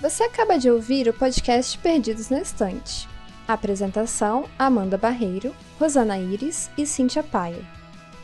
Você 0.00 0.24
acaba 0.24 0.58
de 0.58 0.68
ouvir 0.68 1.08
o 1.08 1.14
podcast 1.14 1.78
Perdidos 1.78 2.30
na 2.30 2.40
Estante. 2.40 3.08
Apresentação: 3.46 4.46
Amanda 4.58 4.98
Barreiro, 4.98 5.54
Rosana 5.78 6.18
Iris 6.18 6.68
e 6.76 6.84
Cíntia 6.84 7.22
Paia. 7.22 7.64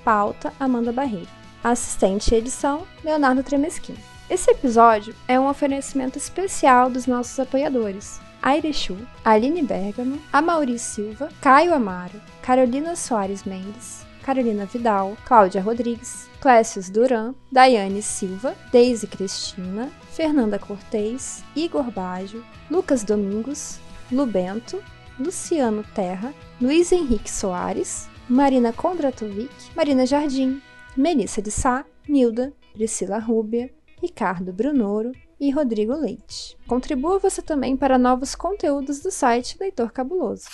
Pauta: 0.05 0.53
Amanda 0.59 0.91
Barreiro. 0.91 1.31
Assistente 1.63 2.35
e 2.35 2.39
edição: 2.39 2.89
Leonardo 3.05 3.45
Tremesquim. 3.45 3.95
Esse 4.29 4.51
episódio 4.51 5.15
é 5.29 5.39
um 5.39 5.49
oferecimento 5.49 6.19
especial 6.19 6.91
dos 6.91 7.07
nossos 7.07 7.39
apoiadores. 7.39 8.21
Airechu, 8.43 8.97
Aline 9.25 9.63
Bergamo, 9.63 10.19
Amauri 10.33 10.79
Silva, 10.79 11.29
Caio 11.41 11.75
Amaro, 11.75 12.21
Carolina 12.43 12.95
Soares 12.95 13.45
Mendes, 13.45 14.07
Carolina 14.23 14.65
Vidal, 14.67 15.17
Cláudia 15.25 15.63
Rodrigues, 15.63 16.29
Clécius 16.41 16.91
Duran, 16.91 17.35
Daiane 17.51 18.03
Silva, 18.03 18.55
Deise 18.71 19.07
Cristina, 19.07 19.91
Fernanda 20.11 20.59
Cortez, 20.59 21.43
Igor 21.57 21.91
Baggio, 21.91 22.45
Lucas 22.71 23.03
Domingos, 23.03 23.81
Lubento, 24.11 24.81
Luciano 25.19 25.83
Terra, 25.95 26.33
Luiz 26.61 26.93
Henrique 26.93 27.31
Soares, 27.31 28.09
Marina 28.29 28.73
Kondratovic, 28.73 29.51
Marina 29.75 30.05
Jardim, 30.07 30.61
Melissa 30.97 31.43
de 31.43 31.51
Sá, 31.51 31.85
Nilda, 32.09 32.53
Priscila 32.73 33.19
Rúbia, 33.19 33.71
Ricardo 34.01 34.53
Brunoro, 34.53 35.13
e 35.41 35.51
Rodrigo 35.51 35.95
Leite. 35.95 36.57
Contribua 36.67 37.19
você 37.19 37.43
também 37.43 37.77
para 37.77 37.99
novos 37.99 38.35
conteúdos 38.35 39.01
do 39.01 39.11
site 39.11 39.59
Leitor 39.61 39.93
Cabuloso. 39.93 40.47